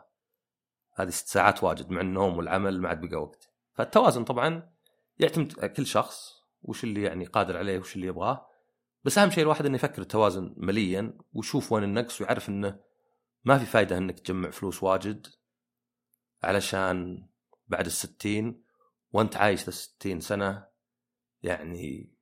هذه 0.95 1.11
ست 1.11 1.29
ساعات 1.29 1.65
واجد 1.65 1.91
مع 1.91 2.01
النوم 2.01 2.37
والعمل 2.37 2.81
ما 2.81 2.89
عاد 2.89 3.01
بقى 3.01 3.23
وقت. 3.23 3.48
فالتوازن 3.79 4.25
طبعا 4.25 4.73
يعتمد 5.19 5.53
كل 5.53 5.87
شخص 5.87 6.43
وش 6.63 6.85
اللي 6.85 7.03
يعني 7.03 7.25
قادر 7.25 7.57
عليه 7.57 7.79
وش 7.79 7.97
اللي 7.97 8.07
يبغاه. 8.07 8.49
بس 9.05 9.19
أهم 9.19 9.31
شيء 9.31 9.43
الواحد 9.43 9.67
إنه 9.67 9.75
يفكر 9.75 10.03
التوازن 10.03 10.55
ماليا 10.57 11.19
ويشوف 11.33 11.73
وين 11.73 11.85
النقص 11.85 12.21
ويعرف 12.21 12.49
إنه 12.49 12.81
ما 13.45 13.59
في 13.59 13.67
فائده 13.67 13.99
إنك 13.99 14.21
تجمع 14.21 14.51
فلوس 14.51 14.83
واجد 14.83 15.27
علشان 16.43 17.29
بعد 17.67 17.87
الستين 17.87 18.65
وأنت 19.13 19.37
عايش 19.37 19.67
للستين 19.67 20.21
سنة 20.21 20.69
يعني 21.43 22.15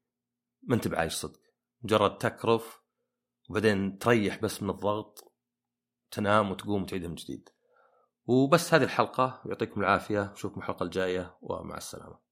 ما 0.62 0.74
أنت 0.74 0.88
بعايش 0.88 1.12
صدق. 1.12 1.40
مجرد 1.82 2.18
تكرف 2.18 2.82
وبعدين 3.50 3.98
تريح 3.98 4.38
بس 4.38 4.62
من 4.62 4.70
الضغط 4.70 5.32
تنام 6.10 6.50
وتقوم 6.50 6.82
وتعيدها 6.82 7.08
من 7.08 7.14
جديد. 7.14 7.48
وبس 8.26 8.74
هذه 8.74 8.82
الحلقة 8.82 9.40
ويعطيكم 9.44 9.80
العافية 9.80 10.32
نشوفكم 10.32 10.60
الحلقة 10.60 10.84
الجاية 10.84 11.36
ومع 11.42 11.76
السلامة. 11.76 12.16